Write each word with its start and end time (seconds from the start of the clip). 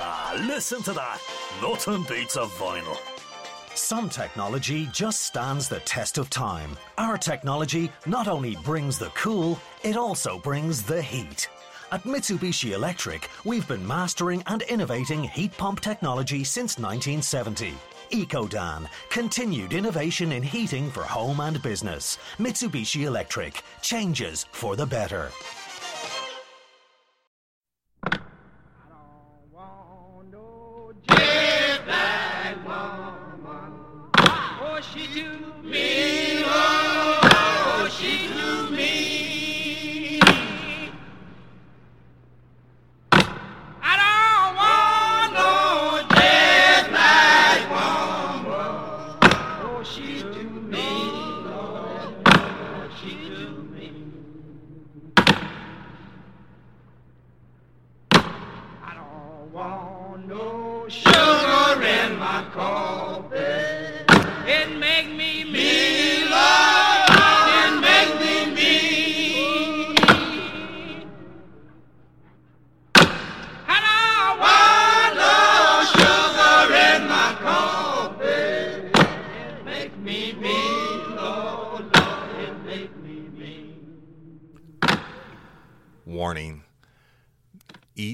Ah, 0.00 0.36
listen 0.46 0.82
to 0.82 0.92
that. 0.92 1.20
Nothing 1.62 2.02
beats 2.04 2.36
a 2.36 2.46
vinyl. 2.60 2.98
Some 3.74 4.08
technology 4.08 4.88
just 4.92 5.22
stands 5.22 5.68
the 5.68 5.80
test 5.80 6.16
of 6.16 6.30
time. 6.30 6.76
Our 6.96 7.18
technology 7.18 7.90
not 8.06 8.28
only 8.28 8.56
brings 8.64 8.98
the 8.98 9.10
cool, 9.10 9.58
it 9.82 9.96
also 9.96 10.38
brings 10.38 10.82
the 10.82 11.02
heat. 11.02 11.48
At 11.90 12.04
Mitsubishi 12.04 12.72
Electric, 12.72 13.28
we've 13.44 13.68
been 13.68 13.86
mastering 13.86 14.42
and 14.46 14.62
innovating 14.62 15.24
heat 15.24 15.56
pump 15.56 15.80
technology 15.80 16.44
since 16.44 16.78
1970. 16.78 17.74
EcoDan, 18.10 18.88
continued 19.10 19.72
innovation 19.72 20.32
in 20.32 20.42
heating 20.42 20.90
for 20.90 21.02
home 21.02 21.40
and 21.40 21.60
business. 21.62 22.18
Mitsubishi 22.38 23.04
Electric, 23.04 23.62
changes 23.82 24.46
for 24.52 24.76
the 24.76 24.86
better. 24.86 25.30
Warning 35.14 35.53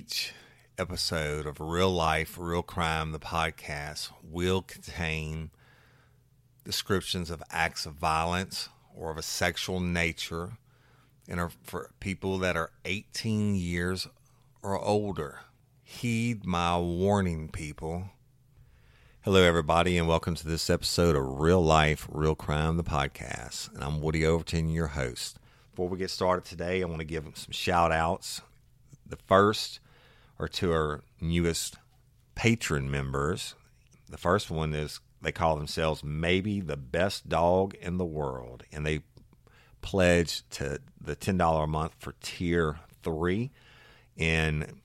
each 0.00 0.32
episode 0.78 1.44
of 1.44 1.60
Real 1.60 1.90
Life, 1.90 2.38
Real 2.38 2.62
Crime, 2.62 3.12
the 3.12 3.18
podcast, 3.18 4.08
will 4.22 4.62
contain 4.62 5.50
descriptions 6.64 7.28
of 7.28 7.42
acts 7.50 7.84
of 7.84 7.92
violence 7.92 8.70
or 8.96 9.10
of 9.10 9.18
a 9.18 9.22
sexual 9.22 9.78
nature 9.78 10.52
and 11.28 11.38
are 11.38 11.50
for 11.64 11.90
people 12.00 12.38
that 12.38 12.56
are 12.56 12.70
18 12.86 13.54
years 13.54 14.08
or 14.62 14.78
older. 14.78 15.40
Heed 15.82 16.46
my 16.46 16.78
warning, 16.78 17.50
people. 17.50 18.04
Hello, 19.20 19.42
everybody, 19.42 19.98
and 19.98 20.08
welcome 20.08 20.34
to 20.34 20.48
this 20.48 20.70
episode 20.70 21.14
of 21.14 21.40
Real 21.40 21.62
Life, 21.62 22.08
Real 22.10 22.34
Crime, 22.34 22.78
the 22.78 22.84
podcast. 22.84 23.74
And 23.74 23.84
I'm 23.84 24.00
Woody 24.00 24.24
Overton, 24.24 24.70
your 24.70 24.86
host. 24.86 25.38
Before 25.72 25.90
we 25.90 25.98
get 25.98 26.08
started 26.08 26.46
today, 26.46 26.80
I 26.80 26.86
want 26.86 27.00
to 27.00 27.04
give 27.04 27.24
some 27.34 27.52
shout 27.52 27.92
outs. 27.92 28.40
The 29.06 29.18
first 29.26 29.80
are 30.40 30.48
to 30.48 30.72
our 30.72 31.02
newest 31.20 31.76
patron 32.34 32.90
members. 32.90 33.54
The 34.08 34.16
first 34.16 34.50
one 34.50 34.74
is 34.74 35.00
they 35.20 35.32
call 35.32 35.56
themselves 35.56 36.02
maybe 36.02 36.60
the 36.60 36.76
best 36.76 37.28
dog 37.28 37.74
in 37.74 37.98
the 37.98 38.04
world, 38.04 38.64
and 38.72 38.86
they 38.86 39.00
pledge 39.82 40.48
to 40.50 40.80
the 41.00 41.14
$10 41.14 41.64
a 41.64 41.66
month 41.66 41.94
for 41.98 42.14
tier 42.20 42.80
three. 43.02 43.50
And 44.18 44.80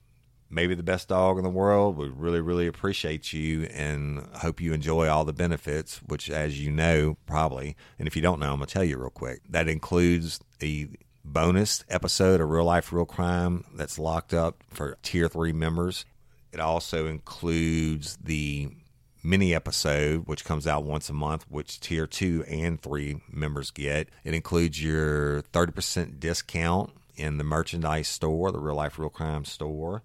maybe 0.48 0.74
the 0.74 0.82
best 0.82 1.08
dog 1.08 1.38
in 1.38 1.44
the 1.44 1.50
world. 1.50 1.96
We 1.96 2.08
really, 2.08 2.40
really 2.40 2.66
appreciate 2.66 3.32
you 3.32 3.64
and 3.64 4.26
hope 4.36 4.60
you 4.60 4.72
enjoy 4.72 5.08
all 5.08 5.24
the 5.24 5.32
benefits, 5.32 5.98
which, 6.06 6.30
as 6.30 6.60
you 6.60 6.70
know, 6.70 7.16
probably, 7.26 7.76
and 7.98 8.06
if 8.06 8.16
you 8.16 8.22
don't 8.22 8.38
know, 8.38 8.52
I'm 8.52 8.58
going 8.58 8.66
to 8.66 8.72
tell 8.72 8.84
you 8.84 8.96
real 8.96 9.10
quick. 9.10 9.42
That 9.48 9.68
includes 9.68 10.40
a 10.62 10.88
bonus 11.26 11.84
episode 11.88 12.40
of 12.40 12.48
Real 12.48 12.64
Life, 12.64 12.92
Real 12.92 13.04
Crime 13.04 13.64
that's 13.74 13.98
locked 13.98 14.32
up 14.32 14.62
for 14.70 14.96
tier 15.02 15.28
three 15.28 15.52
members. 15.52 16.04
It 16.52 16.60
also 16.60 17.06
includes 17.06 18.16
the 18.16 18.70
mini 19.22 19.54
episode, 19.54 20.26
which 20.26 20.44
comes 20.44 20.66
out 20.66 20.84
once 20.84 21.10
a 21.10 21.12
month, 21.12 21.44
which 21.48 21.80
tier 21.80 22.06
two 22.06 22.44
and 22.48 22.80
three 22.80 23.20
members 23.30 23.70
get. 23.70 24.08
It 24.24 24.34
includes 24.34 24.82
your 24.82 25.42
30% 25.52 26.20
discount 26.20 26.92
in 27.16 27.38
the 27.38 27.44
merchandise 27.44 28.08
store, 28.08 28.52
the 28.52 28.60
Real 28.60 28.76
Life, 28.76 28.98
Real 28.98 29.10
Crime 29.10 29.44
store 29.44 30.02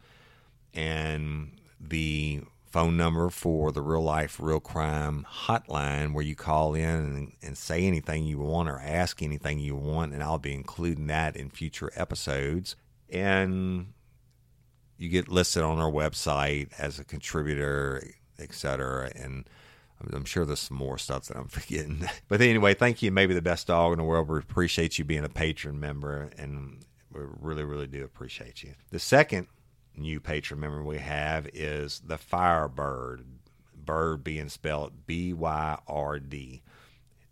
and 0.73 1.51
the 1.79 2.41
phone 2.71 2.95
number 2.95 3.29
for 3.29 3.71
the 3.71 3.81
real 3.81 4.01
life 4.01 4.39
real 4.39 4.59
crime 4.59 5.25
hotline 5.29 6.13
where 6.13 6.23
you 6.23 6.35
call 6.35 6.73
in 6.73 6.85
and, 6.85 7.31
and, 7.41 7.57
say 7.57 7.83
anything 7.83 8.25
you 8.25 8.39
want 8.39 8.69
or 8.69 8.79
ask 8.79 9.21
anything 9.21 9.59
you 9.59 9.75
want 9.75 10.13
and 10.13 10.23
i'll 10.23 10.37
be 10.37 10.53
including 10.53 11.07
that 11.07 11.35
in 11.35 11.49
future 11.49 11.91
episodes 11.95 12.75
and 13.09 13.93
you 14.97 15.09
get 15.09 15.27
listed 15.27 15.63
on 15.63 15.79
our 15.79 15.91
website 15.91 16.69
as 16.79 16.97
a 16.97 17.03
contributor 17.03 18.03
etc 18.39 19.11
and 19.15 19.45
I'm 20.13 20.25
sure 20.25 20.45
there's 20.45 20.59
some 20.59 20.77
more 20.77 20.97
stuff 20.97 21.27
that 21.27 21.37
I'm 21.37 21.47
forgetting. 21.47 22.07
But 22.27 22.41
anyway, 22.41 22.73
thank 22.73 23.01
you. 23.01 23.11
Maybe 23.11 23.33
the 23.33 23.41
best 23.41 23.67
dog 23.67 23.93
in 23.93 23.99
the 23.99 24.03
world. 24.03 24.29
We 24.29 24.39
appreciate 24.39 24.97
you 24.97 25.05
being 25.05 25.23
a 25.23 25.29
patron 25.29 25.79
member, 25.79 26.31
and 26.37 26.83
we 27.13 27.21
really, 27.39 27.63
really 27.63 27.87
do 27.87 28.03
appreciate 28.03 28.63
you. 28.63 28.73
The 28.89 28.99
second 28.99 29.47
new 29.95 30.19
patron 30.19 30.59
member 30.59 30.83
we 30.83 30.97
have 30.97 31.47
is 31.53 32.01
the 32.05 32.17
Firebird, 32.17 33.25
bird 33.75 34.23
being 34.23 34.49
spelled 34.49 35.05
B 35.05 35.33
Y 35.33 35.77
R 35.87 36.19
D, 36.19 36.61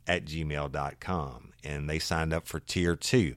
at 0.07 0.25
gmail.com. 0.25 1.53
And 1.63 1.89
they 1.89 1.99
signed 1.99 2.33
up 2.33 2.47
for 2.47 2.59
tier 2.59 2.95
two. 2.95 3.35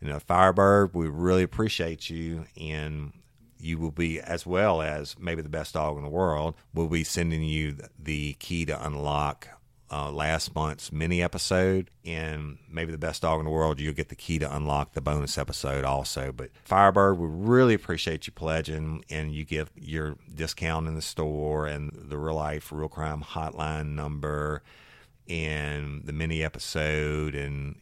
You 0.00 0.08
know, 0.08 0.18
Firebird, 0.18 0.94
we 0.94 1.08
really 1.08 1.42
appreciate 1.42 2.10
you. 2.10 2.46
And 2.60 3.12
you 3.58 3.78
will 3.78 3.92
be, 3.92 4.20
as 4.20 4.44
well 4.44 4.82
as 4.82 5.16
maybe 5.18 5.40
the 5.40 5.48
best 5.48 5.74
dog 5.74 5.96
in 5.96 6.02
the 6.02 6.08
world, 6.08 6.54
we'll 6.74 6.88
be 6.88 7.04
sending 7.04 7.42
you 7.42 7.76
the 7.98 8.34
key 8.34 8.64
to 8.66 8.86
unlock 8.86 9.48
uh, 9.92 10.10
last 10.10 10.54
month's 10.54 10.90
mini 10.90 11.22
episode, 11.22 11.90
and 12.04 12.58
maybe 12.70 12.90
the 12.90 12.98
best 12.98 13.22
dog 13.22 13.38
in 13.38 13.44
the 13.44 13.50
world, 13.50 13.78
you'll 13.78 13.92
get 13.92 14.08
the 14.08 14.16
key 14.16 14.38
to 14.38 14.56
unlock 14.56 14.94
the 14.94 15.02
bonus 15.02 15.36
episode 15.36 15.84
also. 15.84 16.32
But 16.32 16.50
Firebird, 16.64 17.18
we 17.18 17.26
really 17.28 17.74
appreciate 17.74 18.26
you 18.26 18.32
pledging, 18.32 19.04
and 19.10 19.34
you 19.34 19.44
get 19.44 19.68
your 19.76 20.16
discount 20.34 20.88
in 20.88 20.94
the 20.94 21.02
store 21.02 21.66
and 21.66 21.92
the 21.92 22.16
real 22.16 22.34
life, 22.34 22.72
real 22.72 22.88
crime 22.88 23.22
hotline 23.22 23.94
number, 23.94 24.62
and 25.28 26.04
the 26.04 26.12
mini 26.12 26.42
episode, 26.42 27.34
and 27.34 27.76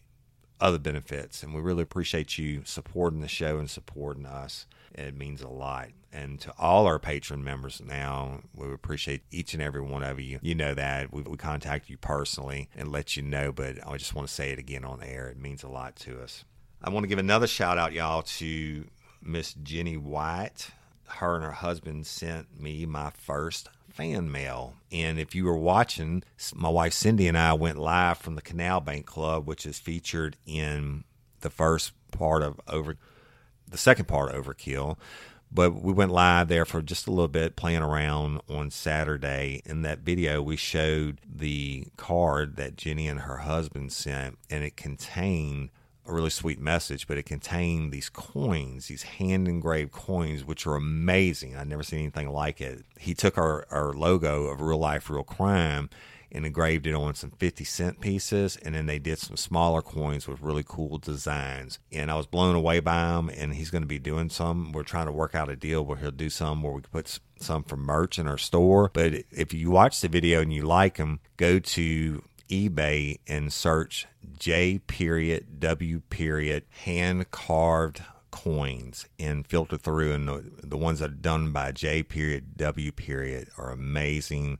other 0.60 0.78
benefits. 0.78 1.42
And 1.42 1.54
we 1.54 1.60
really 1.60 1.82
appreciate 1.82 2.36
you 2.36 2.62
supporting 2.64 3.20
the 3.20 3.28
show 3.28 3.58
and 3.58 3.70
supporting 3.70 4.26
us. 4.26 4.66
It 4.94 5.16
means 5.16 5.42
a 5.42 5.48
lot. 5.48 5.88
And 6.12 6.40
to 6.40 6.52
all 6.58 6.87
our 6.87 6.98
patron 6.98 7.44
members 7.44 7.81
now, 7.81 8.40
we 8.54 8.72
appreciate 8.72 9.22
each 9.31 9.54
and 9.54 9.62
every 9.62 9.81
one 9.81 10.02
of 10.02 10.19
you. 10.19 10.40
You 10.42 10.54
know 10.54 10.75
that. 10.75 11.12
We, 11.12 11.22
we 11.22 11.37
contact 11.37 11.88
you 11.88 11.96
personally 11.96 12.69
and 12.75 12.90
let 12.90 13.16
you 13.16 13.22
know, 13.22 13.52
but 13.52 13.76
I 13.87 13.96
just 13.96 14.14
want 14.14 14.26
to 14.26 14.34
say 14.34 14.50
it 14.50 14.58
again 14.58 14.84
on 14.84 15.02
air. 15.02 15.28
It 15.28 15.38
means 15.38 15.62
a 15.62 15.69
lot 15.69 15.96
to 15.96 16.20
us. 16.20 16.44
I 16.82 16.90
want 16.90 17.04
to 17.04 17.08
give 17.08 17.19
another 17.19 17.46
shout 17.46 17.78
out, 17.78 17.92
y'all, 17.92 18.22
to 18.22 18.87
Miss 19.22 19.54
Jenny 19.54 19.96
White. 19.96 20.70
Her 21.06 21.36
and 21.36 21.44
her 21.44 21.50
husband 21.52 22.06
sent 22.06 22.60
me 22.60 22.86
my 22.86 23.10
first 23.10 23.69
fan 23.93 24.31
mail. 24.31 24.75
And 24.90 25.19
if 25.19 25.34
you 25.34 25.44
were 25.44 25.56
watching, 25.56 26.22
my 26.54 26.69
wife 26.69 26.93
Cindy 26.93 27.28
and 27.28 27.36
I 27.36 27.52
went 27.52 27.78
live 27.78 28.19
from 28.19 28.34
the 28.34 28.43
Canal 28.43 28.81
Bank 28.81 29.06
Club, 29.06 29.46
which 29.46 29.66
is 29.66 29.78
featured 29.78 30.36
in 30.46 31.04
the 31.40 31.50
first 31.50 31.93
part 32.12 32.43
of 32.43 32.60
Over, 32.66 32.96
the 33.70 33.78
second 33.78 34.06
part 34.06 34.32
Overkill. 34.32 34.96
But 35.52 35.82
we 35.82 35.93
went 35.93 36.12
live 36.12 36.46
there 36.46 36.64
for 36.64 36.81
just 36.81 37.08
a 37.08 37.11
little 37.11 37.26
bit, 37.26 37.56
playing 37.56 37.82
around 37.82 38.40
on 38.49 38.70
Saturday. 38.70 39.62
In 39.64 39.82
that 39.82 39.99
video, 39.99 40.40
we 40.40 40.56
showed 40.56 41.20
the 41.28 41.88
card 41.96 42.55
that 42.55 42.76
Jenny 42.76 43.08
and 43.08 43.20
her 43.20 43.38
husband 43.38 43.93
sent, 43.93 44.38
and 44.49 44.62
it 44.62 44.76
contained 44.76 45.70
a 46.06 46.12
really 46.12 46.31
sweet 46.31 46.61
message, 46.61 47.08
but 47.08 47.19
it 47.19 47.25
contained 47.25 47.90
these 47.90 48.08
coins, 48.08 48.87
these 48.87 49.02
hand 49.02 49.49
engraved 49.49 49.90
coins, 49.90 50.44
which 50.44 50.67
are 50.69 50.76
amazing. 50.76 51.56
I've 51.56 51.67
never 51.67 51.82
seen 51.82 52.00
anything 52.00 52.31
like 52.31 52.61
it. 52.61 52.84
He 52.99 53.14
took 53.14 53.37
our, 53.37 53.67
our 53.72 53.93
logo 53.93 54.44
of 54.44 54.61
real 54.61 54.78
life, 54.78 55.11
real 55.11 55.25
crime 55.25 55.90
and 56.32 56.47
engraved 56.47 56.87
it 56.87 56.94
on 56.94 57.15
some 57.15 57.31
50 57.31 57.65
cent 57.65 58.00
pieces. 58.00 58.56
And 58.56 58.75
then 58.75 58.87
they 58.87 58.99
did 58.99 59.19
some 59.19 59.37
smaller 59.37 59.82
coins 59.82 60.29
with 60.29 60.41
really 60.41 60.65
cool 60.67 60.99
designs. 60.99 61.79
And 61.93 62.11
I 62.11 62.15
was 62.15 62.27
blown 62.27 62.55
away 62.55 62.81
by 62.81 63.17
him. 63.17 63.31
And 63.31 63.55
he's 63.55 63.71
going 63.71 63.82
to 63.82 63.88
be 63.88 63.99
doing 63.99 64.31
some. 64.31 64.73
We're 64.73 64.82
trying 64.82 65.06
to 65.06 65.12
work 65.12 65.35
out 65.35 65.49
a 65.49 65.56
deal 65.56 65.85
where 65.85 65.99
he'll 65.99 66.11
do 66.11 66.31
some 66.31 66.62
where 66.62 66.73
we 66.73 66.82
can 66.82 66.91
put 66.91 67.19
some 67.41 67.65
for 67.65 67.77
merch 67.77 68.19
in 68.19 68.29
our 68.29 68.38
store. 68.38 68.91
But 68.93 69.25
if 69.31 69.53
you 69.53 69.71
watch 69.71 70.00
the 70.00 70.09
video 70.09 70.41
and 70.41 70.53
you 70.53 70.62
like 70.62 70.97
them, 70.97 71.21
go 71.37 71.59
to 71.59 72.23
eBay 72.50 73.19
and 73.29 73.53
search 73.53 74.06
J 74.38 74.79
period 74.79 75.61
W 75.61 76.00
period 76.11 76.65
hand 76.85 77.31
carved 77.31 78.03
coins 78.31 79.06
and 79.19 79.47
filter 79.47 79.77
through 79.77 80.12
and 80.12 80.29
the, 80.29 80.44
the 80.62 80.77
ones 80.77 80.99
that 80.99 81.11
are 81.11 81.15
done 81.15 81.53
by 81.53 81.73
J 81.73 82.03
period 82.03 82.56
W 82.56 82.91
period 82.93 83.49
are 83.56 83.71
amazing 83.71 84.59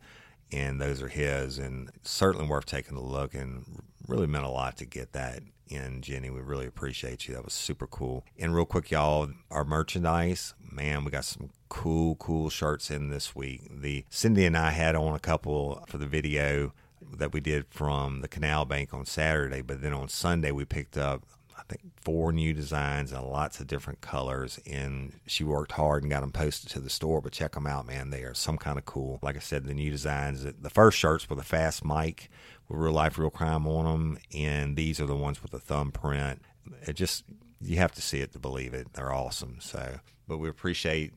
and 0.53 0.81
those 0.81 1.03
are 1.03 1.09
his 1.09 1.59
and 1.59 1.91
certainly 2.03 2.47
worth 2.47 2.67
taking 2.67 2.97
a 2.97 3.03
look 3.03 3.35
and 3.35 3.65
really 4.09 4.27
meant 4.27 4.45
a 4.45 4.51
lot 4.51 4.77
to 4.79 4.85
get 4.85 5.13
that 5.13 5.43
in 5.69 6.03
Jenny. 6.03 6.31
We 6.31 6.41
really 6.41 6.67
appreciate 6.67 7.29
you. 7.29 7.35
That 7.35 7.45
was 7.45 7.55
super 7.55 7.87
cool. 7.87 8.25
And 8.39 8.55
real 8.55 8.67
quick, 8.67 8.91
y'all, 8.91 9.31
our 9.51 9.65
merchandise, 9.65 10.55
man, 10.71 11.05
we 11.05 11.11
got 11.11 11.25
some 11.25 11.51
cool, 11.69 12.17
cool 12.17 12.51
shirts 12.51 12.91
in 12.91 13.11
this 13.11 13.35
week. 13.37 13.63
The 13.71 14.05
Cindy 14.11 14.45
and 14.45 14.57
I 14.57 14.71
had 14.71 14.97
on 14.97 15.15
a 15.15 15.21
couple 15.21 15.85
for 15.87 15.99
the 15.99 16.07
video 16.07 16.73
that 17.17 17.33
we 17.33 17.41
did 17.41 17.67
from 17.71 18.21
the 18.21 18.29
Canal 18.29 18.65
Bank 18.65 18.93
on 18.93 19.07
Saturday, 19.07 19.63
but 19.63 19.81
then 19.81 19.93
on 19.93 20.09
Sunday 20.09 20.51
we 20.51 20.65
picked 20.65 20.97
up 20.99 21.23
I 21.61 21.63
think 21.69 21.83
four 22.01 22.33
new 22.33 22.53
designs 22.55 23.13
and 23.13 23.23
lots 23.25 23.61
of 23.61 23.67
different 23.67 24.01
colors. 24.01 24.59
And 24.67 25.21
she 25.27 25.45
worked 25.45 25.73
hard 25.73 26.03
and 26.03 26.11
got 26.11 26.21
them 26.21 26.33
posted 26.33 26.71
to 26.71 26.81
the 26.81 26.91
store. 26.91 27.21
But 27.21 27.33
check 27.33 27.53
them 27.53 27.67
out, 27.67 27.87
man. 27.87 28.11
They 28.11 28.23
are 28.23 28.35
some 28.35 28.57
kind 28.59 28.79
of 28.79 28.87
cool. 28.87 29.19
Like 29.23 29.37
I 29.37 29.41
said, 29.41 29.65
the 29.65 29.75
new 29.75 29.91
designs. 29.91 30.45
The 30.45 30.71
first 30.71 30.99
shirts 30.99 31.29
were 31.29 31.37
the 31.37 31.43
fast 31.43 31.85
mic 31.85 32.31
with 32.69 32.79
real 32.79 32.93
life, 32.93 33.19
real 33.19 33.31
crime 33.31 33.67
on 33.67 33.85
them, 33.85 34.19
and 34.35 34.77
these 34.77 35.01
are 35.01 35.07
the 35.07 35.17
ones 35.17 35.43
with 35.43 35.51
the 35.51 35.59
thumbprint. 35.59 36.41
It 36.87 36.95
just 36.95 37.25
you 37.61 37.77
have 37.77 37.93
to 37.93 38.03
see 38.03 38.21
it 38.21 38.33
to 38.33 38.39
believe 38.39 38.75
it. 38.75 38.95
They're 38.95 39.13
awesome. 39.13 39.59
So, 39.61 40.01
but 40.27 40.39
we 40.39 40.49
appreciate 40.49 41.13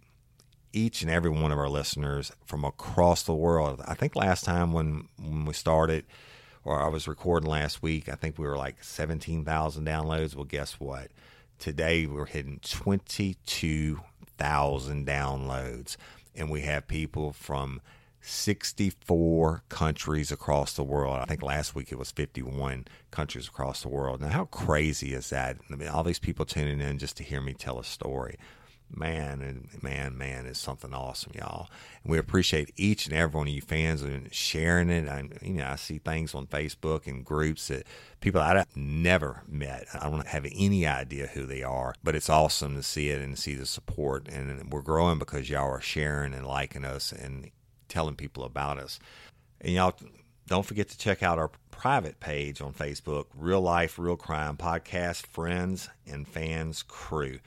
each 0.74 1.04
and 1.04 1.12
every 1.12 1.30
one 1.30 1.52
of 1.52 1.60
our 1.60 1.70
listeners 1.70 2.32
from 2.46 2.66
across 2.66 3.24
the 3.24 3.36
world. 3.36 3.82
I 3.88 3.94
think 3.94 4.16
last 4.16 4.44
time 4.44 4.74
when 4.74 5.08
when 5.18 5.46
we 5.46 5.54
started, 5.54 6.06
or 6.66 6.82
I 6.82 6.88
was 6.88 7.08
recording 7.08 7.50
last 7.50 7.82
week, 7.82 8.10
I 8.10 8.16
think 8.16 8.38
we 8.38 8.48
were 8.48 8.58
like 8.58 8.84
seventeen 8.84 9.44
thousand 9.46 9.86
downloads. 9.86 10.36
Well, 10.36 10.46
guess 10.46 10.80
what? 10.80 11.12
Today 11.60 12.06
we're 12.06 12.26
hitting 12.26 12.60
twenty 12.64 13.38
two 13.46 14.02
thousand 14.38 15.08
downloads, 15.08 15.98
and 16.36 16.50
we 16.50 16.62
have 16.62 16.88
people 16.88 17.32
from 17.34 17.82
64 18.26 19.64
countries 19.68 20.32
across 20.32 20.74
the 20.74 20.84
world. 20.84 21.20
I 21.20 21.26
think 21.26 21.44
last 21.44 21.76
week 21.76 21.92
it 21.92 21.98
was 22.00 22.10
51 22.12 22.86
countries 23.12 23.50
across 23.50 23.82
the 23.82 23.90
world. 23.90 24.22
Now, 24.22 24.30
how 24.30 24.46
crazy 24.46 25.14
is 25.14 25.30
that? 25.30 25.58
I 25.70 25.76
mean, 25.76 25.90
all 25.90 26.06
these 26.06 26.20
people 26.20 26.46
tuning 26.46 26.80
in 26.80 27.00
just 27.00 27.18
to 27.18 27.24
hear 27.24 27.42
me 27.42 27.54
tell 27.54 27.80
a 27.80 27.84
story 27.84 28.38
man 28.96 29.42
and 29.42 29.84
man 29.84 30.18
man 30.18 30.46
is 30.46 30.58
something 30.58 30.94
awesome 30.94 31.32
y'all. 31.36 31.70
And 32.04 32.12
we 32.12 32.18
appreciate 32.18 32.72
each 32.76 33.06
and 33.06 33.16
every 33.16 33.38
one 33.38 33.48
of 33.48 33.54
you 33.54 33.62
fans 33.62 34.02
and 34.02 34.34
sharing 34.34 34.90
it. 34.90 35.08
I, 35.08 35.24
you 35.42 35.54
know 35.54 35.68
i 35.68 35.76
see 35.76 35.98
things 35.98 36.36
on 36.36 36.48
facebook 36.48 37.08
and 37.08 37.26
groups 37.26 37.68
that 37.68 37.86
people 38.22 38.42
i've 38.42 38.66
never 38.76 39.44
met 39.48 39.88
i 40.00 40.10
don't 40.10 40.28
have 40.28 40.46
any 40.56 40.86
idea 40.88 41.28
who 41.28 41.46
they 41.46 41.64
are 41.64 41.96
but 42.04 42.16
it's 42.16 42.30
awesome 42.30 42.76
to 42.76 42.84
see 42.84 43.10
it 43.10 43.22
and 43.22 43.38
see 43.38 43.56
the 43.56 43.66
support. 43.66 44.28
And 44.28 44.72
we're 44.72 44.82
growing 44.82 45.20
because 45.20 45.50
y'all 45.50 45.70
are 45.70 45.82
sharing 45.82 46.34
and 46.34 46.46
liking 46.46 46.86
us 46.86 47.12
and 47.12 47.50
telling 47.88 48.16
people 48.16 48.44
about 48.44 48.78
us. 48.78 49.00
And 49.62 49.74
y'all 49.74 49.96
don't 50.48 50.66
forget 50.66 50.90
to 50.90 50.98
check 50.98 51.24
out 51.24 51.40
our 51.40 51.52
private 51.72 52.20
page 52.20 52.62
on 52.62 52.72
facebook 52.72 53.26
real 53.36 53.60
life 53.60 53.98
real 53.98 54.16
crime 54.16 54.56
podcast 54.56 55.26
friends 55.26 55.90
and 56.06 56.28
fans 56.28 56.84
crew 56.84 57.40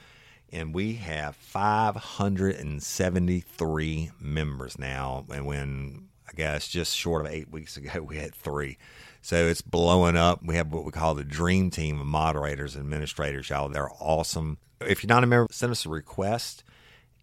and 0.53 0.75
we 0.75 0.95
have 0.95 1.37
573 1.37 4.11
members 4.21 4.79
now. 4.79 5.25
And 5.33 5.47
when 5.47 6.09
I 6.29 6.33
guess 6.35 6.67
just 6.69 6.95
short 6.97 7.27
of 7.27 7.33
eight 7.33 7.51
weeks 7.51 7.77
ago, 7.77 8.03
we 8.09 8.17
had 8.17 8.35
three. 8.35 8.79
So 9.23 9.47
it's 9.47 9.63
blowing 9.63 10.17
up. 10.17 10.41
We 10.45 10.57
have 10.57 10.73
what 10.73 10.85
we 10.85 10.93
call 10.93 11.15
the 11.15 11.25
dream 11.25 11.71
team 11.71 12.01
of 12.01 12.07
moderators 12.07 12.77
and 12.77 12.85
administrators, 12.85 13.51
y'all. 13.51 13.69
They're 13.69 13.91
awesome. 13.99 14.59
If 14.81 15.03
you're 15.03 15.09
not 15.09 15.25
a 15.25 15.27
member, 15.27 15.49
send 15.51 15.73
us 15.73 15.85
a 15.85 15.89
request 15.89 16.63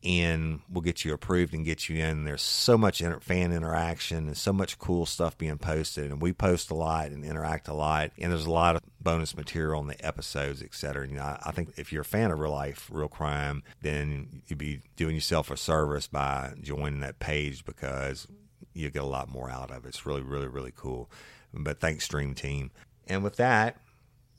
and 0.04 0.60
we'll 0.70 0.82
get 0.82 1.06
you 1.06 1.14
approved 1.14 1.54
and 1.54 1.64
get 1.64 1.88
you 1.88 2.04
in. 2.04 2.26
There's 2.26 2.42
so 2.42 2.78
much 2.78 3.02
inter- 3.02 3.20
fan 3.20 3.54
interaction 3.54 4.28
and 4.28 4.38
so 4.38 4.52
much 4.52 4.78
cool 4.78 5.06
stuff 5.06 5.38
being 5.38 5.58
posted, 5.58 6.12
and 6.12 6.22
we 6.22 6.34
post 6.34 6.72
a 6.72 6.76
lot 6.76 7.08
and 7.08 7.24
interact 7.24 7.68
a 7.68 7.74
lot. 7.74 8.12
And 8.20 8.32
there's 8.32 8.46
a 8.46 8.52
lot 8.52 8.76
of 8.76 8.82
bonus 9.00 9.36
material 9.36 9.80
on 9.80 9.88
the 9.88 10.06
episodes, 10.06 10.62
et 10.62 10.74
cetera. 10.74 11.08
You 11.08 11.16
know, 11.16 11.24
I, 11.24 11.40
I 11.46 11.52
think 11.52 11.74
if 11.78 11.92
you're 11.94 12.02
a 12.02 12.06
fan 12.06 12.32
of 12.32 12.40
real 12.40 12.52
life, 12.52 12.90
real 12.92 13.08
crime, 13.08 13.64
then 13.82 14.42
you'd 14.48 14.60
be 14.60 14.82
doing 14.96 15.16
yourself 15.16 15.50
a 15.50 15.58
service 15.58 16.08
by 16.08 16.54
joining 16.62 17.00
that 17.00 17.20
page 17.20 17.64
because 17.64 18.28
you 18.74 18.90
get 18.90 19.04
a 19.04 19.06
lot 19.06 19.30
more 19.30 19.50
out 19.50 19.72
of 19.72 19.86
it. 19.86 19.90
It's 19.90 20.06
really, 20.06 20.22
really, 20.22 20.48
really 20.48 20.74
cool. 20.76 21.10
But 21.54 21.80
thanks, 21.80 22.06
Stream 22.06 22.34
Team. 22.34 22.72
And 23.08 23.24
with 23.24 23.36
that, 23.38 23.78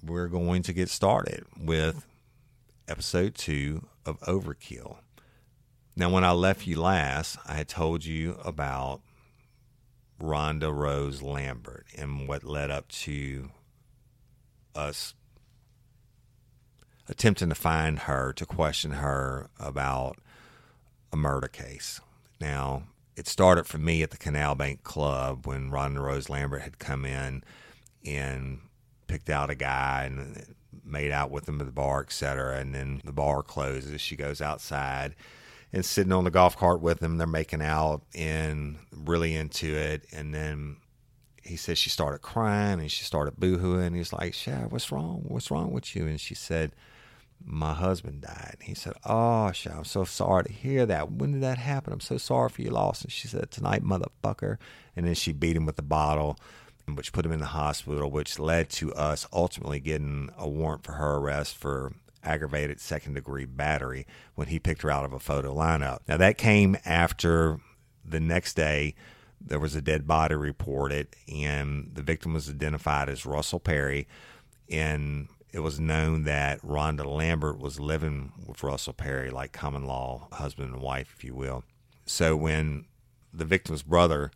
we're 0.02 0.28
going 0.28 0.62
to 0.64 0.72
get 0.72 0.88
started 0.90 1.44
with 1.58 2.04
episode 2.88 3.34
two 3.34 3.86
of 4.04 4.20
Overkill. 4.20 4.96
Now, 5.96 6.10
when 6.10 6.24
I 6.24 6.32
left 6.32 6.66
you 6.66 6.80
last, 6.80 7.38
I 7.46 7.54
had 7.54 7.68
told 7.68 8.04
you 8.04 8.36
about 8.44 9.00
Rhonda 10.20 10.74
Rose 10.74 11.22
Lambert 11.22 11.86
and 11.96 12.26
what 12.26 12.42
led 12.42 12.70
up 12.70 12.88
to 12.88 13.50
us 14.74 15.14
attempting 17.08 17.48
to 17.50 17.54
find 17.54 18.00
her 18.00 18.32
to 18.32 18.44
question 18.44 18.92
her 18.92 19.50
about 19.60 20.18
a 21.12 21.16
murder 21.16 21.46
case. 21.46 22.00
Now, 22.40 22.84
it 23.14 23.28
started 23.28 23.66
for 23.66 23.78
me 23.78 24.02
at 24.02 24.10
the 24.10 24.16
Canal 24.16 24.56
Bank 24.56 24.82
Club 24.82 25.46
when 25.46 25.70
Rhonda 25.70 26.00
Rose 26.00 26.28
Lambert 26.28 26.62
had 26.62 26.80
come 26.80 27.04
in 27.04 27.44
and 28.04 28.58
picked 29.06 29.30
out 29.30 29.50
a 29.50 29.54
guy 29.54 30.04
and 30.06 30.56
made 30.84 31.12
out 31.12 31.30
with 31.30 31.48
him 31.48 31.60
at 31.60 31.66
the 31.66 31.72
bar, 31.72 32.00
etc. 32.00 32.58
And 32.58 32.74
then 32.74 33.00
the 33.04 33.12
bar 33.12 33.44
closes. 33.44 34.00
She 34.00 34.16
goes 34.16 34.40
outside 34.40 35.14
and 35.74 35.84
sitting 35.84 36.12
on 36.12 36.24
the 36.24 36.30
golf 36.30 36.56
cart 36.56 36.80
with 36.80 37.02
him. 37.02 37.18
They're 37.18 37.26
making 37.26 37.60
out 37.60 38.02
and 38.14 38.78
really 38.92 39.34
into 39.34 39.74
it. 39.76 40.06
And 40.12 40.32
then 40.34 40.76
he 41.42 41.56
says 41.56 41.76
she 41.76 41.90
started 41.90 42.22
crying 42.22 42.80
and 42.80 42.90
she 42.90 43.04
started 43.04 43.34
boohooing. 43.34 43.96
He's 43.96 44.12
like, 44.12 44.32
"Shad, 44.32 44.70
what's 44.70 44.90
wrong? 44.90 45.24
What's 45.26 45.50
wrong 45.50 45.72
with 45.72 45.94
you?" 45.94 46.06
And 46.06 46.20
she 46.20 46.34
said, 46.34 46.72
my 47.46 47.74
husband 47.74 48.22
died. 48.22 48.56
And 48.60 48.68
He 48.68 48.74
said, 48.74 48.94
Oh, 49.04 49.52
I'm 49.70 49.84
so 49.84 50.04
sorry 50.04 50.44
to 50.44 50.52
hear 50.52 50.86
that. 50.86 51.12
When 51.12 51.32
did 51.32 51.42
that 51.42 51.58
happen? 51.58 51.92
I'm 51.92 52.00
so 52.00 52.16
sorry 52.16 52.48
for 52.48 52.62
your 52.62 52.72
loss. 52.72 53.02
And 53.02 53.12
she 53.12 53.28
said, 53.28 53.50
Tonight, 53.50 53.82
motherfucker. 53.82 54.56
And 54.96 55.06
then 55.06 55.14
she 55.14 55.32
beat 55.32 55.56
him 55.56 55.66
with 55.66 55.76
the 55.76 55.82
bottle, 55.82 56.38
which 56.86 57.12
put 57.12 57.26
him 57.26 57.32
in 57.32 57.40
the 57.40 57.46
hospital, 57.46 58.10
which 58.10 58.38
led 58.38 58.70
to 58.70 58.94
us 58.94 59.26
ultimately 59.32 59.80
getting 59.80 60.30
a 60.38 60.48
warrant 60.48 60.84
for 60.84 60.92
her 60.92 61.16
arrest 61.16 61.56
for 61.56 61.92
aggravated 62.24 62.80
second 62.80 63.14
degree 63.14 63.44
battery 63.44 64.06
when 64.34 64.48
he 64.48 64.58
picked 64.58 64.82
her 64.82 64.90
out 64.90 65.04
of 65.04 65.12
a 65.12 65.20
photo 65.20 65.54
lineup. 65.54 66.00
Now, 66.08 66.16
that 66.16 66.38
came 66.38 66.76
after 66.84 67.58
the 68.04 68.20
next 68.20 68.54
day 68.54 68.94
there 69.46 69.60
was 69.60 69.74
a 69.74 69.82
dead 69.82 70.06
body 70.06 70.34
reported, 70.34 71.08
and 71.28 71.90
the 71.92 72.02
victim 72.02 72.32
was 72.32 72.48
identified 72.48 73.08
as 73.08 73.26
Russell 73.26 73.60
Perry. 73.60 74.08
And 74.70 75.28
it 75.52 75.60
was 75.60 75.78
known 75.78 76.24
that 76.24 76.62
Rhonda 76.62 77.04
Lambert 77.04 77.58
was 77.58 77.78
living 77.78 78.32
with 78.46 78.62
Russell 78.62 78.94
Perry, 78.94 79.30
like 79.30 79.52
common 79.52 79.86
law 79.86 80.28
husband 80.32 80.72
and 80.72 80.82
wife, 80.82 81.14
if 81.16 81.24
you 81.24 81.34
will. 81.34 81.62
So 82.06 82.36
when 82.36 82.86
the 83.32 83.44
victim's 83.44 83.82
brother 83.82 84.30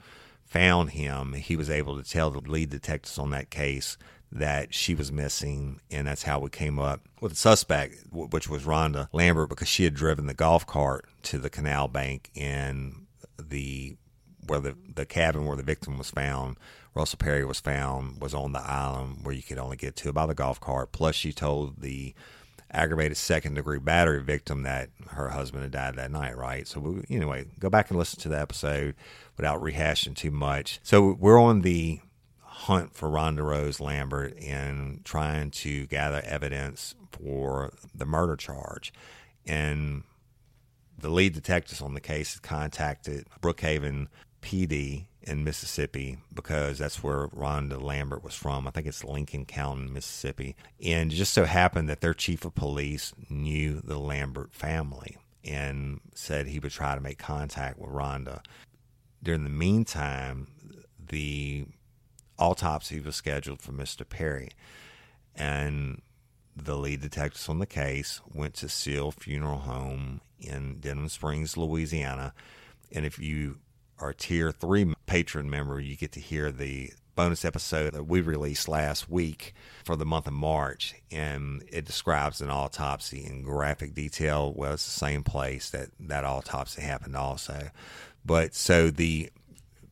found 0.44 0.90
him, 0.90 1.32
he 1.32 1.56
was 1.56 1.70
able 1.70 2.00
to 2.00 2.08
tell 2.08 2.30
the 2.30 2.40
lead 2.40 2.70
detectives 2.70 3.18
on 3.18 3.30
that 3.30 3.50
case 3.50 3.96
that 4.30 4.74
she 4.74 4.94
was 4.94 5.10
missing, 5.10 5.80
and 5.90 6.06
that's 6.06 6.24
how 6.24 6.38
we 6.38 6.50
came 6.50 6.78
up 6.78 7.00
with 7.20 7.32
the 7.32 7.36
suspect, 7.36 7.96
which 8.12 8.48
was 8.48 8.64
Rhonda 8.64 9.08
Lambert, 9.12 9.48
because 9.48 9.68
she 9.68 9.84
had 9.84 9.94
driven 9.94 10.26
the 10.26 10.34
golf 10.34 10.66
cart 10.66 11.06
to 11.24 11.38
the 11.38 11.50
canal 11.50 11.88
bank 11.88 12.30
in 12.34 13.06
the 13.38 13.96
where 14.46 14.60
the 14.60 14.76
the 14.94 15.06
cabin 15.06 15.46
where 15.46 15.56
the 15.56 15.62
victim 15.62 15.98
was 15.98 16.10
found 16.10 16.56
Russell 16.98 17.18
Perry 17.18 17.44
was 17.44 17.60
found 17.60 18.20
was 18.20 18.34
on 18.34 18.52
the 18.52 18.60
island 18.60 19.20
where 19.22 19.34
you 19.34 19.42
could 19.42 19.58
only 19.58 19.76
get 19.76 19.94
to 19.96 20.12
by 20.12 20.26
the 20.26 20.34
golf 20.34 20.60
cart. 20.60 20.90
Plus, 20.90 21.14
she 21.14 21.32
told 21.32 21.80
the 21.80 22.12
aggravated 22.72 23.16
second 23.16 23.54
degree 23.54 23.78
battery 23.78 24.22
victim 24.22 24.64
that 24.64 24.90
her 25.10 25.30
husband 25.30 25.62
had 25.62 25.72
died 25.72 25.96
that 25.96 26.10
night, 26.10 26.36
right? 26.36 26.66
So, 26.66 26.80
we, 26.80 27.04
anyway, 27.08 27.46
go 27.60 27.70
back 27.70 27.90
and 27.90 27.98
listen 27.98 28.20
to 28.20 28.28
the 28.28 28.40
episode 28.40 28.96
without 29.36 29.62
rehashing 29.62 30.16
too 30.16 30.32
much. 30.32 30.80
So, 30.82 31.16
we're 31.18 31.40
on 31.40 31.62
the 31.62 32.00
hunt 32.68 32.94
for 32.94 33.08
Rhonda 33.08 33.42
Rose 33.42 33.80
Lambert 33.80 34.38
and 34.38 35.02
trying 35.02 35.50
to 35.52 35.86
gather 35.86 36.20
evidence 36.22 36.94
for 37.10 37.72
the 37.94 38.04
murder 38.04 38.36
charge. 38.36 38.92
And 39.46 40.04
the 40.98 41.08
lead 41.08 41.32
detectives 41.32 41.80
on 41.80 41.94
the 41.94 42.00
case 42.00 42.38
contacted 42.38 43.26
Brookhaven 43.40 44.08
PD 44.42 45.06
in 45.22 45.44
Mississippi 45.44 46.18
because 46.34 46.76
that's 46.76 47.02
where 47.02 47.28
Rhonda 47.28 47.80
Lambert 47.80 48.22
was 48.22 48.34
from. 48.34 48.66
I 48.66 48.70
think 48.70 48.86
it's 48.86 49.02
Lincoln 49.02 49.46
County, 49.46 49.90
Mississippi. 49.90 50.54
And 50.84 51.10
just 51.10 51.32
so 51.32 51.46
happened 51.46 51.88
that 51.88 52.02
their 52.02 52.12
chief 52.12 52.44
of 52.44 52.54
police 52.54 53.14
knew 53.30 53.80
the 53.82 53.98
Lambert 53.98 54.52
family 54.52 55.16
and 55.42 56.00
said 56.14 56.46
he 56.46 56.58
would 56.58 56.72
try 56.72 56.94
to 56.94 57.00
make 57.00 57.16
contact 57.16 57.78
with 57.78 57.90
Rhonda. 57.90 58.42
During 59.22 59.44
the 59.44 59.50
meantime, 59.50 60.48
the 61.08 61.64
autopsy 62.38 63.00
was 63.00 63.16
scheduled 63.16 63.60
for 63.60 63.72
Mr. 63.72 64.08
Perry. 64.08 64.50
And 65.34 66.02
the 66.56 66.76
lead 66.76 67.00
detectives 67.00 67.48
on 67.48 67.58
the 67.58 67.66
case 67.66 68.20
went 68.32 68.54
to 68.54 68.68
Seale 68.68 69.12
Funeral 69.12 69.58
Home 69.58 70.20
in 70.40 70.80
Denham 70.80 71.08
Springs, 71.08 71.56
Louisiana. 71.56 72.34
And 72.92 73.04
if 73.04 73.18
you 73.18 73.58
our 74.00 74.12
tier 74.12 74.52
three 74.52 74.94
patron 75.06 75.50
member, 75.50 75.80
you 75.80 75.96
get 75.96 76.12
to 76.12 76.20
hear 76.20 76.52
the 76.52 76.92
bonus 77.16 77.44
episode 77.44 77.94
that 77.94 78.04
we 78.04 78.20
released 78.20 78.68
last 78.68 79.10
week 79.10 79.52
for 79.84 79.96
the 79.96 80.06
month 80.06 80.28
of 80.28 80.32
March, 80.32 80.94
and 81.10 81.64
it 81.68 81.84
describes 81.84 82.40
an 82.40 82.48
autopsy 82.48 83.24
in 83.24 83.42
graphic 83.42 83.92
detail. 83.92 84.52
Well, 84.54 84.74
it's 84.74 84.84
the 84.84 84.92
same 84.92 85.24
place 85.24 85.70
that 85.70 85.88
that 85.98 86.24
autopsy 86.24 86.80
happened, 86.80 87.16
also. 87.16 87.70
But 88.24 88.54
so 88.54 88.90
the, 88.90 89.30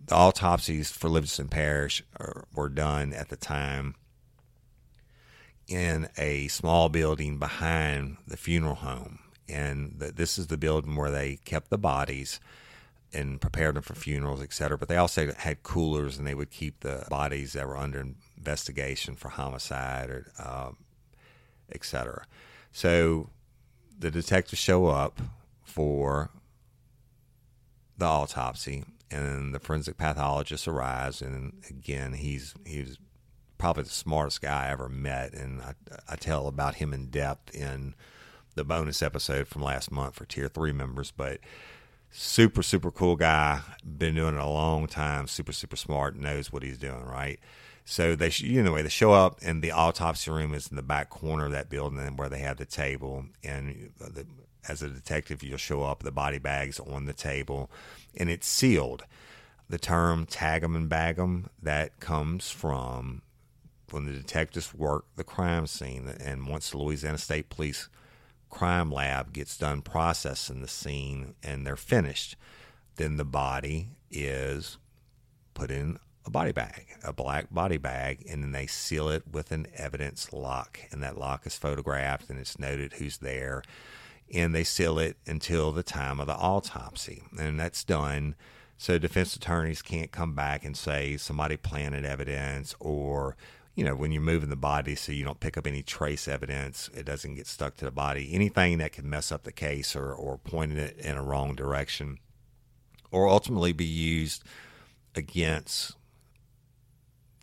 the 0.07 0.15
autopsies 0.15 0.91
for 0.91 1.09
Livingston 1.09 1.49
Parish 1.49 2.03
are, 2.19 2.45
were 2.55 2.69
done 2.69 3.13
at 3.13 3.29
the 3.29 3.37
time 3.37 3.95
in 5.69 6.09
a 6.17 6.47
small 6.49 6.89
building 6.89 7.39
behind 7.39 8.19
the 8.27 8.37
funeral 8.37 8.77
home, 8.77 9.19
and 9.49 9.95
the, 9.99 10.13
this 10.13 10.39
is 10.39 10.47
the 10.47 10.57
building 10.57 10.95
where 10.95 11.11
they 11.11 11.37
kept 11.45 11.71
the 11.71 11.79
bodies 11.79 12.39
and 13.13 13.41
prepared 13.41 13.75
them 13.75 13.83
for 13.83 13.95
funerals, 13.95 14.43
et 14.43 14.53
cetera. 14.53 14.79
But 14.79 14.89
they 14.89 14.97
also 14.97 15.33
had 15.33 15.63
coolers, 15.63 16.19
and 16.19 16.27
they 16.27 16.35
would 16.35 16.51
keep 16.51 16.81
the 16.81 17.05
bodies 17.09 17.55
that 17.55 17.67
were 17.67 17.77
under 17.77 18.07
investigation 18.37 19.17
for 19.17 19.31
homicide 19.31 20.11
or 20.11 20.27
um, 20.39 20.77
etc. 21.73 22.27
So 22.73 23.31
the 23.99 24.11
detectives 24.11 24.61
show 24.61 24.87
up 24.87 25.21
for 25.65 26.31
the 27.99 28.05
autopsy, 28.05 28.85
and 29.11 29.55
the 29.55 29.61
forensic 29.61 29.97
pathologist 29.97 30.67
arrives. 30.67 31.23
And 31.23 31.55
again, 31.69 32.15
he's 32.15 32.55
he's 32.65 32.99
probably 33.59 33.85
the 33.85 33.91
smartest 33.91 34.43
guy 34.43 34.67
I 34.67 34.71
ever 34.71 34.89
met, 34.89 35.33
and 35.33 35.63
I, 35.63 35.75
I 36.09 36.17
tell 36.17 36.47
about 36.47 36.77
him 36.77 36.93
in 36.93 37.07
depth 37.07 37.55
in 37.55 37.95
the 38.55 38.65
bonus 38.65 39.03
episode 39.03 39.49
from 39.49 39.63
last 39.63 39.91
month 39.91 40.15
for 40.17 40.25
Tier 40.25 40.49
Three 40.49 40.73
members, 40.73 41.11
but 41.11 41.41
super 42.11 42.63
super 42.63 42.91
cool 42.91 43.17
guy 43.17 43.61
been 43.85 44.15
doing 44.15 44.35
it 44.35 44.41
a 44.41 44.47
long 44.47 44.87
time 44.87 45.27
super 45.27 45.53
super 45.53 45.77
smart 45.77 46.17
knows 46.17 46.51
what 46.51 46.63
he's 46.63 46.79
doing 46.79 47.05
right 47.05 47.41
so 47.85 48.17
they 48.17 48.31
you 48.37 48.63
know 48.63 48.81
they 48.81 48.89
show 48.89 49.13
up 49.13 49.39
and 49.43 49.63
the 49.63 49.71
autopsy 49.71 50.31
room 50.31 50.55
is 50.55 50.69
in 50.69 50.77
the 50.77 50.83
back 50.83 51.11
corner 51.11 51.47
of 51.47 51.53
that 51.53 51.69
building 51.69 51.99
where 52.17 52.29
they 52.29 52.39
have 52.39 52.57
the 52.57 52.65
table 52.65 53.27
and 53.45 53.91
the, 53.99 54.27
as 54.69 54.83
a 54.83 54.89
detective 54.89 55.43
you'll 55.43 55.59
show 55.59 55.83
up 55.83 56.03
the 56.03 56.13
body 56.13 56.39
bags 56.39 56.81
on 56.81 57.07
the 57.07 57.13
table 57.13 57.71
and 58.17 58.31
it's 58.31 58.47
sealed 58.47 59.05
the 59.69 59.79
term 59.79 60.27
tag 60.27 60.63
'em 60.63 60.77
and 60.77 60.89
bag 60.89 61.19
'em 61.19 61.49
that 61.63 61.99
comes 62.01 62.51
from 62.51 63.23
when 63.91 64.07
the 64.07 64.13
detectives 64.13 64.75
work 64.75 65.05
the 65.17 65.25
crime 65.25 65.67
scene 65.67 66.09
and 66.21 66.47
once 66.47 66.71
the 66.71 66.79
louisiana 66.79 67.19
state 67.19 67.49
police 67.49 67.89
crime 68.51 68.91
lab 68.91 69.33
gets 69.33 69.59
done 69.59 69.83
processing 69.83 70.61
the 70.61 70.69
scene 70.69 71.35
and 71.43 71.67
they're 71.67 71.77
finished, 71.77 72.37
then 72.97 73.17
the 73.17 73.25
body 73.25 73.91
is 74.11 74.79
put 75.55 75.71
in 75.71 75.99
a 76.25 76.31
body 76.31 76.53
bag, 76.53 76.87
a 77.05 77.13
black 77.13 77.53
body 77.53 77.77
bag, 77.77 78.25
and 78.29 78.43
then 78.43 78.53
they 78.53 78.67
seal 78.67 79.09
it 79.09 79.23
with 79.31 79.53
an 79.53 79.67
evidence 79.77 80.33
lock. 80.33 80.81
And 80.91 81.03
that 81.03 81.19
lock 81.19 81.47
is 81.47 81.57
photographed 81.57 82.31
and 82.31 82.39
it's 82.39 82.59
noted 82.59 82.95
who's 82.95 83.19
there. 83.19 83.63
And 84.35 84.55
they 84.55 84.65
seal 84.65 84.99
it 84.99 85.17
until 85.27 85.73
the 85.73 85.83
time 85.83 86.21
of 86.21 86.27
the 86.27 86.35
autopsy. 86.35 87.23
And 87.39 87.61
that's 87.61 87.85
done 87.85 88.35
so 88.79 88.99
defense 88.99 89.35
attorneys 89.35 89.81
can't 89.81 90.13
come 90.13 90.35
back 90.35 90.65
and 90.65 90.77
say 90.77 91.17
somebody 91.17 91.57
planted 91.57 92.05
evidence 92.05 92.75
or 92.79 93.37
you 93.75 93.85
know, 93.85 93.95
when 93.95 94.11
you're 94.11 94.23
moving 94.23 94.49
the 94.49 94.57
body 94.57 94.95
so 94.95 95.13
you 95.13 95.23
don't 95.23 95.39
pick 95.39 95.59
up 95.59 95.67
any 95.67 95.83
trace 95.83 96.27
evidence, 96.27 96.89
it 96.95 97.05
doesn't 97.05 97.35
get 97.35 97.47
stuck 97.47 97.77
to 97.77 97.85
the 97.85 97.91
body. 97.91 98.31
Anything 98.33 98.79
that 98.79 98.93
can 98.93 99.09
mess 99.09 99.31
up 99.31 99.43
the 99.43 99.53
case 99.53 99.95
or, 99.95 100.15
or 100.15 100.39
point 100.39 100.73
it 100.73 100.97
in 100.97 101.15
a 101.15 101.23
wrong 101.23 101.55
direction 101.55 102.19
or 103.11 103.29
ultimately 103.29 103.73
be 103.73 103.85
used 103.85 104.43
against 105.15 105.95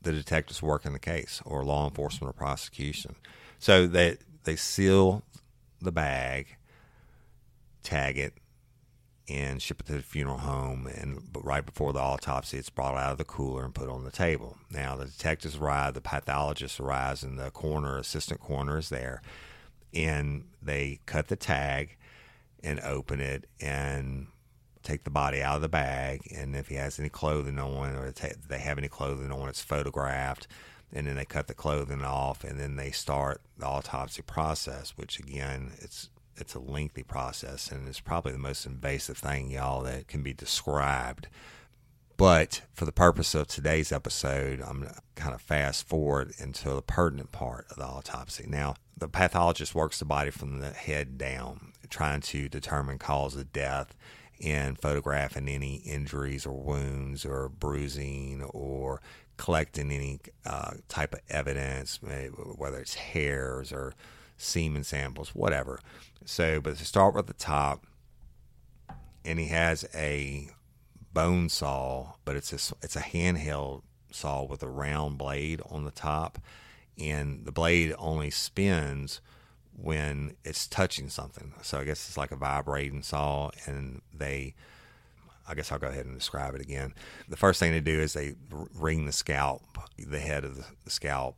the 0.02 0.12
detectives 0.12 0.62
working 0.62 0.94
the 0.94 1.00
case 1.00 1.40
or 1.46 1.64
law 1.64 1.88
enforcement 1.88 2.32
or 2.32 2.34
prosecution. 2.34 3.16
So 3.60 3.86
they, 3.86 4.18
they 4.44 4.56
seal 4.56 5.24
the 5.82 5.92
bag, 5.92 6.58
tag 7.84 8.18
it, 8.18 8.34
and 9.30 9.62
ship 9.62 9.80
it 9.80 9.86
to 9.86 9.94
the 9.94 10.02
funeral 10.02 10.40
home. 10.40 10.88
And 10.88 11.32
but 11.32 11.46
right 11.46 11.66
before 11.66 11.94
the 11.94 12.00
autopsy, 12.00 12.58
it's 12.58 12.70
brought 12.70 12.96
out 12.96 13.14
of 13.14 13.18
the 13.18 13.24
cooler 13.24 13.64
and 13.64 13.74
put 13.74 13.90
on 13.90 14.04
the 14.04 14.12
table. 14.12 14.58
Now 14.70 14.96
the 14.96 15.06
detectives 15.06 15.58
arrive, 15.58 15.94
the 15.94 16.02
pathologist 16.02 16.80
arrives, 16.80 17.24
and 17.24 17.40
the 17.40 17.52
coroner, 17.52 17.98
assistant 17.98 18.42
coroner, 18.42 18.78
is 18.78 18.90
there, 18.90 19.22
and 19.94 20.46
they 20.62 21.00
cut 21.06 21.28
the 21.28 21.36
tag 21.36 21.98
and 22.64 22.80
open 22.82 23.20
it 23.20 23.46
and 23.60 24.28
take 24.84 25.04
the 25.06 25.10
body 25.10 25.42
out 25.42 25.58
of 25.58 25.62
the 25.62 25.70
bag. 25.70 26.22
And 26.36 26.56
if 26.56 26.68
he 26.68 26.76
has 26.76 27.00
any 27.00 27.10
clothing 27.10 27.60
on, 27.60 27.96
or 27.96 28.12
they 28.12 28.60
have 28.60 28.78
any 28.78 28.90
clothing 28.90 29.32
on, 29.32 29.50
it's 29.50 29.62
photographed. 29.62 30.48
And 30.96 31.08
then 31.08 31.16
they 31.16 31.26
cut 31.26 31.48
the 31.48 31.56
clothing 31.56 32.04
off, 32.04 32.44
and 32.44 32.60
then 32.60 32.76
they 32.76 32.92
start 32.92 33.42
the 33.58 33.66
autopsy 33.66 34.22
process, 34.22 34.92
which 34.96 35.18
again, 35.20 35.72
it's 35.80 36.10
it's 36.38 36.56
a 36.56 36.60
lengthy 36.60 37.04
process 37.04 37.72
and 37.72 37.88
it's 37.88 38.00
probably 38.00 38.32
the 38.32 38.38
most 38.38 38.66
invasive 38.66 39.18
thing, 39.18 39.52
y'all, 39.52 39.84
that 39.84 40.08
can 40.08 40.24
be 40.24 40.34
described. 40.34 41.28
But 42.18 42.62
for 42.74 42.86
the 42.86 42.92
purpose 42.92 43.34
of 43.34 43.48
today's 43.48 43.92
episode, 43.92 44.62
I'm 44.62 44.84
to 44.84 44.96
kind 45.16 45.34
of 45.34 45.42
fast 45.42 45.88
forward 45.88 46.34
into 46.40 46.70
the 46.70 46.82
pertinent 46.82 47.32
part 47.32 47.68
of 47.72 47.78
the 47.78 47.86
autopsy. 47.86 48.46
Now, 48.48 48.76
the 48.96 49.08
pathologist 49.08 49.74
works 49.74 50.00
the 50.00 50.06
body 50.06 50.30
from 50.30 50.60
the 50.60 50.70
head 50.70 51.18
down, 51.18 51.74
trying 51.90 52.22
to 52.22 52.48
determine 52.48 53.00
cause 53.00 53.36
of 53.36 53.52
death 53.52 53.96
and 54.44 54.78
photographing 54.78 55.48
any 55.48 55.76
injuries 55.78 56.46
or 56.46 56.54
wounds 56.54 57.26
or 57.26 57.50
bruising 57.50 58.44
or 58.44 59.02
collecting 59.38 59.92
any 59.92 60.20
uh, 60.46 60.74
type 60.88 61.14
of 61.14 61.22
evidence, 61.30 62.00
whether 62.02 62.80
it's 62.80 62.96
hairs 62.96 63.72
or 63.72 63.94
semen 64.38 64.84
samples, 64.84 65.30
whatever. 65.30 65.80
So, 66.26 66.62
but 66.62 66.78
to 66.78 66.86
start 66.86 67.16
with 67.16 67.28
the 67.28 67.34
top, 67.34 67.86
and 69.26 69.40
he 69.40 69.48
has 69.48 69.86
a 69.94 70.50
bone 71.14 71.50
saw, 71.50 72.14
but 72.26 72.36
it's 72.36 72.52
a, 72.52 72.76
it's 72.82 72.96
a 72.96 73.02
handheld 73.02 73.84
saw 74.12 74.44
with 74.44 74.64
a 74.64 74.70
round 74.70 75.18
blade 75.18 75.62
on 75.70 75.86
the 75.86 75.92
top, 75.92 76.40
and 76.98 77.46
the 77.46 77.52
blade 77.52 77.94
only 77.98 78.30
spins 78.30 79.22
when 79.76 80.36
it's 80.44 80.68
touching 80.68 81.10
something. 81.10 81.54
So 81.62 81.80
I 81.80 81.84
guess 81.84 82.08
it's 82.08 82.18
like 82.18 82.32
a 82.32 82.36
vibrating 82.36 83.04
saw, 83.04 83.52
and 83.66 84.02
they. 84.14 84.56
I 85.46 85.56
guess 85.56 85.74
I'll 85.74 85.80
go 85.80 85.88
ahead 85.88 86.06
and 86.06 86.18
describe 86.18 86.56
it 86.56 86.62
again. 86.62 86.94
The 87.28 87.36
first 87.36 87.60
thing 87.60 87.74
they 87.74 87.82
do 87.82 88.00
is 88.00 88.14
they 88.14 88.36
wring 88.50 89.06
the 89.06 89.12
scalp, 89.12 89.78
the 89.98 90.22
head 90.22 90.46
of 90.46 90.72
the 90.86 90.90
scalp, 90.90 91.36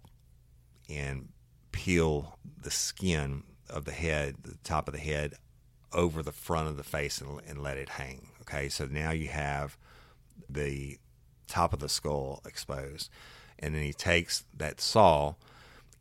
and 0.87 1.29
peel 1.75 2.39
the 2.61 2.71
skin 2.71 3.43
of 3.69 3.83
the 3.83 3.91
head, 3.91 4.35
the 4.43 4.55
top 4.63 4.87
of 4.87 4.93
the 4.93 4.99
head, 4.99 5.33
over 5.91 6.23
the 6.23 6.31
front 6.31 6.69
of 6.69 6.77
the 6.77 6.83
face 6.83 7.19
and, 7.19 7.41
and 7.45 7.61
let 7.61 7.77
it 7.77 7.89
hang. 7.89 8.29
Okay, 8.41 8.69
so 8.69 8.85
now 8.85 9.11
you 9.11 9.27
have 9.27 9.77
the 10.49 10.97
top 11.47 11.73
of 11.73 11.79
the 11.79 11.89
skull 11.89 12.41
exposed. 12.45 13.09
And 13.59 13.75
then 13.75 13.83
he 13.83 13.91
takes 13.91 14.45
that 14.55 14.79
saw 14.79 15.35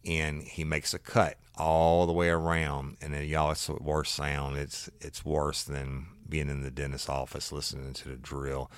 and 0.06 0.42
he 0.42 0.62
makes 0.62 0.94
a 0.94 0.98
cut 0.98 1.38
all 1.56 2.06
the 2.06 2.12
way 2.12 2.28
around. 2.28 2.96
And 3.02 3.12
then 3.12 3.24
y'all, 3.24 3.50
it's 3.50 3.66
the 3.66 3.74
worst 3.74 4.14
sound. 4.14 4.56
It's 4.56 4.88
it's 5.00 5.24
worse 5.24 5.64
than 5.64 6.06
being 6.28 6.48
in 6.48 6.62
the 6.62 6.70
dentist's 6.70 7.08
office 7.08 7.50
listening 7.50 7.94
to 7.94 8.10
the 8.10 8.16
drill. 8.16 8.70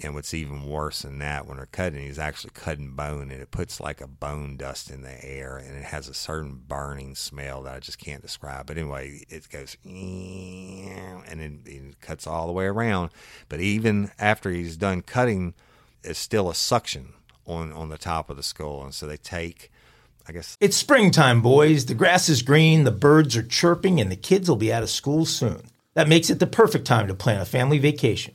And 0.00 0.14
what's 0.14 0.32
even 0.32 0.68
worse 0.68 1.02
than 1.02 1.18
that, 1.18 1.46
when 1.46 1.56
they're 1.56 1.66
cutting, 1.66 2.02
he's 2.02 2.20
actually 2.20 2.52
cutting 2.54 2.92
bone, 2.92 3.32
and 3.32 3.42
it 3.42 3.50
puts 3.50 3.80
like 3.80 4.00
a 4.00 4.06
bone 4.06 4.56
dust 4.56 4.90
in 4.90 5.02
the 5.02 5.24
air, 5.24 5.56
and 5.56 5.76
it 5.76 5.84
has 5.84 6.08
a 6.08 6.14
certain 6.14 6.62
burning 6.68 7.16
smell 7.16 7.62
that 7.62 7.74
I 7.74 7.80
just 7.80 7.98
can't 7.98 8.22
describe. 8.22 8.66
But 8.66 8.78
anyway, 8.78 9.22
it 9.28 9.48
goes, 9.50 9.76
and 9.84 11.40
then 11.40 11.62
it 11.66 12.00
cuts 12.00 12.28
all 12.28 12.46
the 12.46 12.52
way 12.52 12.66
around. 12.66 13.10
But 13.48 13.60
even 13.60 14.12
after 14.20 14.50
he's 14.50 14.76
done 14.76 15.02
cutting, 15.02 15.54
it's 16.04 16.20
still 16.20 16.48
a 16.48 16.54
suction 16.54 17.14
on 17.44 17.72
on 17.72 17.88
the 17.88 17.98
top 17.98 18.30
of 18.30 18.36
the 18.36 18.44
skull, 18.44 18.84
and 18.84 18.94
so 18.94 19.06
they 19.06 19.16
take. 19.16 19.72
I 20.28 20.32
guess 20.32 20.56
it's 20.60 20.76
springtime, 20.76 21.40
boys. 21.42 21.86
The 21.86 21.94
grass 21.94 22.28
is 22.28 22.42
green, 22.42 22.84
the 22.84 22.92
birds 22.92 23.36
are 23.36 23.42
chirping, 23.42 24.00
and 24.00 24.12
the 24.12 24.16
kids 24.16 24.48
will 24.48 24.56
be 24.56 24.72
out 24.72 24.82
of 24.82 24.90
school 24.90 25.24
soon. 25.24 25.62
That 25.94 26.06
makes 26.06 26.30
it 26.30 26.38
the 26.38 26.46
perfect 26.46 26.86
time 26.86 27.08
to 27.08 27.14
plan 27.14 27.40
a 27.40 27.46
family 27.46 27.78
vacation. 27.78 28.34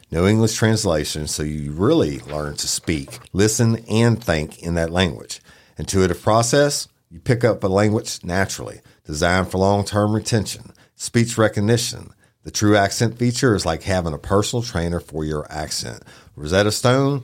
no 0.11 0.27
English 0.27 0.55
translation, 0.55 1.25
so 1.27 1.41
you 1.41 1.71
really 1.71 2.19
learn 2.19 2.55
to 2.57 2.67
speak, 2.67 3.19
listen, 3.31 3.77
and 3.89 4.21
think 4.21 4.61
in 4.61 4.73
that 4.75 4.89
language. 4.89 5.39
Intuitive 5.77 6.21
process, 6.21 6.89
you 7.09 7.19
pick 7.19 7.43
up 7.43 7.63
a 7.63 7.67
language 7.67 8.19
naturally, 8.23 8.81
designed 9.05 9.49
for 9.49 9.57
long 9.57 9.85
term 9.85 10.13
retention, 10.13 10.73
speech 10.95 11.37
recognition. 11.37 12.13
The 12.43 12.51
true 12.51 12.75
accent 12.75 13.17
feature 13.17 13.55
is 13.55 13.65
like 13.65 13.83
having 13.83 14.13
a 14.13 14.17
personal 14.17 14.63
trainer 14.63 14.99
for 14.99 15.23
your 15.23 15.49
accent. 15.51 16.03
Rosetta 16.35 16.71
Stone 16.71 17.23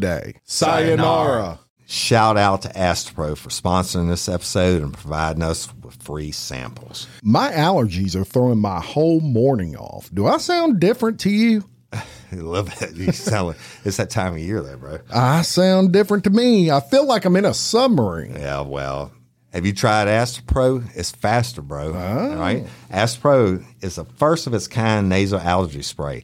Sayonara. 0.43 1.59
Shout 1.85 2.37
out 2.37 2.61
to 2.61 2.69
Astepro 2.69 3.37
for 3.37 3.49
sponsoring 3.49 4.07
this 4.07 4.29
episode 4.29 4.81
and 4.81 4.93
providing 4.93 5.43
us 5.43 5.67
with 5.83 6.01
free 6.01 6.31
samples. 6.31 7.05
My 7.21 7.51
allergies 7.51 8.15
are 8.15 8.23
throwing 8.23 8.59
my 8.59 8.79
whole 8.79 9.19
morning 9.19 9.75
off. 9.75 10.09
Do 10.13 10.25
I 10.25 10.37
sound 10.37 10.79
different 10.79 11.19
to 11.21 11.29
you? 11.29 11.65
I 11.93 12.05
love 12.31 12.81
it. 12.81 12.95
You 12.95 13.11
sound 13.11 13.47
like 13.49 13.57
it's 13.83 13.97
that 13.97 14.09
time 14.09 14.33
of 14.33 14.39
year 14.39 14.61
there, 14.61 14.77
bro. 14.77 14.99
I 15.13 15.41
sound 15.41 15.91
different 15.91 16.23
to 16.23 16.29
me. 16.29 16.71
I 16.71 16.79
feel 16.79 17.05
like 17.05 17.25
I'm 17.25 17.35
in 17.35 17.43
a 17.43 17.53
submarine. 17.53 18.35
Yeah, 18.35 18.61
well, 18.61 19.11
have 19.51 19.65
you 19.65 19.73
tried 19.73 20.07
Astepro? 20.07 20.89
It's 20.95 21.11
faster, 21.11 21.61
bro. 21.61 21.93
Oh. 21.93 22.37
Right? 22.37 22.65
Astepro 22.89 23.65
is 23.81 23.95
the 23.95 24.05
first 24.05 24.47
of 24.47 24.53
its 24.53 24.69
kind 24.69 25.09
nasal 25.09 25.41
allergy 25.41 25.81
spray. 25.81 26.23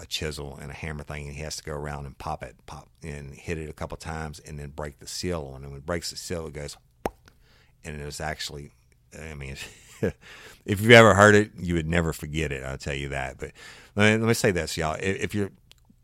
a 0.00 0.06
chisel 0.06 0.58
and 0.60 0.70
a 0.70 0.74
hammer 0.74 1.02
thing, 1.02 1.26
and 1.26 1.36
he 1.36 1.42
has 1.42 1.56
to 1.56 1.62
go 1.62 1.72
around 1.72 2.06
and 2.06 2.16
pop 2.18 2.42
it, 2.42 2.56
pop 2.66 2.88
and 3.02 3.34
hit 3.34 3.58
it 3.58 3.68
a 3.68 3.72
couple 3.72 3.96
times, 3.96 4.38
and 4.40 4.58
then 4.58 4.70
break 4.70 4.98
the 4.98 5.06
seal 5.06 5.50
on. 5.54 5.62
And 5.62 5.72
when 5.72 5.78
it 5.78 5.86
breaks 5.86 6.10
the 6.10 6.16
seal, 6.16 6.46
it 6.46 6.52
goes, 6.52 6.76
and 7.84 8.00
it 8.00 8.04
was 8.04 8.20
actually, 8.20 8.72
I 9.18 9.34
mean, 9.34 9.56
if 10.64 10.80
you've 10.80 10.90
ever 10.90 11.14
heard 11.14 11.34
it, 11.34 11.52
you 11.58 11.74
would 11.74 11.88
never 11.88 12.12
forget 12.12 12.52
it. 12.52 12.62
I'll 12.64 12.78
tell 12.78 12.94
you 12.94 13.08
that. 13.08 13.38
But 13.38 13.52
let 13.96 14.12
me, 14.12 14.18
let 14.18 14.28
me 14.28 14.34
say 14.34 14.50
this, 14.50 14.76
y'all. 14.76 14.96
If, 15.00 15.34
you're 15.34 15.50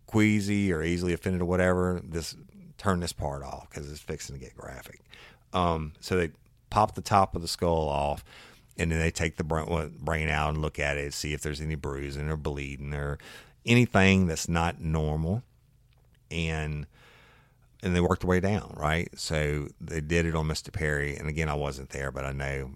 queasy 0.07 0.73
or 0.73 0.83
easily 0.83 1.13
offended 1.13 1.43
or 1.43 1.47
whatever, 1.47 2.01
this 2.05 2.37
turn 2.79 3.01
this 3.01 3.13
part 3.13 3.43
off 3.43 3.69
because 3.71 3.91
it's 3.91 4.01
fixing 4.01 4.37
to 4.37 4.41
get 4.41 4.57
graphic. 4.57 5.01
Um, 5.53 5.93
so 6.01 6.17
they 6.17 6.31
pop 6.71 6.95
the 6.95 7.01
top 7.01 7.37
of 7.37 7.43
the 7.43 7.49
skull 7.49 7.89
off, 7.89 8.25
and 8.77 8.91
then 8.91 8.99
they 8.99 9.11
take 9.11 9.37
the 9.37 9.45
brain 9.45 10.29
out 10.29 10.51
and 10.51 10.63
look 10.63 10.79
at 10.79 10.97
it, 10.97 11.15
see 11.15 11.33
if 11.33 11.41
there's 11.41 11.61
any 11.61 11.77
bruising 11.77 12.29
or 12.29 12.37
bleeding 12.37 12.93
or 12.93 13.19
anything 13.67 14.27
that's 14.27 14.49
not 14.49 14.81
normal, 14.81 15.43
and 16.31 16.87
and 17.83 17.95
they 17.95 18.01
worked 18.01 18.23
their 18.23 18.31
way 18.31 18.41
down, 18.41 18.73
right? 18.77 19.09
So 19.15 19.69
they 19.79 20.01
did 20.01 20.25
it 20.25 20.35
on 20.35 20.49
Mr. 20.49 20.73
Perry, 20.73 21.17
and 21.17 21.29
again, 21.29 21.51
I 21.51 21.55
wasn't 21.55 21.91
there, 21.91 22.11
but 22.11 22.25
I 22.25 22.33
know, 22.33 22.71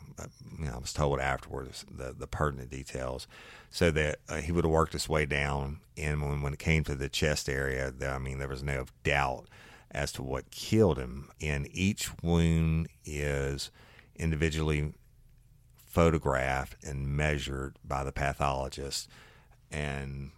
you 0.58 0.66
know 0.66 0.72
I 0.74 0.78
was 0.78 0.92
told 0.92 1.20
afterwards 1.20 1.84
the 1.90 2.14
the 2.16 2.26
pertinent 2.26 2.70
details. 2.70 3.26
So 3.70 3.90
that 3.90 4.20
uh, 4.30 4.36
he 4.36 4.50
would 4.50 4.64
have 4.64 4.72
worked 4.72 4.94
his 4.94 5.10
way 5.10 5.26
down, 5.26 5.80
and 5.96 6.22
when 6.22 6.42
when 6.42 6.52
it 6.52 6.58
came 6.58 6.84
to 6.84 6.94
the 6.94 7.08
chest 7.08 7.48
area, 7.48 7.92
I 8.02 8.18
mean, 8.18 8.38
there 8.38 8.48
was 8.48 8.62
no 8.62 8.86
doubt 9.04 9.46
as 9.90 10.12
to 10.12 10.22
what 10.22 10.50
killed 10.50 10.98
him. 10.98 11.30
And 11.40 11.68
each 11.72 12.10
wound 12.22 12.88
is 13.04 13.70
individually 14.16 14.92
photographed 15.76 16.76
and 16.84 17.08
measured 17.08 17.76
by 17.84 18.04
the 18.04 18.12
pathologist. 18.12 19.08
And 19.70 20.30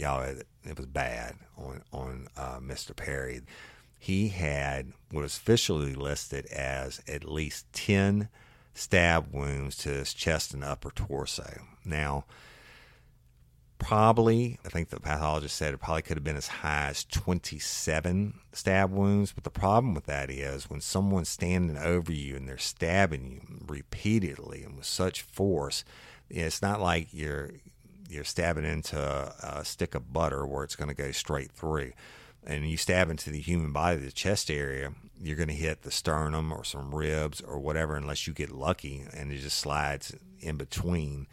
y'all, 0.00 0.22
it, 0.22 0.46
it 0.64 0.76
was 0.76 0.86
bad 0.86 1.36
on 1.56 1.82
on 1.92 2.28
uh, 2.36 2.58
Mr. 2.58 2.94
Perry. 2.94 3.42
He 3.98 4.28
had 4.28 4.92
what 5.10 5.22
was 5.22 5.36
officially 5.36 5.94
listed 5.94 6.46
as 6.46 7.02
at 7.06 7.24
least 7.24 7.66
ten 7.72 8.28
stab 8.74 9.32
wounds 9.32 9.76
to 9.78 9.90
his 9.90 10.14
chest 10.14 10.54
and 10.54 10.64
upper 10.64 10.90
torso. 10.90 11.62
Now, 11.84 12.24
probably, 13.78 14.58
I 14.64 14.68
think 14.68 14.90
the 14.90 15.00
pathologist 15.00 15.56
said 15.56 15.74
it 15.74 15.80
probably 15.80 16.02
could 16.02 16.16
have 16.16 16.24
been 16.24 16.36
as 16.36 16.46
high 16.46 16.88
as 16.88 17.04
27 17.04 18.34
stab 18.52 18.92
wounds. 18.92 19.32
But 19.32 19.44
the 19.44 19.50
problem 19.50 19.94
with 19.94 20.06
that 20.06 20.30
is 20.30 20.70
when 20.70 20.80
someone's 20.80 21.28
standing 21.28 21.76
over 21.76 22.12
you 22.12 22.36
and 22.36 22.48
they're 22.48 22.58
stabbing 22.58 23.30
you 23.30 23.64
repeatedly 23.66 24.62
and 24.62 24.76
with 24.76 24.86
such 24.86 25.22
force, 25.22 25.84
it's 26.28 26.62
not 26.62 26.80
like 26.80 27.08
you're 27.12 27.50
you're 28.10 28.24
stabbing 28.24 28.64
into 28.64 28.98
a, 28.98 29.64
stick 29.64 29.94
of 29.94 30.12
butter 30.12 30.44
where 30.44 30.64
it's 30.64 30.76
going 30.76 30.88
to 30.88 30.94
go 30.94 31.12
straight 31.12 31.52
through. 31.52 31.92
And 32.44 32.68
you 32.68 32.76
stab 32.76 33.10
into 33.10 33.30
the 33.30 33.40
human 33.40 33.72
body, 33.72 33.98
the 33.98 34.10
chest 34.10 34.50
area, 34.50 34.92
you're 35.20 35.36
going 35.36 35.48
to 35.48 35.54
hit 35.54 35.82
the 35.82 35.90
sternum 35.90 36.52
or 36.52 36.64
some 36.64 36.94
ribs 36.94 37.40
or 37.40 37.58
whatever, 37.58 37.96
unless 37.96 38.26
you 38.26 38.32
get 38.32 38.50
lucky 38.50 39.04
and 39.12 39.30
it 39.30 39.38
just 39.38 39.58
slides 39.58 40.14
in 40.40 40.56
between 40.56 41.26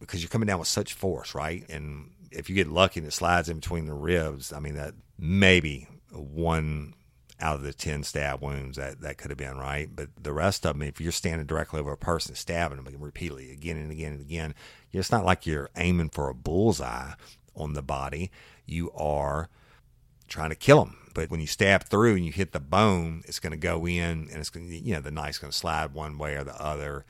because 0.00 0.22
you're 0.22 0.30
coming 0.30 0.46
down 0.46 0.58
with 0.58 0.68
such 0.68 0.94
force, 0.94 1.34
right? 1.34 1.68
And 1.68 2.10
if 2.30 2.48
you 2.48 2.56
get 2.56 2.68
lucky 2.68 3.00
and 3.00 3.06
it 3.06 3.12
slides 3.12 3.48
in 3.48 3.56
between 3.56 3.86
the 3.86 3.94
ribs, 3.94 4.52
I 4.52 4.60
mean 4.60 4.74
that 4.74 4.94
maybe 5.18 5.88
one 6.12 6.94
out 7.40 7.56
of 7.56 7.62
the 7.62 7.72
10 7.72 8.02
stab 8.02 8.42
wounds 8.42 8.76
that 8.76 9.00
that 9.00 9.18
could 9.18 9.30
have 9.30 9.38
been 9.38 9.58
right? 9.58 9.88
But 9.94 10.10
the 10.20 10.32
rest 10.32 10.66
of 10.66 10.74
them 10.74 10.82
if 10.88 11.00
you're 11.00 11.12
standing 11.12 11.46
directly 11.46 11.80
over 11.80 11.92
a 11.92 11.96
person 11.96 12.34
stabbing 12.34 12.82
them 12.82 13.00
repeatedly 13.00 13.52
again 13.52 13.76
and 13.76 13.90
again 13.90 14.12
and 14.12 14.20
again 14.20 14.54
it's 14.92 15.12
not 15.12 15.24
like 15.24 15.46
you're 15.46 15.70
aiming 15.76 16.10
for 16.10 16.28
a 16.28 16.34
bullseye 16.34 17.12
on 17.54 17.74
the 17.74 17.82
body. 17.82 18.30
You 18.66 18.90
are 18.92 19.48
trying 20.28 20.50
to 20.50 20.56
kill 20.56 20.84
them 20.84 20.98
but 21.14 21.30
when 21.30 21.40
you 21.40 21.46
stab 21.46 21.84
through 21.84 22.14
and 22.14 22.24
you 22.24 22.32
hit 22.32 22.52
the 22.52 22.60
bone 22.60 23.22
it's 23.26 23.40
going 23.40 23.50
to 23.50 23.56
go 23.56 23.86
in 23.86 24.28
and 24.30 24.36
it's 24.36 24.50
going 24.50 24.68
to 24.68 24.78
you 24.78 24.94
know 24.94 25.00
the 25.00 25.10
knife's 25.10 25.38
going 25.38 25.50
to 25.50 25.56
slide 25.56 25.92
one 25.92 26.18
way 26.18 26.34
or 26.34 26.44
the 26.44 26.60
other. 26.62 27.04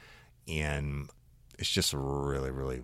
And 0.46 1.10
it's 1.58 1.70
just 1.70 1.92
a 1.92 1.98
really, 1.98 2.50
really 2.50 2.82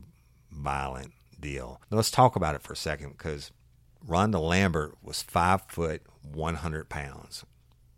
violent 0.51 1.13
deal. 1.41 1.81
Now 1.91 1.97
let's 1.97 2.11
talk 2.11 2.37
about 2.37 2.55
it 2.55 2.63
for 2.63 2.73
a 2.73 2.77
second 2.77 3.11
because 3.11 3.53
Rhonda 4.07 4.41
Lambert 4.41 4.97
was 5.03 5.23
five 5.23 5.63
foot, 5.63 6.03
100 6.25 6.89
pounds, 6.89 7.45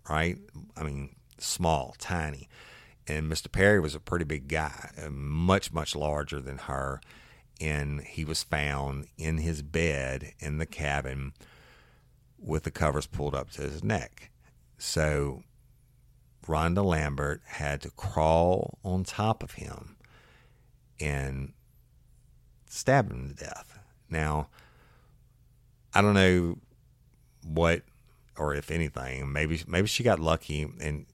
right? 0.08 0.38
I 0.76 0.82
mean, 0.82 1.14
small, 1.38 1.94
tiny. 1.98 2.48
And 3.06 3.30
Mr. 3.30 3.50
Perry 3.50 3.80
was 3.80 3.94
a 3.94 4.00
pretty 4.00 4.24
big 4.24 4.48
guy, 4.48 4.90
uh, 5.00 5.10
much, 5.10 5.72
much 5.72 5.94
larger 5.94 6.40
than 6.40 6.58
her. 6.58 7.00
And 7.60 8.00
he 8.02 8.24
was 8.24 8.42
found 8.42 9.06
in 9.16 9.38
his 9.38 9.62
bed 9.62 10.32
in 10.40 10.58
the 10.58 10.66
cabin 10.66 11.32
with 12.38 12.64
the 12.64 12.70
covers 12.70 13.06
pulled 13.06 13.34
up 13.34 13.50
to 13.52 13.62
his 13.62 13.82
neck. 13.82 14.30
So 14.76 15.42
Rhonda 16.46 16.84
Lambert 16.84 17.42
had 17.46 17.80
to 17.82 17.90
crawl 17.90 18.78
on 18.84 19.04
top 19.04 19.42
of 19.42 19.52
him 19.52 19.96
and 21.00 21.52
stab 22.68 23.10
him 23.10 23.28
to 23.28 23.34
death. 23.34 23.78
Now, 24.10 24.48
I 25.94 26.02
don't 26.02 26.14
know 26.14 26.58
what 27.42 27.82
or 28.38 28.54
if 28.54 28.70
anything, 28.70 29.32
maybe 29.32 29.60
maybe 29.66 29.86
she 29.86 30.02
got 30.02 30.20
lucky 30.20 30.62
and 30.80 31.06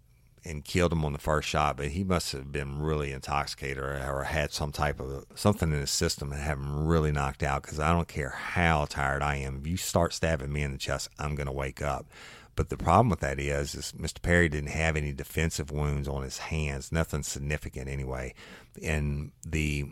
and 0.44 0.64
killed 0.64 0.92
him 0.92 1.04
on 1.04 1.12
the 1.12 1.18
first 1.18 1.48
shot, 1.48 1.76
but 1.76 1.88
he 1.88 2.02
must 2.02 2.32
have 2.32 2.50
been 2.50 2.80
really 2.80 3.12
intoxicated 3.12 3.78
or, 3.78 4.02
or 4.04 4.24
had 4.24 4.52
some 4.52 4.72
type 4.72 5.00
of 5.00 5.24
something 5.34 5.72
in 5.72 5.78
his 5.78 5.90
system 5.90 6.30
that 6.30 6.40
had 6.40 6.58
him 6.58 6.86
really 6.86 7.12
knocked 7.12 7.42
out. 7.42 7.62
Because 7.62 7.78
I 7.78 7.92
don't 7.92 8.08
care 8.08 8.30
how 8.30 8.86
tired 8.86 9.22
I 9.22 9.36
am, 9.36 9.58
if 9.60 9.66
you 9.66 9.76
start 9.76 10.12
stabbing 10.12 10.52
me 10.52 10.62
in 10.62 10.72
the 10.72 10.78
chest, 10.78 11.08
I'm 11.18 11.34
going 11.34 11.46
to 11.46 11.52
wake 11.52 11.80
up. 11.80 12.06
But 12.54 12.68
the 12.68 12.76
problem 12.76 13.08
with 13.08 13.20
that 13.20 13.40
is, 13.40 13.74
is 13.74 13.92
Mr. 13.92 14.20
Perry 14.20 14.48
didn't 14.48 14.70
have 14.70 14.96
any 14.96 15.12
defensive 15.12 15.70
wounds 15.70 16.06
on 16.06 16.22
his 16.22 16.38
hands, 16.38 16.92
nothing 16.92 17.22
significant 17.22 17.88
anyway. 17.88 18.34
In 18.80 19.32
the 19.46 19.86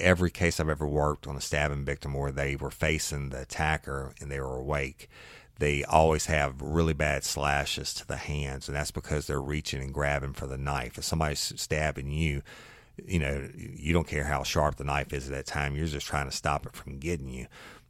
every 0.00 0.30
case 0.30 0.58
I've 0.58 0.68
ever 0.68 0.88
worked 0.88 1.26
on 1.26 1.36
a 1.36 1.40
stabbing 1.40 1.84
victim 1.84 2.14
where 2.14 2.32
they 2.32 2.56
were 2.56 2.72
facing 2.72 3.30
the 3.30 3.42
attacker 3.42 4.12
and 4.20 4.30
they 4.30 4.40
were 4.40 4.56
awake, 4.56 5.08
they 5.58 5.84
always 5.84 6.26
have 6.26 6.60
really 6.60 6.94
bad 6.94 7.24
slashes 7.24 7.94
to 7.94 8.06
the 8.06 8.16
hands, 8.16 8.68
and 8.68 8.76
that's 8.76 8.90
because 8.90 9.26
they're 9.26 9.40
reaching 9.40 9.82
and 9.82 9.94
grabbing 9.94 10.32
for 10.32 10.46
the 10.46 10.58
knife. 10.58 10.98
If 10.98 11.04
somebody's 11.04 11.52
stabbing 11.56 12.10
you, 12.10 12.42
you 13.04 13.18
know, 13.18 13.48
you 13.56 13.92
don't 13.92 14.06
care 14.06 14.24
how 14.24 14.42
sharp 14.42 14.76
the 14.76 14.84
knife 14.84 15.12
is 15.12 15.28
at 15.28 15.34
that 15.34 15.46
time. 15.46 15.76
You're 15.76 15.86
just 15.86 16.06
trying 16.06 16.28
to 16.28 16.36
stop 16.36 16.66
it 16.66 16.74
from 16.74 16.98
getting 16.98 17.28
you. 17.28 17.46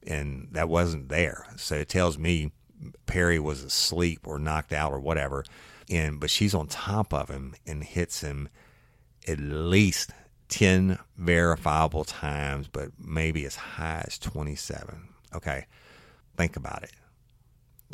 And 0.07 0.49
that 0.53 0.69
wasn't 0.69 1.09
there. 1.09 1.47
So 1.57 1.77
it 1.77 1.89
tells 1.89 2.19
me 2.19 2.53
Perry 3.07 3.39
was 3.39 3.63
asleep 3.63 4.27
or 4.27 4.39
knocked 4.39 4.73
out 4.73 4.93
or 4.93 5.01
whatever. 5.01 5.45
And 5.91 6.21
but 6.21 6.31
she's 6.31 6.55
on 6.55 6.67
top 6.67 7.13
of 7.13 7.29
him 7.29 7.55
and 7.67 7.85
hits 7.85 8.21
him 8.21 8.49
at 9.27 9.39
least 9.39 10.11
10 10.49 10.99
verifiable 11.17 12.05
times, 12.05 12.69
but 12.69 12.91
maybe 12.99 13.45
as 13.45 13.57
high 13.57 14.05
as 14.07 14.19
27. 14.19 15.09
Okay. 15.35 15.67
Think 16.37 16.57
about 16.57 16.83
it. 16.83 16.93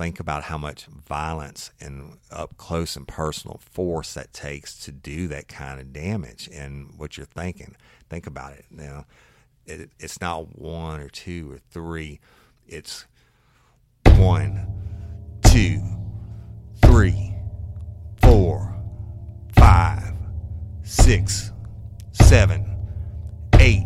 Think 0.00 0.18
about 0.18 0.44
how 0.44 0.56
much 0.56 0.86
violence 0.86 1.72
and 1.78 2.16
up 2.30 2.56
close 2.56 2.96
and 2.96 3.06
personal 3.06 3.60
force 3.70 4.14
that 4.14 4.32
takes 4.32 4.78
to 4.86 4.92
do 4.92 5.28
that 5.28 5.46
kind 5.46 5.78
of 5.78 5.92
damage 5.92 6.48
and 6.50 6.94
what 6.96 7.18
you're 7.18 7.26
thinking. 7.26 7.76
Think 8.08 8.26
about 8.26 8.54
it. 8.54 8.64
Now, 8.70 9.04
it, 9.66 9.90
it's 9.98 10.18
not 10.18 10.58
one 10.58 11.00
or 11.00 11.10
two 11.10 11.52
or 11.52 11.58
three, 11.70 12.18
it's 12.66 13.04
one, 14.16 14.68
two, 15.42 15.82
three, 16.82 17.34
four, 18.22 18.74
five, 19.54 20.14
six, 20.82 21.52
seven, 22.12 22.74
eight, 23.58 23.84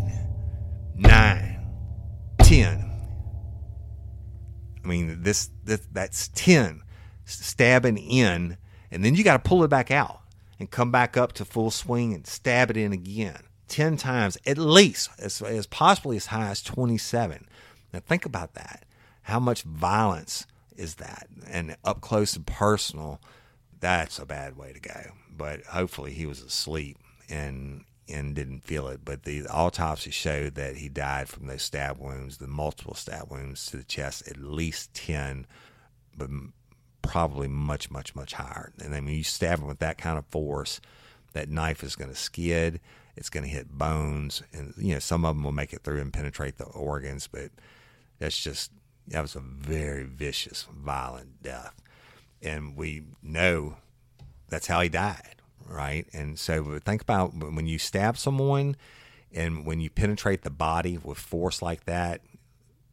nine, 0.95 1.67
ten. 2.39 2.94
I 4.85 4.87
mean, 4.89 5.23
this, 5.23 5.51
this 5.65 5.87
that's 5.93 6.29
ten 6.29 6.83
stabbing 7.25 7.97
in, 7.97 8.59
and 8.91 9.05
then 9.05 9.15
you 9.15 9.25
got 9.25 9.43
to 9.43 9.49
pull 9.49 9.65
it 9.65 9.69
back 9.69 9.91
out 9.91 10.21
and 10.61 10.71
come 10.71 10.91
back 10.91 11.17
up 11.17 11.33
to 11.33 11.45
full 11.45 11.71
swing 11.71 12.13
and 12.13 12.27
stab 12.27 12.71
it 12.71 12.77
in 12.77 12.93
again. 12.93 13.41
10 13.69 13.97
times 13.97 14.37
at 14.47 14.59
least, 14.59 15.09
as, 15.19 15.41
as 15.41 15.67
possibly 15.67 16.17
as 16.17 16.27
high 16.27 16.51
as 16.51 16.63
27. 16.63 17.49
Now, 17.93 18.01
think 18.01 18.27
about 18.27 18.55
that 18.55 18.85
how 19.25 19.41
much 19.41 19.63
violence 19.63 20.47
is 20.77 20.97
that? 20.97 21.29
And 21.49 21.77
up 21.85 22.01
close 22.01 22.37
and 22.37 22.47
personal, 22.47 23.21
that's 23.81 24.19
a 24.19 24.27
bad 24.27 24.57
way 24.57 24.73
to 24.73 24.81
go. 24.81 25.13
But 25.37 25.65
hopefully 25.65 26.13
he 26.13 26.27
was 26.27 26.43
asleep 26.43 26.99
and 27.29 27.85
and 28.09 28.35
didn't 28.35 28.65
feel 28.65 28.89
it. 28.89 29.01
But 29.05 29.25
the 29.25 29.47
autopsy 29.47 30.11
showed 30.11 30.55
that 30.55 30.77
he 30.77 30.89
died 30.89 31.29
from 31.29 31.47
those 31.47 31.63
stab 31.63 31.99
wounds, 31.99 32.39
the 32.39 32.47
multiple 32.47 32.95
stab 32.95 33.31
wounds 33.31 33.67
to 33.67 33.79
the 33.79 33.85
chest, 33.85 34.29
at 34.29 34.37
least 34.37 34.95
ten, 34.95 35.47
but 36.17 36.31
probably 37.03 37.49
much, 37.49 37.91
much, 37.91 38.15
much 38.15 38.35
higher. 38.35 38.73
And 38.81 38.93
then 38.93 39.05
when 39.05 39.15
you 39.15 39.25
stab 39.25 39.61
him 39.61 39.67
with 39.67 39.79
that 39.81 39.99
kind 39.99 40.19
of 40.19 40.27
force, 40.27 40.81
that 41.33 41.49
knife 41.49 41.83
is 41.83 41.97
going 41.97 42.11
to 42.11 42.17
skid. 42.17 42.81
It's 43.17 43.31
going 43.31 43.45
to 43.45 43.51
hit 43.51 43.71
bones, 43.71 44.43
and 44.53 44.75
you 44.77 44.95
know 44.95 44.99
some 44.99 45.25
of 45.25 45.37
them 45.37 45.45
will 45.45 45.53
make 45.53 45.73
it 45.73 45.85
through 45.85 46.01
and 46.01 46.13
penetrate 46.13 46.59
the 46.59 46.65
organs, 46.65 47.29
but 47.29 47.51
that's 48.19 48.43
just 48.43 48.73
that 49.09 49.21
was 49.21 49.37
a 49.37 49.41
very 49.41 50.03
vicious, 50.03 50.67
violent 50.75 51.41
death. 51.43 51.75
And 52.43 52.77
we 52.77 53.05
know 53.23 53.77
that's 54.49 54.67
how 54.67 54.81
he 54.81 54.89
died, 54.89 55.34
right? 55.67 56.07
And 56.13 56.39
so 56.39 56.79
think 56.85 57.03
about 57.03 57.35
when 57.35 57.67
you 57.67 57.79
stab 57.79 58.17
someone 58.17 58.77
and 59.33 59.67
when 59.67 59.81
you 59.81 59.91
penetrate 59.91 60.43
the 60.43 60.51
body 60.51 60.99
with 61.03 61.19
force 61.19 61.61
like 61.61 61.85
that, 61.85 62.21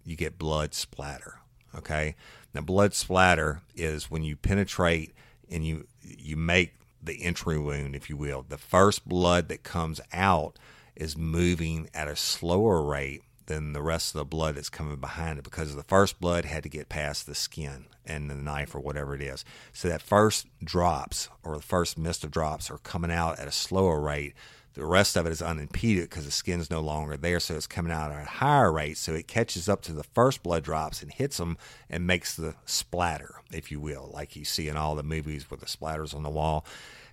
you 0.03 0.15
get 0.15 0.37
blood 0.37 0.73
splatter. 0.73 1.39
Okay. 1.75 2.15
Now, 2.53 2.61
blood 2.61 2.93
splatter 2.93 3.61
is 3.75 4.11
when 4.11 4.23
you 4.23 4.35
penetrate 4.35 5.13
and 5.49 5.65
you 5.65 5.87
you 6.01 6.35
make 6.35 6.73
the 7.01 7.23
entry 7.23 7.57
wound, 7.57 7.95
if 7.95 8.09
you 8.09 8.17
will. 8.17 8.45
The 8.47 8.57
first 8.57 9.07
blood 9.07 9.47
that 9.49 9.63
comes 9.63 10.01
out 10.13 10.57
is 10.95 11.17
moving 11.17 11.89
at 11.93 12.07
a 12.07 12.15
slower 12.15 12.83
rate 12.83 13.23
than 13.51 13.73
the 13.73 13.81
rest 13.81 14.15
of 14.15 14.19
the 14.19 14.25
blood 14.25 14.55
that's 14.55 14.69
coming 14.69 14.95
behind 14.95 15.37
it 15.37 15.43
because 15.43 15.75
the 15.75 15.83
first 15.83 16.19
blood 16.21 16.45
had 16.45 16.63
to 16.63 16.69
get 16.69 16.89
past 16.89 17.25
the 17.25 17.35
skin 17.35 17.85
and 18.05 18.29
the 18.29 18.35
knife 18.35 18.73
or 18.73 18.79
whatever 18.79 19.13
it 19.13 19.21
is. 19.21 19.43
So 19.73 19.89
that 19.89 20.01
first 20.01 20.47
drops 20.63 21.27
or 21.43 21.55
the 21.55 21.61
first 21.61 21.97
mist 21.97 22.23
of 22.23 22.31
drops 22.31 22.71
are 22.71 22.77
coming 22.77 23.11
out 23.11 23.39
at 23.39 23.47
a 23.47 23.51
slower 23.51 23.99
rate. 23.99 24.33
The 24.73 24.85
rest 24.85 25.17
of 25.17 25.25
it 25.25 25.31
is 25.31 25.41
unimpeded 25.41 26.09
because 26.09 26.23
the 26.23 26.31
skin's 26.31 26.71
no 26.71 26.79
longer 26.79 27.17
there, 27.17 27.41
so 27.41 27.55
it's 27.55 27.67
coming 27.67 27.91
out 27.91 28.11
at 28.11 28.23
a 28.23 28.29
higher 28.29 28.71
rate. 28.71 28.97
So 28.97 29.13
it 29.13 29.27
catches 29.27 29.67
up 29.67 29.81
to 29.81 29.91
the 29.91 30.05
first 30.05 30.43
blood 30.43 30.63
drops 30.63 31.03
and 31.03 31.11
hits 31.11 31.35
them 31.35 31.57
and 31.89 32.07
makes 32.07 32.35
the 32.35 32.55
splatter, 32.65 33.41
if 33.51 33.69
you 33.69 33.81
will, 33.81 34.09
like 34.13 34.37
you 34.37 34.45
see 34.45 34.69
in 34.69 34.77
all 34.77 34.95
the 34.95 35.03
movies 35.03 35.51
with 35.51 35.59
the 35.59 35.65
splatters 35.65 36.15
on 36.15 36.23
the 36.23 36.29
wall. 36.29 36.65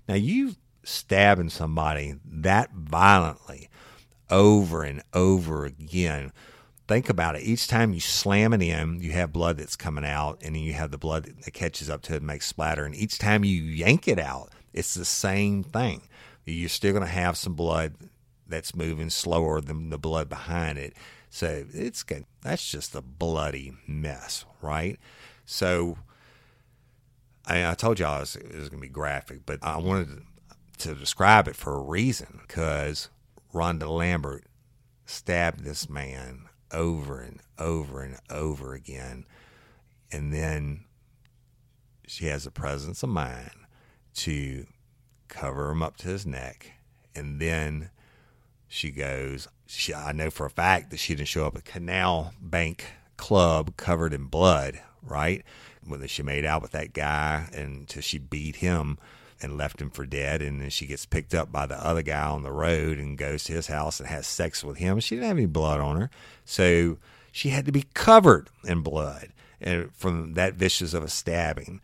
Now 0.09 0.15
you 0.15 0.55
stabbing 0.85 1.51
somebody 1.51 2.15
that 2.25 2.71
violently 2.73 3.69
over 4.31 4.83
and 4.83 5.03
over 5.13 5.65
again. 5.65 6.33
Think 6.87 7.09
about 7.09 7.37
it. 7.37 7.43
Each 7.43 7.67
time 7.67 7.93
you 7.93 8.01
slam 8.01 8.55
it 8.55 8.63
in, 8.63 9.01
you 9.01 9.13
have 9.13 9.33
blood 9.33 9.59
that's 9.59 9.77
coming 9.77 10.05
out, 10.05 10.39
and 10.43 10.55
then 10.55 10.63
you 10.63 10.73
have 10.73 10.91
the 10.91 10.99
blood 10.99 11.25
that 11.45 11.51
catches 11.53 11.91
up 11.91 12.03
to 12.03 12.15
it 12.15 12.19
and 12.19 12.27
makes 12.27 12.47
splatter. 12.47 12.85
And 12.85 12.95
each 12.95 13.19
time 13.19 13.45
you 13.45 13.63
yank 13.63 14.09
it 14.09 14.19
out, 14.19 14.51
it's 14.73 14.95
the 14.95 15.05
same 15.05 15.63
thing. 15.63 16.03
You're 16.47 16.71
still 16.71 16.93
going 16.93 17.05
to 17.05 17.11
have 17.11 17.37
some 17.37 17.53
blood 17.55 17.95
that's 18.47 18.75
moving 18.75 19.11
slower 19.11 19.61
than 19.61 19.91
the 19.91 19.99
blood 19.99 20.31
behind 20.31 20.79
it. 20.79 20.95
So 21.29 21.67
it's 21.75 22.03
good. 22.03 22.25
That's 22.41 22.71
just 22.71 22.95
a 22.95 23.03
bloody 23.03 23.75
mess, 23.87 24.47
right? 24.63 24.99
So 25.45 25.99
I, 27.47 27.71
I 27.71 27.75
told 27.75 27.99
y'all 27.99 28.17
it 28.17 28.21
was, 28.21 28.35
was 28.37 28.69
going 28.69 28.81
to 28.81 28.87
be 28.87 28.89
graphic, 28.89 29.41
but 29.45 29.59
I 29.63 29.77
wanted 29.77 30.23
to 30.79 30.95
describe 30.95 31.49
it 31.49 31.57
for 31.57 31.75
a 31.75 31.83
reason 31.83 32.41
because 32.47 33.11
Rhonda 33.53 33.89
Lambert 33.89 34.45
stabbed 35.07 35.65
this 35.65 35.89
man 35.89 36.49
over 36.71 37.21
and 37.21 37.41
over 37.59 38.03
and 38.03 38.17
over 38.31 38.75
again. 38.75 39.25
And 40.13 40.33
then 40.33 40.85
she 42.07 42.27
has 42.27 42.45
the 42.45 42.51
presence 42.51 43.03
of 43.03 43.09
mind 43.09 43.51
to 44.15 44.67
cover 45.29 45.71
him 45.71 45.83
up 45.83 45.97
to 45.99 46.09
his 46.09 46.27
neck. 46.27 46.73
And 47.15 47.41
then 47.41 47.91
she 48.67 48.91
goes, 48.91 49.49
she, 49.67 49.95
I 49.95 50.13
know 50.13 50.31
for 50.31 50.47
a 50.47 50.51
fact 50.51 50.91
that 50.91 50.99
she 50.99 51.15
didn't 51.15 51.29
show 51.29 51.47
up 51.47 51.57
at 51.57 51.65
Canal 51.65 52.33
Bank 52.41 52.85
Club 53.17 53.77
covered 53.77 54.13
in 54.13 54.27
blood, 54.27 54.81
right? 55.03 55.45
When 55.85 56.07
she 56.07 56.23
made 56.23 56.45
out 56.45 56.63
with 56.63 56.73
that 56.73 56.93
guy 56.93 57.49
until 57.53 58.03
she 58.03 58.19
beat 58.19 58.57
him 58.57 58.99
and 59.41 59.57
left 59.57 59.81
him 59.81 59.91
for 59.91 60.07
dead. 60.07 60.43
And 60.43 60.61
then 60.61 60.71
she 60.71 60.87
gets 60.87 61.07
picked 61.07 61.35
up 61.35 61.51
by 61.53 61.67
the 61.67 61.83
other 61.85 62.03
guy 62.03 62.27
on 62.27 62.43
the 62.43 62.53
road 62.53 62.99
and 62.99 63.19
goes 63.19 63.45
to 63.45 63.53
his 63.53 63.69
house 63.69 64.01
and 64.01 64.09
has 64.09 64.27
sex 64.27 64.65
with 64.65 64.79
him. 64.79 65.01
She 65.01 65.17
didn't 65.17 65.29
have 65.29 65.37
any 65.37 65.47
blood 65.47 65.81
on 65.81 66.01
her. 66.01 66.11
So 66.45 66.99
she 67.33 67.51
had 67.51 67.67
to 67.67 67.73
be 67.73 67.85
covered 67.95 68.51
in 68.65 68.83
blood 68.83 69.29
from 69.93 70.35
that 70.35 70.55
vicious 70.55 70.95
of 70.95 71.03
a 71.03 71.09
stabbing. 71.09 71.81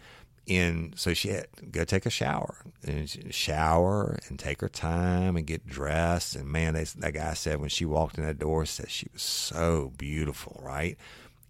And 0.47 0.93
so 0.99 1.15
she 1.15 1.29
had 1.29 1.47
to 1.57 1.65
go 1.67 1.85
take 1.85 2.05
a 2.05 2.11
shower 2.11 2.57
and 2.87 3.09
shower 3.35 4.19
and 4.29 4.39
take 4.39 4.61
her 4.61 4.69
time 4.69 5.37
and 5.37 5.47
get 5.47 5.67
dressed. 5.67 6.37
And 6.37 6.47
man, 6.47 6.75
they, 6.75 6.85
that 6.85 7.15
guy 7.15 7.33
said 7.35 7.61
when 7.61 7.71
she 7.71 7.87
walked 7.87 8.19
in 8.19 8.27
that 8.27 8.39
door, 8.39 8.67
said 8.67 8.91
she 8.91 9.09
was 9.13 9.23
so 9.23 9.93
beautiful, 9.97 10.61
right? 10.63 10.99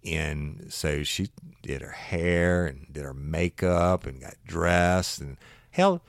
And 0.05 0.67
so 0.69 1.03
she 1.03 1.29
did 1.61 1.81
her 1.81 1.91
hair 1.91 2.67
and 2.67 2.85
did 2.91 3.03
her 3.03 3.13
makeup 3.13 4.05
and 4.05 4.21
got 4.21 4.35
dressed 4.45 5.19
and 5.19 5.35
Hell, 5.75 6.01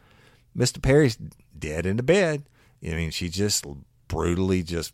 Mr. 0.57 0.81
Perry's 0.81 1.19
dead 1.59 1.87
in 1.87 1.97
the 1.97 2.05
bed. 2.05 2.45
I 2.85 2.91
mean, 2.91 3.11
she 3.11 3.29
just 3.29 3.67
brutally 4.07 4.63
just 4.63 4.93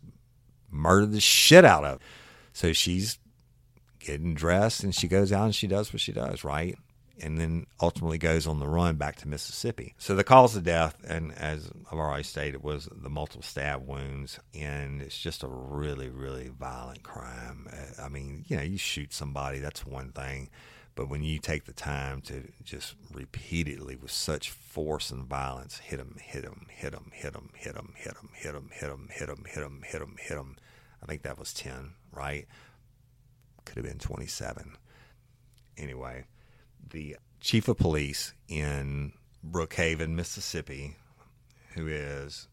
murdered 0.71 1.11
the 1.11 1.21
shit 1.21 1.63
out 1.63 1.85
of. 1.85 1.93
Him. 1.93 1.99
So 2.53 2.73
she's 2.73 3.19
getting 3.99 4.33
dressed 4.33 4.83
and 4.83 4.95
she 4.95 5.07
goes 5.07 5.31
out 5.31 5.45
and 5.45 5.53
she 5.53 5.67
does 5.67 5.93
what 5.93 6.01
she 6.01 6.11
does, 6.11 6.43
right? 6.43 6.75
And 7.21 7.37
then 7.37 7.67
ultimately 7.79 8.17
goes 8.17 8.47
on 8.47 8.59
the 8.59 8.67
run 8.67 8.95
back 8.95 9.17
to 9.17 9.27
Mississippi. 9.27 9.93
So 9.99 10.15
the 10.15 10.23
cause 10.23 10.55
of 10.55 10.63
death, 10.63 10.97
and 11.07 11.31
as 11.37 11.69
I've 11.91 11.99
already 11.99 12.23
stated, 12.23 12.63
was 12.63 12.89
the 12.91 13.11
multiple 13.11 13.43
stab 13.43 13.87
wounds, 13.87 14.39
and 14.55 15.03
it's 15.03 15.19
just 15.19 15.43
a 15.43 15.47
really, 15.47 16.09
really 16.09 16.49
violent 16.49 17.03
crime. 17.03 17.67
Uh, 17.71 18.01
I 18.01 18.09
mean, 18.09 18.43
you 18.47 18.57
know, 18.57 18.63
you 18.63 18.79
shoot 18.79 19.13
somebody, 19.13 19.59
that's 19.59 19.85
one 19.85 20.09
thing 20.13 20.49
but 20.95 21.09
when 21.09 21.23
you 21.23 21.39
take 21.39 21.65
the 21.65 21.73
time 21.73 22.21
to 22.21 22.51
just 22.63 22.95
repeatedly, 23.11 23.95
with 23.95 24.11
such 24.11 24.51
force 24.51 25.09
and 25.09 25.25
violence, 25.25 25.79
hit 25.79 25.97
them, 25.97 26.17
hit 26.21 26.43
them, 26.43 26.67
hit 26.69 26.91
them, 26.91 27.11
hit 27.13 27.33
them, 27.33 27.49
hit 27.55 27.73
them, 27.73 27.93
hit 27.95 28.13
them, 28.13 28.33
hit 28.35 28.53
them, 28.53 28.69
hit 28.71 28.87
them, 28.89 29.09
hit 29.11 29.27
them, 29.27 29.43
hit 29.45 29.59
them, 29.59 29.83
hit 29.83 29.99
them, 29.99 30.15
hit 30.19 30.35
them, 30.35 30.55
I 31.01 31.05
think 31.05 31.23
that 31.23 31.39
was 31.39 31.53
10, 31.53 31.93
right? 32.11 32.47
Could 33.65 33.77
have 33.77 33.85
been 33.85 33.99
27. 33.99 34.77
Anyway, 35.77 36.25
the 36.91 37.17
chief 37.41 37.67
of 37.67 37.77
police 37.77 38.33
in 38.47 39.13
Brookhaven, 39.45 40.09
Mississippi, 40.09 40.95
who 41.73 41.87
is 41.87 42.47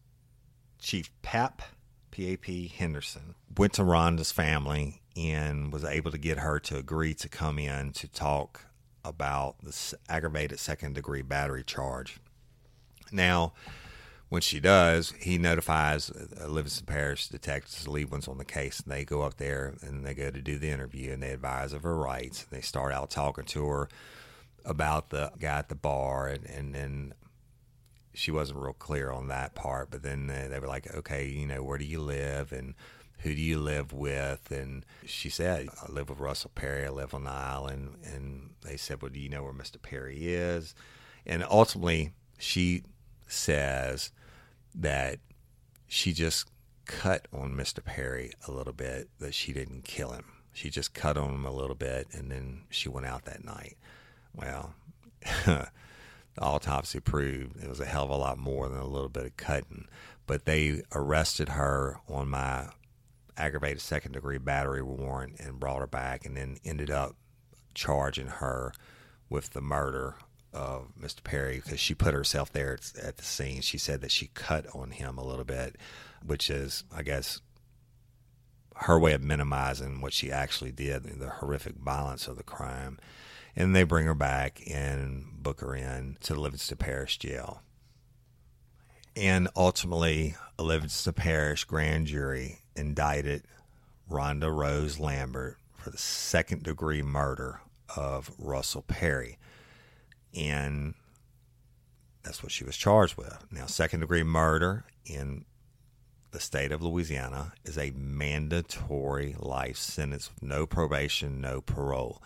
Chief 0.79 1.11
Pap, 1.21 1.61
P.A.P. 2.09 2.67
Henderson, 2.69 3.35
went 3.55 3.73
to 3.73 3.83
Rhonda's 3.83 4.31
family 4.31 5.00
and 5.15 5.73
was 5.73 5.83
able 5.83 6.11
to 6.11 6.17
get 6.17 6.39
her 6.39 6.59
to 6.59 6.77
agree 6.77 7.13
to 7.15 7.29
come 7.29 7.59
in 7.59 7.91
to 7.93 8.07
talk 8.07 8.65
about 9.03 9.55
the 9.63 9.97
aggravated 10.09 10.59
second 10.59 10.93
degree 10.93 11.21
battery 11.21 11.63
charge. 11.63 12.19
Now, 13.11 13.53
when 14.29 14.41
she 14.41 14.61
does, 14.61 15.13
he 15.19 15.37
notifies 15.37 16.09
uh, 16.09 16.47
Livingston 16.47 16.85
Parish 16.85 17.27
detectives, 17.27 17.85
ones 17.85 18.29
on 18.29 18.37
the 18.37 18.45
case, 18.45 18.79
and 18.79 18.89
they 18.91 19.03
go 19.03 19.23
up 19.23 19.35
there 19.35 19.75
and 19.81 20.05
they 20.05 20.13
go 20.13 20.31
to 20.31 20.41
do 20.41 20.57
the 20.57 20.69
interview 20.69 21.11
and 21.11 21.21
they 21.21 21.31
advise 21.31 21.73
of 21.73 21.83
her 21.83 21.97
rights. 21.97 22.45
They 22.49 22.61
start 22.61 22.93
out 22.93 23.09
talking 23.09 23.43
to 23.43 23.67
her 23.67 23.89
about 24.63 25.09
the 25.09 25.33
guy 25.37 25.57
at 25.57 25.67
the 25.67 25.75
bar, 25.75 26.27
and, 26.27 26.45
and 26.45 26.73
then 26.73 27.13
she 28.13 28.31
wasn't 28.31 28.59
real 28.59 28.71
clear 28.71 29.11
on 29.11 29.27
that 29.27 29.53
part. 29.53 29.91
But 29.91 30.03
then 30.03 30.27
they, 30.27 30.47
they 30.47 30.59
were 30.59 30.67
like, 30.67 30.93
okay, 30.95 31.27
you 31.27 31.45
know, 31.45 31.61
where 31.61 31.77
do 31.77 31.85
you 31.85 31.99
live? 31.99 32.53
And 32.53 32.75
who 33.23 33.35
do 33.35 33.41
you 33.41 33.59
live 33.59 33.93
with? 33.93 34.51
And 34.51 34.85
she 35.05 35.29
said, 35.29 35.69
I 35.81 35.91
live 35.91 36.09
with 36.09 36.19
Russell 36.19 36.51
Perry. 36.55 36.85
I 36.85 36.89
live 36.89 37.13
on 37.13 37.23
the 37.23 37.31
island. 37.31 37.97
And 38.03 38.51
they 38.63 38.77
said, 38.77 39.01
well, 39.01 39.11
do 39.11 39.19
you 39.19 39.29
know 39.29 39.43
where 39.43 39.53
Mr. 39.53 39.81
Perry 39.81 40.33
is? 40.33 40.73
And 41.25 41.43
ultimately, 41.49 42.11
she 42.39 42.83
says 43.27 44.11
that 44.73 45.19
she 45.87 46.13
just 46.13 46.49
cut 46.85 47.27
on 47.31 47.53
Mr. 47.53 47.83
Perry 47.83 48.31
a 48.47 48.51
little 48.51 48.73
bit, 48.73 49.09
that 49.19 49.33
she 49.33 49.53
didn't 49.53 49.83
kill 49.83 50.11
him. 50.11 50.25
She 50.53 50.69
just 50.69 50.93
cut 50.93 51.17
on 51.17 51.29
him 51.29 51.45
a 51.45 51.51
little 51.51 51.75
bit, 51.75 52.07
and 52.11 52.31
then 52.31 52.63
she 52.69 52.89
went 52.89 53.05
out 53.05 53.25
that 53.25 53.45
night. 53.45 53.77
Well, 54.33 54.73
the 55.45 55.69
autopsy 56.39 56.99
proved 56.99 57.61
it 57.61 57.69
was 57.69 57.79
a 57.79 57.85
hell 57.85 58.05
of 58.05 58.09
a 58.09 58.15
lot 58.15 58.37
more 58.37 58.67
than 58.67 58.79
a 58.79 58.87
little 58.87 59.09
bit 59.09 59.25
of 59.25 59.37
cutting. 59.37 59.87
But 60.27 60.45
they 60.45 60.81
arrested 60.93 61.49
her 61.49 61.99
on 62.09 62.29
my 62.29 62.69
aggravated 63.37 63.81
second 63.81 64.13
degree 64.13 64.37
battery 64.37 64.81
warrant 64.81 65.39
and 65.39 65.59
brought 65.59 65.79
her 65.79 65.87
back, 65.87 66.25
and 66.25 66.35
then 66.35 66.57
ended 66.63 66.89
up 66.89 67.15
charging 67.73 68.27
her 68.27 68.73
with 69.29 69.51
the 69.51 69.61
murder 69.61 70.15
of 70.53 70.87
Mr. 70.99 71.23
Perry 71.23 71.61
because 71.63 71.79
she 71.79 71.93
put 71.93 72.13
herself 72.13 72.51
there 72.51 72.77
at 73.01 73.17
the 73.17 73.23
scene. 73.23 73.61
She 73.61 73.77
said 73.77 74.01
that 74.01 74.11
she 74.11 74.31
cut 74.33 74.65
on 74.75 74.91
him 74.91 75.17
a 75.17 75.25
little 75.25 75.45
bit, 75.45 75.77
which 76.25 76.49
is, 76.49 76.83
I 76.93 77.03
guess, 77.03 77.39
her 78.75 78.99
way 78.99 79.13
of 79.13 79.23
minimizing 79.23 80.01
what 80.01 80.13
she 80.13 80.31
actually 80.31 80.71
did, 80.71 81.03
the 81.03 81.29
horrific 81.29 81.75
violence 81.75 82.27
of 82.27 82.37
the 82.37 82.43
crime. 82.43 82.99
And 83.55 83.75
they 83.75 83.83
bring 83.83 84.05
her 84.05 84.15
back 84.15 84.61
and 84.69 85.25
book 85.37 85.61
her 85.61 85.75
in 85.75 86.17
to 86.21 86.33
the 86.33 86.39
Livingston 86.39 86.77
Parish 86.77 87.17
Jail. 87.17 87.61
And 89.15 89.49
ultimately, 89.55 90.35
a 90.57 90.63
Livingston 90.63 91.13
Parish 91.13 91.65
grand 91.65 92.07
jury 92.07 92.59
indicted 92.75 93.43
Rhonda 94.09 94.53
Rose 94.53 94.99
Lambert 94.99 95.57
for 95.75 95.89
the 95.89 95.97
second 95.97 96.63
degree 96.63 97.01
murder 97.01 97.61
of 97.95 98.31
Russell 98.37 98.83
Perry. 98.83 99.37
And 100.35 100.93
that's 102.23 102.43
what 102.43 102.51
she 102.51 102.63
was 102.63 102.77
charged 102.77 103.17
with. 103.17 103.45
Now, 103.51 103.65
second 103.65 104.01
degree 104.01 104.23
murder 104.23 104.85
in 105.05 105.45
the 106.31 106.39
state 106.39 106.71
of 106.71 106.81
Louisiana 106.81 107.53
is 107.65 107.77
a 107.77 107.91
mandatory 107.91 109.35
life 109.37 109.77
sentence 109.77 110.29
with 110.33 110.41
no 110.41 110.65
probation, 110.65 111.41
no 111.41 111.61
parole. 111.61 112.21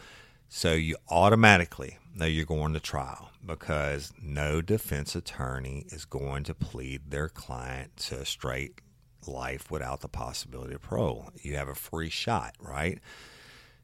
So 0.48 0.74
you 0.74 0.96
automatically 1.10 1.98
know 2.14 2.26
you're 2.26 2.46
going 2.46 2.74
to 2.74 2.80
trial 2.80 3.32
because 3.46 4.14
no 4.22 4.62
defense 4.62 5.16
attorney 5.16 5.86
is 5.90 6.06
going 6.06 6.44
to 6.44 6.54
plead 6.54 7.10
their 7.10 7.30
client 7.30 7.98
to 7.98 8.20
a 8.20 8.26
straight 8.26 8.80
life 9.28 9.70
without 9.72 10.02
the 10.02 10.08
possibility 10.08 10.74
of 10.76 10.82
parole. 10.82 11.30
You 11.42 11.56
have 11.56 11.68
a 11.68 11.76
free 11.76 12.10
shot, 12.10 12.56
right? 12.60 13.00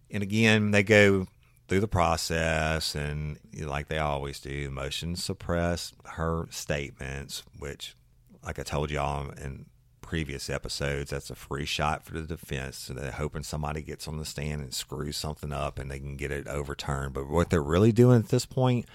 And 0.10 0.24
again, 0.24 0.72
they 0.72 0.84
go 0.84 1.28
through 1.68 1.80
the 1.80 1.88
process 1.88 2.96
and 2.96 3.40
like 3.58 3.88
they 3.88 3.98
always 3.98 4.40
do, 4.40 4.70
motion 4.70 5.16
suppress 5.16 5.94
her 6.06 6.48
statements, 6.50 7.44
which, 7.58 7.96
like 8.44 8.60
I 8.60 8.64
told 8.64 8.92
y'all 8.92 9.30
in 9.30 9.66
previous 10.02 10.50
episodes, 10.50 11.12
that's 11.12 11.30
a 11.30 11.36
free 11.36 11.66
shot 11.66 12.04
for 12.04 12.16
the 12.16 12.24
defense. 12.24 12.78
So 12.78 12.94
they're 12.94 13.12
hoping 13.12 13.44
somebody 13.44 13.82
gets 13.82 14.10
on 14.10 14.18
the 14.18 14.26
stand 14.26 14.62
and 14.62 14.74
screws 14.74 15.16
something 15.16 15.54
up 15.54 15.80
and 15.80 15.90
they 15.90 16.00
can 16.00 16.18
get 16.18 16.32
it 16.32 16.50
overturned. 16.50 17.14
But 17.14 17.30
what 17.30 17.50
they're 17.50 17.64
really 17.64 17.94
doing 17.94 18.20
at 18.20 18.28
this 18.28 18.46
point 18.46 18.86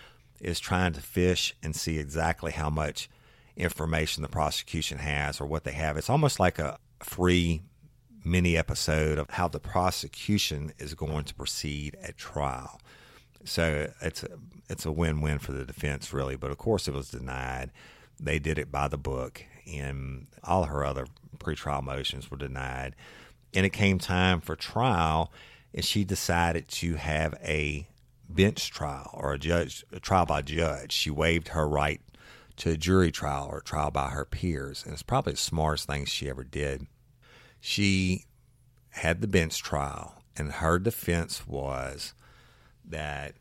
is 0.43 0.61
trying 0.61 0.93
to 0.93 1.01
fish 1.01 1.57
and 1.63 1.75
see 1.75 1.99
exactly 1.99 2.53
how 2.53 2.69
much 2.69 3.09
information 3.57 4.23
the 4.23 4.29
prosecution 4.29 4.99
has 4.99 5.41
or 5.41 5.47
what 5.47 5.65
they 5.65 5.73
have. 5.73 5.97
It's 5.97 6.11
almost 6.11 6.39
like 6.39 6.59
a 6.59 6.79
free 7.03 7.63
mini 8.25 8.57
episode 8.57 9.19
of 9.19 9.31
how 9.31 9.49
the 9.49 9.61
prosecution 9.61 10.73
is 10.79 10.95
going 10.95 11.25
to 11.25 11.35
proceed 11.35 11.97
at 12.03 12.17
trial. 12.17 12.81
So 13.45 13.89
it's 14.03 14.25
a, 14.25 14.39
it's 14.69 14.85
a 14.85 14.93
win-win 14.93 15.39
for 15.39 15.53
the 15.53 15.65
defense, 15.65 16.13
really. 16.13 16.37
But 16.37 16.51
of 16.51 16.59
course, 16.59 16.89
it 16.89 16.95
was 16.95 17.11
denied. 17.11 17.71
They 18.19 18.39
did 18.39 18.59
it 18.59 18.73
by 18.73 18.89
the 18.89 18.99
book, 18.99 19.45
and 19.73 20.27
all 20.43 20.65
her 20.65 20.85
other 20.85 21.07
pretrial 21.39 21.83
motions 21.83 22.31
were 22.31 22.37
denied. 22.37 22.97
And 23.55 23.65
it 23.65 23.73
came 23.73 23.99
time 23.99 24.41
for 24.41 24.57
trial, 24.57 25.33
and 25.73 25.85
she 25.85 26.05
decided 26.05 26.67
to 26.69 26.95
have 26.95 27.35
a 27.43 27.87
bench 28.29 28.71
trial 28.71 29.11
or 29.15 29.35
a 29.35 29.39
judge 29.39 29.85
a 29.93 30.01
trial 30.01 30.27
by 30.27 30.43
judge. 30.43 30.91
She 30.93 31.11
waived 31.11 31.49
her 31.49 31.69
right 31.69 32.01
to 32.57 32.71
a 32.71 32.77
jury 32.77 33.11
trial 33.11 33.49
or 33.51 33.61
trial 33.61 33.91
by 33.91 34.09
her 34.09 34.25
peers, 34.25 34.83
and 34.85 34.93
it's 34.93 35.03
probably 35.03 35.33
the 35.33 35.39
smartest 35.39 35.87
thing 35.87 36.05
she 36.05 36.29
ever 36.29 36.45
did. 36.45 36.87
She 37.61 38.25
had 38.91 39.21
the 39.21 39.27
bench 39.27 39.63
trial, 39.63 40.23
and 40.37 40.53
her 40.53 40.79
defense 40.79 41.47
was 41.47 42.15
that, 42.85 43.35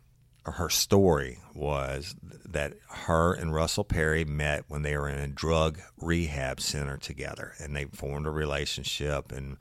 her 0.47 0.69
story 0.69 1.39
was 1.55 2.15
that 2.45 2.73
her 2.87 3.33
and 3.33 3.51
Russell 3.51 3.83
Perry 3.83 4.23
met 4.23 4.65
when 4.67 4.83
they 4.83 4.95
were 4.95 5.09
in 5.09 5.17
a 5.17 5.27
drug 5.27 5.79
rehab 5.99 6.61
center 6.61 6.97
together, 6.97 7.53
and 7.59 7.75
they 7.75 7.85
formed 7.85 8.27
a 8.27 8.31
relationship 8.31 9.31
and 9.31 9.57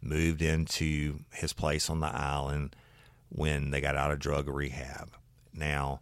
moved 0.00 0.40
into 0.40 1.20
his 1.32 1.52
place 1.52 1.90
on 1.90 2.00
the 2.00 2.06
island 2.06 2.76
when 3.28 3.70
they 3.70 3.80
got 3.80 3.96
out 3.96 4.12
of 4.12 4.20
drug 4.20 4.48
rehab. 4.48 5.10
Now, 5.52 6.00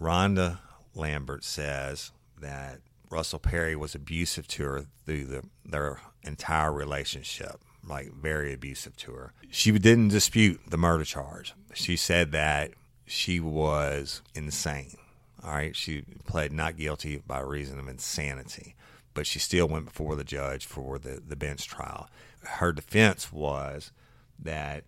Rhonda 0.00 0.58
Lambert 0.94 1.44
says 1.44 2.12
that 2.40 2.80
Russell 3.10 3.38
Perry 3.38 3.74
was 3.74 3.94
abusive 3.94 4.46
to 4.48 4.62
her 4.64 4.84
through 5.04 5.24
the, 5.24 5.42
their 5.64 6.00
entire 6.22 6.72
relationship, 6.72 7.60
like 7.86 8.12
very 8.12 8.52
abusive 8.52 8.96
to 8.98 9.12
her. 9.12 9.32
She 9.50 9.72
didn't 9.72 10.08
dispute 10.08 10.60
the 10.68 10.76
murder 10.76 11.04
charge. 11.04 11.54
She 11.74 11.96
said 11.96 12.32
that 12.32 12.72
she 13.06 13.40
was 13.40 14.22
insane. 14.34 14.96
All 15.42 15.52
right, 15.52 15.74
she 15.74 16.04
pled 16.26 16.52
not 16.52 16.76
guilty 16.76 17.22
by 17.26 17.40
reason 17.40 17.78
of 17.78 17.88
insanity, 17.88 18.76
but 19.14 19.26
she 19.26 19.38
still 19.38 19.66
went 19.66 19.86
before 19.86 20.14
the 20.14 20.24
judge 20.24 20.66
for 20.66 20.98
the, 20.98 21.20
the 21.26 21.36
bench 21.36 21.66
trial. 21.66 22.08
Her 22.44 22.72
defense 22.72 23.32
was 23.32 23.90
that 24.38 24.84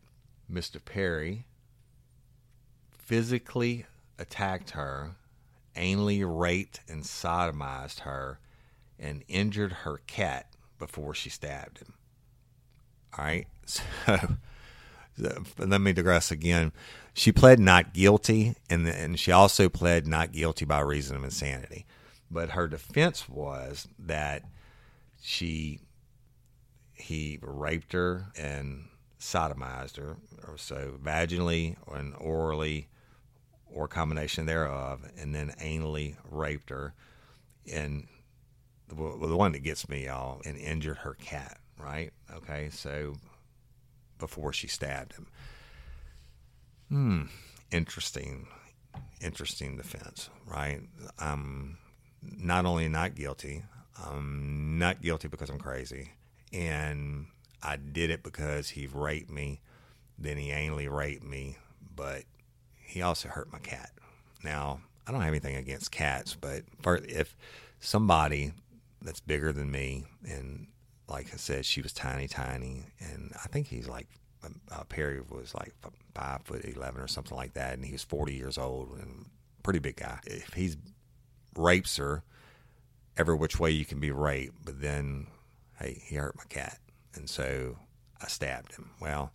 Mr. 0.50 0.82
Perry 0.84 1.46
physically 2.90 3.86
attacked 4.18 4.70
her 4.70 5.16
anally 5.76 6.22
raped 6.24 6.80
and 6.88 7.02
sodomized 7.02 8.00
her 8.00 8.38
and 8.98 9.24
injured 9.28 9.72
her 9.72 10.00
cat 10.06 10.46
before 10.78 11.14
she 11.14 11.30
stabbed 11.30 11.78
him. 11.78 11.94
All 13.16 13.24
right. 13.24 13.46
So 15.18 15.42
let 15.58 15.80
me 15.80 15.92
digress 15.92 16.30
again. 16.30 16.72
She 17.14 17.32
pled 17.32 17.58
not 17.58 17.92
guilty, 17.92 18.54
and, 18.70 18.88
and 18.88 19.18
she 19.18 19.30
also 19.30 19.68
pled 19.68 20.06
not 20.06 20.32
guilty 20.32 20.64
by 20.64 20.80
reason 20.80 21.16
of 21.16 21.24
insanity. 21.24 21.84
But 22.30 22.50
her 22.50 22.66
defense 22.66 23.28
was 23.28 23.86
that 23.98 24.44
she 25.20 25.80
he 26.94 27.38
raped 27.42 27.92
her 27.92 28.26
and 28.38 28.88
sodomized 29.20 29.98
her, 29.98 30.16
or 30.48 30.56
so 30.56 30.94
vaginally 31.02 31.76
and 31.92 32.14
orally 32.18 32.88
or 33.74 33.88
combination 33.88 34.46
thereof, 34.46 35.00
and 35.18 35.34
then 35.34 35.54
anally 35.60 36.16
raped 36.30 36.70
her, 36.70 36.94
and 37.72 38.06
the, 38.88 38.94
the 38.94 39.36
one 39.36 39.52
that 39.52 39.60
gets 39.62 39.88
me, 39.88 40.06
y'all, 40.06 40.40
and 40.44 40.56
injured 40.56 40.98
her 40.98 41.14
cat. 41.14 41.58
Right? 41.78 42.12
Okay, 42.32 42.68
so 42.70 43.14
before 44.18 44.52
she 44.52 44.68
stabbed 44.68 45.14
him. 45.14 45.26
Hmm. 46.88 47.22
Interesting. 47.72 48.46
Interesting 49.20 49.76
defense, 49.76 50.28
right? 50.46 50.80
I'm 51.18 51.78
not 52.22 52.66
only 52.66 52.88
not 52.88 53.14
guilty, 53.14 53.64
I'm 53.98 54.78
not 54.78 55.02
guilty 55.02 55.28
because 55.28 55.50
I'm 55.50 55.58
crazy, 55.58 56.10
and 56.52 57.26
I 57.62 57.76
did 57.76 58.10
it 58.10 58.22
because 58.22 58.68
he 58.68 58.86
raped 58.86 59.30
me. 59.30 59.60
Then 60.18 60.36
he 60.36 60.50
anally 60.50 60.90
raped 60.90 61.24
me, 61.24 61.56
but 61.94 62.24
he 62.84 63.02
also 63.02 63.28
hurt 63.28 63.52
my 63.52 63.58
cat. 63.58 63.90
Now, 64.44 64.80
I 65.06 65.12
don't 65.12 65.20
have 65.20 65.30
anything 65.30 65.56
against 65.56 65.90
cats, 65.90 66.36
but 66.40 66.62
if 66.84 67.36
somebody 67.80 68.52
that's 69.00 69.20
bigger 69.20 69.52
than 69.52 69.70
me, 69.70 70.04
and 70.28 70.68
like 71.08 71.28
I 71.32 71.36
said, 71.36 71.64
she 71.64 71.82
was 71.82 71.92
tiny, 71.92 72.28
tiny, 72.28 72.84
and 73.00 73.32
I 73.34 73.48
think 73.48 73.66
he's 73.68 73.88
like 73.88 74.08
uh, 74.70 74.84
Perry 74.84 75.20
was 75.20 75.54
like 75.54 75.72
five 76.14 76.42
foot 76.42 76.64
eleven 76.64 77.00
or 77.00 77.08
something 77.08 77.36
like 77.36 77.54
that, 77.54 77.74
and 77.74 77.84
he 77.84 77.92
was 77.92 78.02
forty 78.02 78.34
years 78.34 78.58
old 78.58 78.90
and 79.00 79.26
pretty 79.62 79.78
big 79.78 79.96
guy. 79.96 80.18
If 80.24 80.54
he 80.54 80.74
rapes 81.56 81.96
her, 81.96 82.22
every 83.16 83.34
which 83.34 83.58
way 83.58 83.70
you 83.70 83.84
can 83.84 84.00
be 84.00 84.10
raped, 84.10 84.64
but 84.64 84.80
then 84.80 85.26
hey, 85.78 86.02
he 86.04 86.16
hurt 86.16 86.36
my 86.36 86.44
cat, 86.48 86.78
and 87.14 87.28
so 87.28 87.76
I 88.20 88.28
stabbed 88.28 88.74
him. 88.74 88.90
Well, 89.00 89.32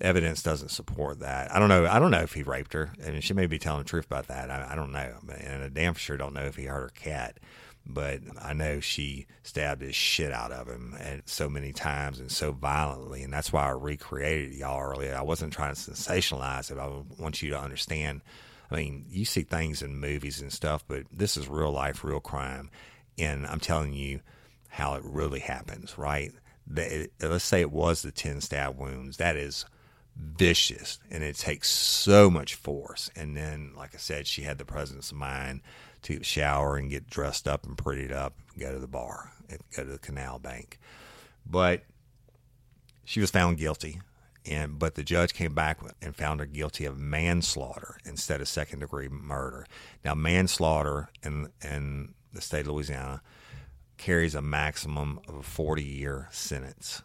evidence 0.00 0.42
doesn't 0.42 0.70
support 0.70 1.20
that. 1.20 1.54
I 1.54 1.58
don't 1.58 1.68
know. 1.68 1.86
I 1.86 1.98
don't 1.98 2.10
know 2.10 2.22
if 2.22 2.34
he 2.34 2.42
raped 2.42 2.72
her, 2.72 2.92
I 3.02 3.08
and 3.08 3.24
she 3.24 3.34
may 3.34 3.46
be 3.46 3.58
telling 3.58 3.82
the 3.82 3.88
truth 3.88 4.06
about 4.06 4.28
that. 4.28 4.50
I, 4.50 4.72
I 4.72 4.74
don't 4.74 4.92
know, 4.92 5.14
and 5.40 5.62
I 5.64 5.68
damn 5.68 5.94
sure 5.94 6.16
don't 6.16 6.34
know 6.34 6.44
if 6.44 6.56
he 6.56 6.64
hurt 6.64 6.82
her 6.82 6.88
cat. 6.88 7.38
But 7.88 8.20
I 8.42 8.52
know 8.52 8.80
she 8.80 9.26
stabbed 9.44 9.80
his 9.80 9.94
shit 9.94 10.32
out 10.32 10.50
of 10.50 10.66
him 10.66 10.96
and 10.98 11.22
so 11.24 11.48
many 11.48 11.72
times 11.72 12.18
and 12.18 12.32
so 12.32 12.50
violently, 12.50 13.22
and 13.22 13.32
that's 13.32 13.52
why 13.52 13.64
I 13.64 13.70
recreated 13.70 14.54
y'all 14.54 14.82
earlier. 14.82 15.14
I 15.14 15.22
wasn't 15.22 15.52
trying 15.52 15.72
to 15.72 15.80
sensationalize 15.80 16.72
it. 16.72 16.78
I 16.78 16.90
want 17.20 17.42
you 17.42 17.50
to 17.50 17.60
understand. 17.60 18.22
I 18.72 18.76
mean, 18.76 19.06
you 19.08 19.24
see 19.24 19.42
things 19.42 19.82
in 19.82 20.00
movies 20.00 20.40
and 20.40 20.52
stuff, 20.52 20.84
but 20.88 21.04
this 21.12 21.36
is 21.36 21.46
real 21.46 21.70
life, 21.70 22.02
real 22.02 22.18
crime, 22.18 22.70
and 23.18 23.46
I'm 23.46 23.60
telling 23.60 23.92
you 23.92 24.20
how 24.68 24.94
it 24.94 25.04
really 25.04 25.40
happens. 25.40 25.96
Right? 25.96 26.32
let's 26.68 27.44
say 27.44 27.60
it 27.60 27.70
was 27.70 28.02
the 28.02 28.10
ten 28.10 28.40
stab 28.40 28.76
wounds. 28.76 29.18
That 29.18 29.36
is 29.36 29.64
vicious 30.18 30.98
and 31.10 31.22
it 31.22 31.36
takes 31.36 31.70
so 31.70 32.30
much 32.30 32.54
force. 32.54 33.10
And 33.16 33.36
then, 33.36 33.72
like 33.76 33.94
I 33.94 33.98
said, 33.98 34.26
she 34.26 34.42
had 34.42 34.58
the 34.58 34.64
presence 34.64 35.10
of 35.10 35.16
mind 35.16 35.60
to 36.02 36.22
shower 36.22 36.76
and 36.76 36.90
get 36.90 37.10
dressed 37.10 37.48
up 37.48 37.64
and 37.64 37.76
prettied 37.76 38.12
up 38.12 38.34
and 38.52 38.62
go 38.62 38.72
to 38.72 38.78
the 38.78 38.86
bar 38.86 39.32
and 39.48 39.60
go 39.74 39.84
to 39.84 39.92
the 39.92 39.98
canal 39.98 40.38
bank. 40.38 40.78
But 41.44 41.84
she 43.04 43.20
was 43.20 43.30
found 43.30 43.58
guilty. 43.58 44.00
And 44.48 44.78
but 44.78 44.94
the 44.94 45.02
judge 45.02 45.34
came 45.34 45.54
back 45.54 45.80
and 46.00 46.14
found 46.14 46.38
her 46.38 46.46
guilty 46.46 46.84
of 46.84 46.98
manslaughter 46.98 47.98
instead 48.04 48.40
of 48.40 48.46
second 48.46 48.78
degree 48.78 49.08
murder. 49.08 49.66
Now 50.04 50.14
manslaughter 50.14 51.08
in 51.24 51.48
in 51.64 52.14
the 52.32 52.40
state 52.40 52.60
of 52.60 52.68
Louisiana 52.68 53.22
carries 53.96 54.34
a 54.36 54.42
maximum 54.42 55.18
of 55.26 55.34
a 55.34 55.42
40 55.42 55.82
year 55.82 56.28
sentence 56.30 57.02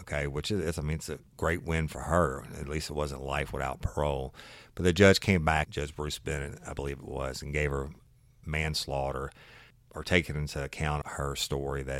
okay, 0.00 0.26
which 0.26 0.50
is, 0.50 0.78
I 0.78 0.82
mean, 0.82 0.96
it's 0.96 1.08
a 1.08 1.18
great 1.36 1.64
win 1.64 1.88
for 1.88 2.00
her. 2.00 2.44
At 2.58 2.68
least 2.68 2.90
it 2.90 2.94
wasn't 2.94 3.22
life 3.22 3.52
without 3.52 3.80
parole. 3.80 4.34
But 4.74 4.84
the 4.84 4.92
judge 4.92 5.20
came 5.20 5.44
back, 5.44 5.70
Judge 5.70 5.94
Bruce 5.94 6.18
Bennett, 6.18 6.58
I 6.66 6.72
believe 6.72 6.98
it 6.98 7.04
was, 7.04 7.42
and 7.42 7.52
gave 7.52 7.70
her 7.70 7.90
manslaughter 8.46 9.30
or 9.92 10.04
taking 10.04 10.36
into 10.36 10.62
account 10.62 11.06
her 11.06 11.34
story 11.34 11.82
that 11.82 11.99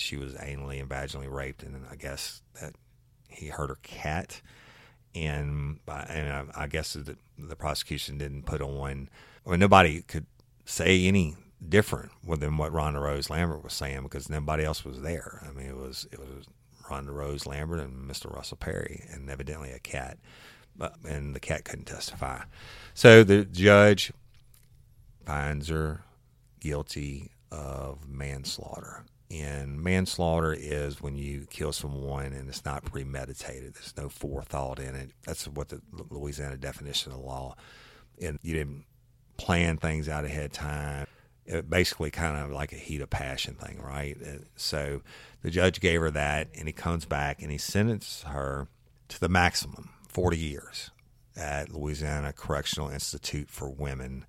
she 0.00 0.16
was 0.16 0.34
anally 0.34 0.80
and 0.80 0.88
vaginally 0.88 1.30
raped, 1.30 1.62
and 1.62 1.84
I 1.90 1.96
guess 1.96 2.42
that 2.60 2.74
he 3.28 3.48
hurt 3.48 3.68
her 3.68 3.78
cat. 3.82 4.40
And 5.14 5.84
by, 5.84 6.02
and 6.08 6.50
I, 6.54 6.62
I 6.62 6.66
guess 6.66 6.92
the, 6.92 7.16
the 7.38 7.56
prosecution 7.56 8.18
didn't 8.18 8.44
put 8.44 8.60
on. 8.60 9.08
Mean, 9.46 9.60
nobody 9.60 10.02
could 10.02 10.26
say 10.64 11.06
any 11.06 11.36
different 11.66 12.12
than 12.24 12.56
what 12.56 12.72
Rhonda 12.72 13.00
Rose 13.00 13.28
Lambert 13.28 13.62
was 13.62 13.72
saying 13.72 14.02
because 14.02 14.30
nobody 14.30 14.64
else 14.64 14.84
was 14.84 15.02
there. 15.02 15.44
I 15.48 15.52
mean, 15.52 15.66
it 15.66 15.76
was 15.76 16.06
it 16.12 16.18
was 16.18 16.46
Rhonda 16.84 17.12
Rose 17.12 17.46
Lambert 17.46 17.80
and 17.80 18.08
Mr. 18.10 18.32
Russell 18.32 18.56
Perry, 18.56 19.04
and 19.10 19.30
evidently 19.30 19.70
a 19.70 19.78
cat, 19.78 20.18
but, 20.76 20.96
and 21.04 21.34
the 21.34 21.40
cat 21.40 21.64
couldn't 21.64 21.86
testify. 21.86 22.42
So 22.94 23.24
the 23.24 23.44
judge 23.44 24.12
finds 25.24 25.68
her 25.68 26.02
guilty 26.60 27.30
of 27.50 28.08
manslaughter. 28.08 29.04
And 29.30 29.80
manslaughter 29.80 30.52
is 30.52 31.00
when 31.00 31.16
you 31.16 31.46
kill 31.48 31.72
someone 31.72 32.32
and 32.32 32.48
it's 32.48 32.64
not 32.64 32.84
premeditated. 32.84 33.74
There's 33.74 33.94
no 33.96 34.08
forethought 34.08 34.80
in 34.80 34.96
it. 34.96 35.10
That's 35.24 35.46
what 35.46 35.68
the 35.68 35.80
Louisiana 35.92 36.56
definition 36.56 37.12
of 37.12 37.18
law. 37.18 37.54
And 38.20 38.40
you 38.42 38.54
didn't 38.54 38.84
plan 39.36 39.76
things 39.76 40.08
out 40.08 40.24
ahead 40.24 40.46
of 40.46 40.52
time. 40.52 41.06
It 41.46 41.70
basically 41.70 42.10
kind 42.10 42.36
of 42.36 42.50
like 42.50 42.72
a 42.72 42.76
heat 42.76 43.00
of 43.00 43.10
passion 43.10 43.54
thing, 43.54 43.80
right? 43.80 44.16
Uh, 44.20 44.44
so 44.56 45.02
the 45.42 45.50
judge 45.50 45.80
gave 45.80 46.00
her 46.00 46.10
that, 46.10 46.48
and 46.54 46.66
he 46.68 46.72
comes 46.72 47.04
back 47.04 47.40
and 47.40 47.50
he 47.52 47.58
sentenced 47.58 48.24
her 48.24 48.68
to 49.08 49.20
the 49.20 49.28
maximum, 49.28 49.90
40 50.08 50.38
years, 50.38 50.90
at 51.36 51.72
Louisiana 51.72 52.32
Correctional 52.32 52.88
Institute 52.88 53.48
for 53.48 53.68
Women 53.68 54.26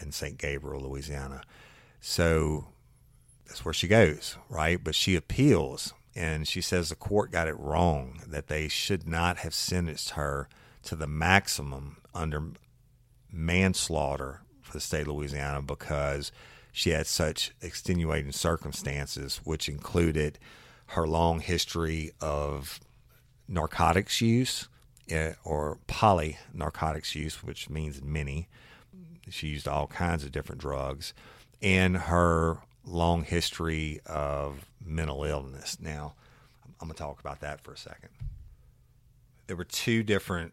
in 0.00 0.10
St. 0.10 0.38
Gabriel, 0.38 0.82
Louisiana. 0.82 1.42
So 2.00 2.68
that's 3.48 3.64
where 3.64 3.74
she 3.74 3.88
goes, 3.88 4.36
right? 4.48 4.82
But 4.82 4.94
she 4.94 5.16
appeals 5.16 5.94
and 6.14 6.46
she 6.46 6.60
says 6.60 6.88
the 6.88 6.96
court 6.96 7.30
got 7.30 7.48
it 7.48 7.58
wrong, 7.58 8.20
that 8.26 8.48
they 8.48 8.66
should 8.68 9.08
not 9.08 9.38
have 9.38 9.54
sentenced 9.54 10.10
her 10.10 10.48
to 10.82 10.96
the 10.96 11.06
maximum 11.06 11.98
under 12.14 12.42
manslaughter 13.30 14.42
for 14.60 14.72
the 14.72 14.80
state 14.80 15.02
of 15.02 15.08
Louisiana 15.08 15.62
because 15.62 16.32
she 16.72 16.90
had 16.90 17.06
such 17.06 17.52
extenuating 17.62 18.32
circumstances, 18.32 19.40
which 19.44 19.68
included 19.68 20.38
her 20.86 21.06
long 21.06 21.40
history 21.40 22.10
of 22.20 22.80
narcotics 23.46 24.20
use 24.20 24.68
eh, 25.10 25.34
or 25.44 25.78
poly 25.86 26.38
narcotics 26.52 27.14
use, 27.14 27.42
which 27.42 27.70
means 27.70 28.02
many. 28.02 28.48
She 29.30 29.48
used 29.48 29.68
all 29.68 29.86
kinds 29.86 30.24
of 30.24 30.32
different 30.32 30.60
drugs, 30.60 31.12
and 31.60 31.96
her 31.96 32.58
long 32.88 33.24
history 33.24 34.00
of 34.06 34.66
mental 34.84 35.24
illness. 35.24 35.78
Now, 35.80 36.14
I'm 36.80 36.88
going 36.88 36.94
to 36.94 36.98
talk 36.98 37.20
about 37.20 37.40
that 37.40 37.60
for 37.60 37.72
a 37.72 37.76
second. 37.76 38.10
There 39.46 39.56
were 39.56 39.64
two 39.64 40.02
different 40.02 40.52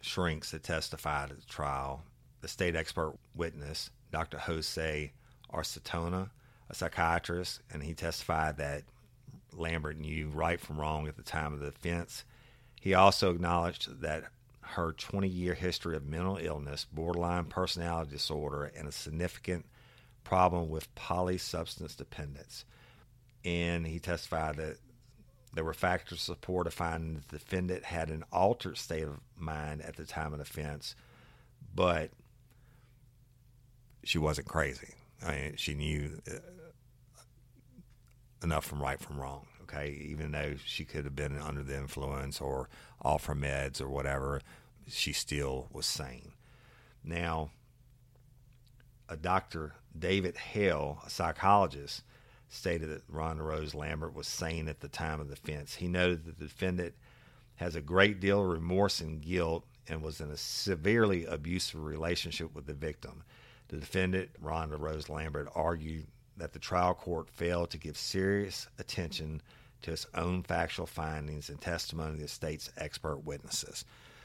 shrinks 0.00 0.50
that 0.50 0.62
testified 0.62 1.30
at 1.30 1.40
the 1.40 1.46
trial. 1.46 2.02
The 2.40 2.48
state 2.48 2.76
expert 2.76 3.14
witness, 3.34 3.90
Dr. 4.10 4.38
Jose 4.38 5.12
Arcetona, 5.52 6.30
a 6.68 6.74
psychiatrist, 6.74 7.60
and 7.70 7.82
he 7.82 7.94
testified 7.94 8.56
that 8.58 8.82
Lambert 9.52 9.98
knew 9.98 10.28
right 10.28 10.60
from 10.60 10.80
wrong 10.80 11.08
at 11.08 11.16
the 11.16 11.22
time 11.22 11.52
of 11.52 11.60
the 11.60 11.68
offense. 11.68 12.24
He 12.80 12.94
also 12.94 13.30
acknowledged 13.30 14.00
that 14.00 14.24
her 14.62 14.92
20 14.92 15.28
year 15.28 15.54
history 15.54 15.96
of 15.96 16.06
mental 16.06 16.36
illness, 16.36 16.86
borderline 16.90 17.44
personality 17.46 18.12
disorder, 18.12 18.70
and 18.76 18.88
a 18.88 18.92
significant 18.92 19.66
problem 20.24 20.68
with 20.68 20.94
polysubstance 20.94 21.96
dependence. 21.96 22.64
And 23.44 23.86
he 23.86 23.98
testified 23.98 24.56
that 24.56 24.76
there 25.54 25.64
were 25.64 25.74
factors 25.74 26.18
to 26.18 26.24
support 26.24 26.66
a 26.66 26.70
finding 26.70 27.14
that 27.14 27.28
the 27.28 27.38
defendant 27.38 27.84
had 27.84 28.10
an 28.10 28.24
altered 28.32 28.78
state 28.78 29.04
of 29.04 29.20
mind 29.36 29.82
at 29.82 29.96
the 29.96 30.04
time 30.04 30.32
of 30.32 30.38
the 30.38 30.42
offense, 30.42 30.94
but 31.74 32.10
she 34.04 34.18
wasn't 34.18 34.46
crazy. 34.46 34.94
I 35.22 35.32
mean, 35.32 35.56
she 35.56 35.74
knew 35.74 36.20
uh, 36.30 36.38
enough 38.42 38.64
from 38.64 38.80
right 38.80 39.00
from 39.00 39.18
wrong. 39.18 39.46
Okay, 39.62 39.90
even 40.08 40.32
though 40.32 40.54
she 40.64 40.84
could 40.84 41.04
have 41.04 41.14
been 41.14 41.38
under 41.38 41.62
the 41.62 41.76
influence 41.76 42.40
or 42.40 42.68
off 43.02 43.26
her 43.26 43.36
meds 43.36 43.80
or 43.80 43.88
whatever, 43.88 44.40
she 44.88 45.12
still 45.12 45.68
was 45.72 45.86
sane. 45.86 46.32
Now, 47.04 47.50
a 49.08 49.16
doctor 49.16 49.74
David 49.98 50.36
Hale, 50.36 51.02
a 51.04 51.10
psychologist, 51.10 52.02
stated 52.48 52.90
that 52.90 53.12
Rhonda 53.12 53.40
Rose 53.40 53.74
Lambert 53.74 54.14
was 54.14 54.26
sane 54.26 54.68
at 54.68 54.80
the 54.80 54.88
time 54.88 55.20
of 55.20 55.28
the 55.28 55.34
offense. 55.34 55.76
He 55.76 55.88
noted 55.88 56.24
that 56.24 56.38
the 56.38 56.44
defendant 56.46 56.94
has 57.56 57.76
a 57.76 57.80
great 57.80 58.20
deal 58.20 58.42
of 58.42 58.48
remorse 58.48 59.00
and 59.00 59.20
guilt 59.20 59.64
and 59.88 60.02
was 60.02 60.20
in 60.20 60.30
a 60.30 60.36
severely 60.36 61.26
abusive 61.26 61.82
relationship 61.82 62.54
with 62.54 62.66
the 62.66 62.74
victim. 62.74 63.22
The 63.68 63.76
defendant, 63.76 64.30
Rhonda 64.42 64.78
Rose 64.78 65.08
Lambert, 65.08 65.48
argued 65.54 66.06
that 66.36 66.52
the 66.52 66.58
trial 66.58 66.94
court 66.94 67.28
failed 67.28 67.70
to 67.70 67.78
give 67.78 67.96
serious 67.96 68.66
attention 68.78 69.42
to 69.82 69.92
its 69.92 70.06
own 70.14 70.42
factual 70.42 70.86
findings 70.86 71.48
and 71.48 71.60
testimony 71.60 72.14
of 72.14 72.20
the 72.20 72.28
state's 72.28 72.70
expert 72.76 73.18
witnesses. 73.24 73.84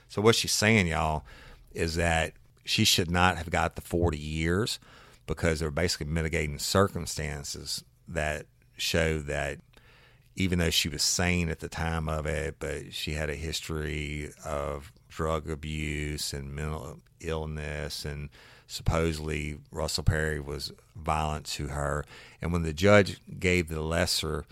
So, 0.10 0.22
what 0.22 0.36
she's 0.36 0.52
saying, 0.52 0.88
y'all, 0.88 1.26
is 1.74 1.96
that 1.96 2.34
she 2.64 2.86
should 2.86 3.12
not 3.12 3.38
have 3.38 3.50
got 3.50 3.76
the 3.76 3.82
40 3.82 4.18
years 4.18 4.80
because 5.26 5.60
they 5.60 5.66
were 5.66 5.72
basically 5.72 6.08
mitigating 6.08 6.60
circumstances 6.60 7.84
that 8.08 8.46
show 8.78 9.20
that 9.20 9.60
even 10.36 10.60
though 10.60 10.70
she 10.70 10.90
was 10.90 11.02
sane 11.02 11.50
at 11.50 11.60
the 11.60 11.70
time 11.70 12.10
of 12.10 12.26
it, 12.26 12.56
but 12.60 12.94
she 12.94 13.14
had 13.14 13.30
a 13.30 13.36
history 13.36 14.32
of 14.44 14.92
drug 15.08 15.50
abuse 15.50 16.34
and 16.34 16.54
mental 16.54 17.00
illness, 17.22 18.04
and 18.04 18.30
supposedly 18.68 19.58
Russell 19.72 20.04
Perry 20.04 20.40
was 20.40 20.74
violent 20.96 21.46
to 21.46 21.68
her. 21.68 22.04
And 22.42 22.52
when 22.52 22.64
the 22.64 22.74
judge 22.74 23.22
gave 23.40 23.70
the 23.70 23.82
lesser 23.82 24.46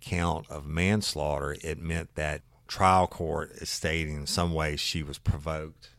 count 0.00 0.50
of 0.50 0.66
manslaughter, 0.66 1.56
it 1.62 1.78
meant 1.78 2.14
that 2.16 2.42
trial 2.68 3.06
court 3.06 3.50
is 3.52 3.70
stating 3.70 4.16
in 4.16 4.26
some 4.26 4.52
way 4.52 4.76
she 4.76 5.02
was 5.02 5.18
provoked, 5.18 5.90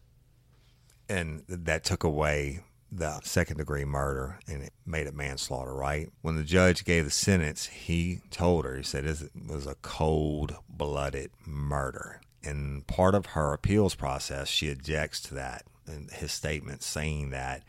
and 1.09 1.43
that 1.47 1.83
took 1.83 2.03
away 2.03 2.61
the 2.91 3.19
second 3.23 3.57
degree 3.57 3.85
murder 3.85 4.39
and 4.47 4.63
it 4.63 4.73
made 4.85 5.07
it 5.07 5.15
manslaughter, 5.15 5.73
right? 5.73 6.09
When 6.21 6.35
the 6.35 6.43
judge 6.43 6.83
gave 6.83 7.05
the 7.05 7.11
sentence, 7.11 7.67
he 7.67 8.21
told 8.31 8.65
her, 8.65 8.75
he 8.75 8.83
said 8.83 9.05
it 9.05 9.31
was 9.47 9.65
a 9.65 9.75
cold 9.75 10.55
blooded 10.67 11.31
murder. 11.45 12.19
And 12.43 12.85
part 12.87 13.15
of 13.15 13.27
her 13.27 13.53
appeals 13.53 13.95
process, 13.95 14.49
she 14.49 14.69
objects 14.69 15.21
to 15.21 15.35
that 15.35 15.63
and 15.87 16.11
his 16.11 16.31
statement 16.31 16.83
saying 16.83 17.29
that 17.31 17.63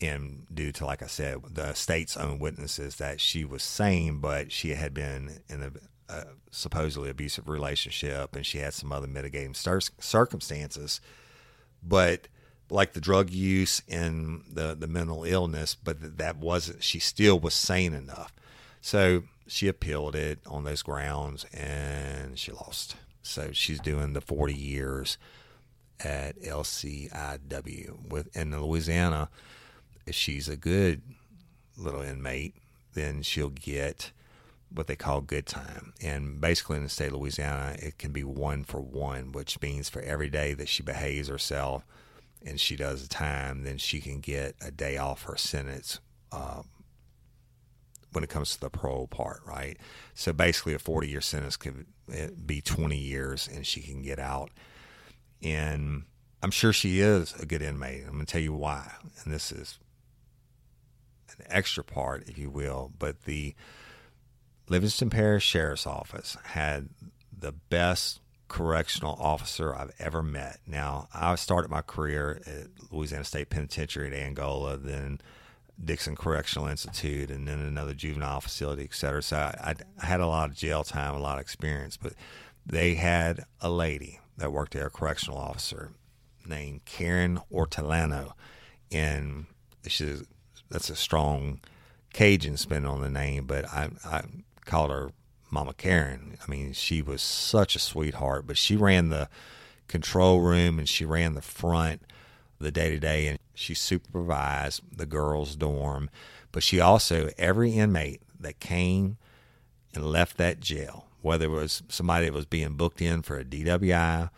and 0.00 0.46
due 0.52 0.72
to, 0.72 0.86
like 0.86 1.02
I 1.02 1.06
said, 1.06 1.38
the 1.50 1.74
state's 1.74 2.16
own 2.16 2.38
witnesses 2.38 2.96
that 2.96 3.20
she 3.20 3.44
was 3.44 3.62
sane, 3.62 4.18
but 4.20 4.52
she 4.52 4.70
had 4.70 4.94
been 4.94 5.40
in 5.48 5.62
a, 5.62 5.72
a 6.12 6.24
supposedly 6.50 7.10
abusive 7.10 7.48
relationship 7.48 8.36
and 8.36 8.46
she 8.46 8.58
had 8.58 8.74
some 8.74 8.92
other 8.92 9.08
mitigating 9.08 9.54
cir- 9.54 9.80
circumstances. 9.98 11.00
But 11.82 12.28
like 12.70 12.92
the 12.92 13.00
drug 13.00 13.30
use 13.30 13.82
and 13.88 14.44
the, 14.52 14.74
the 14.74 14.86
mental 14.86 15.24
illness, 15.24 15.74
but 15.74 16.18
that 16.18 16.36
wasn't, 16.36 16.82
she 16.82 16.98
still 16.98 17.38
was 17.38 17.54
sane 17.54 17.94
enough. 17.94 18.32
So 18.80 19.24
she 19.46 19.68
appealed 19.68 20.14
it 20.14 20.40
on 20.46 20.64
those 20.64 20.82
grounds 20.82 21.44
and 21.52 22.38
she 22.38 22.52
lost. 22.52 22.96
So 23.22 23.50
she's 23.52 23.80
doing 23.80 24.12
the 24.12 24.20
40 24.20 24.54
years 24.54 25.18
at 26.00 26.40
LCIW 26.40 28.10
with 28.10 28.36
in 28.36 28.58
Louisiana 28.60 29.28
if 30.08 30.14
she's 30.14 30.48
a 30.48 30.56
good 30.56 31.02
little 31.76 32.00
inmate, 32.00 32.54
then 32.94 33.22
she'll 33.22 33.50
get 33.50 34.10
what 34.70 34.86
they 34.86 34.96
call 34.96 35.20
good 35.20 35.46
time. 35.46 35.92
And 36.02 36.40
basically, 36.40 36.78
in 36.78 36.82
the 36.82 36.88
state 36.88 37.08
of 37.08 37.20
Louisiana, 37.20 37.76
it 37.78 37.98
can 37.98 38.12
be 38.12 38.24
one 38.24 38.64
for 38.64 38.80
one, 38.80 39.32
which 39.32 39.60
means 39.60 39.88
for 39.88 40.00
every 40.02 40.30
day 40.30 40.54
that 40.54 40.68
she 40.68 40.82
behaves 40.82 41.28
herself 41.28 41.84
and 42.44 42.60
she 42.60 42.76
does 42.76 43.02
the 43.02 43.08
time, 43.08 43.64
then 43.64 43.78
she 43.78 44.00
can 44.00 44.20
get 44.20 44.54
a 44.60 44.70
day 44.70 44.96
off 44.96 45.24
her 45.24 45.36
sentence 45.36 46.00
um, 46.32 46.68
when 48.12 48.24
it 48.24 48.30
comes 48.30 48.52
to 48.52 48.60
the 48.60 48.70
parole 48.70 49.06
part, 49.06 49.40
right? 49.46 49.76
So 50.14 50.32
basically, 50.32 50.74
a 50.74 50.78
40 50.78 51.08
year 51.08 51.20
sentence 51.20 51.56
could 51.56 51.86
be 52.46 52.60
20 52.60 52.96
years 52.96 53.48
and 53.52 53.66
she 53.66 53.80
can 53.80 54.02
get 54.02 54.18
out. 54.18 54.50
And 55.42 56.04
I'm 56.42 56.50
sure 56.50 56.72
she 56.72 57.00
is 57.00 57.34
a 57.34 57.46
good 57.46 57.62
inmate. 57.62 58.04
I'm 58.04 58.14
going 58.14 58.26
to 58.26 58.32
tell 58.32 58.40
you 58.40 58.54
why. 58.54 58.92
And 59.24 59.32
this 59.32 59.52
is 59.52 59.78
an 61.38 61.46
extra 61.48 61.84
part, 61.84 62.28
if 62.28 62.38
you 62.38 62.50
will, 62.50 62.92
but 62.98 63.24
the 63.24 63.54
Livingston 64.68 65.10
Parish 65.10 65.44
Sheriff's 65.44 65.86
Office 65.86 66.36
had 66.44 66.88
the 67.36 67.52
best 67.52 68.20
correctional 68.48 69.16
officer 69.20 69.74
I've 69.74 69.92
ever 69.98 70.22
met. 70.22 70.58
Now, 70.66 71.08
I 71.14 71.34
started 71.36 71.70
my 71.70 71.82
career 71.82 72.40
at 72.46 72.92
Louisiana 72.92 73.24
State 73.24 73.50
Penitentiary 73.50 74.08
at 74.08 74.14
Angola, 74.14 74.76
then 74.76 75.20
Dixon 75.82 76.16
Correctional 76.16 76.66
Institute, 76.66 77.30
and 77.30 77.46
then 77.46 77.60
another 77.60 77.94
juvenile 77.94 78.40
facility, 78.40 78.82
et 78.84 78.94
cetera. 78.94 79.22
So 79.22 79.36
I, 79.36 79.74
I 80.02 80.06
had 80.06 80.20
a 80.20 80.26
lot 80.26 80.50
of 80.50 80.56
jail 80.56 80.82
time, 80.82 81.14
a 81.14 81.20
lot 81.20 81.36
of 81.36 81.42
experience, 81.42 81.96
but 81.96 82.14
they 82.66 82.94
had 82.94 83.44
a 83.60 83.70
lady 83.70 84.18
that 84.36 84.52
worked 84.52 84.72
there, 84.72 84.86
a 84.86 84.90
correctional 84.90 85.38
officer 85.38 85.92
named 86.46 86.84
Karen 86.84 87.38
Ortolano, 87.52 88.32
and 88.90 89.46
she's 89.86 90.24
that's 90.70 90.90
a 90.90 90.96
strong 90.96 91.60
Cajun 92.12 92.56
spin 92.56 92.86
on 92.86 93.00
the 93.00 93.10
name, 93.10 93.46
but 93.46 93.64
I, 93.66 93.90
I 94.04 94.22
called 94.64 94.90
her 94.90 95.10
Mama 95.50 95.74
Karen. 95.74 96.36
I 96.46 96.50
mean, 96.50 96.72
she 96.72 97.02
was 97.02 97.22
such 97.22 97.74
a 97.74 97.80
sweetheart, 97.80 98.46
but 98.46 98.58
she 98.58 98.76
ran 98.76 99.08
the 99.08 99.28
control 99.86 100.40
room 100.40 100.78
and 100.78 100.88
she 100.88 101.04
ran 101.04 101.34
the 101.34 101.42
front 101.42 102.02
the 102.60 102.70
day 102.70 102.90
to 102.90 102.98
day 102.98 103.26
and 103.28 103.38
she 103.54 103.74
supervised 103.74 104.82
the 104.94 105.06
girls' 105.06 105.56
dorm. 105.56 106.10
But 106.52 106.62
she 106.62 106.80
also, 106.80 107.30
every 107.38 107.72
inmate 107.72 108.22
that 108.38 108.60
came 108.60 109.16
and 109.94 110.04
left 110.04 110.36
that 110.36 110.60
jail, 110.60 111.06
whether 111.22 111.46
it 111.46 111.50
was 111.50 111.82
somebody 111.88 112.26
that 112.26 112.34
was 112.34 112.46
being 112.46 112.74
booked 112.74 113.00
in 113.00 113.22
for 113.22 113.38
a 113.38 113.44
DWI 113.44 114.30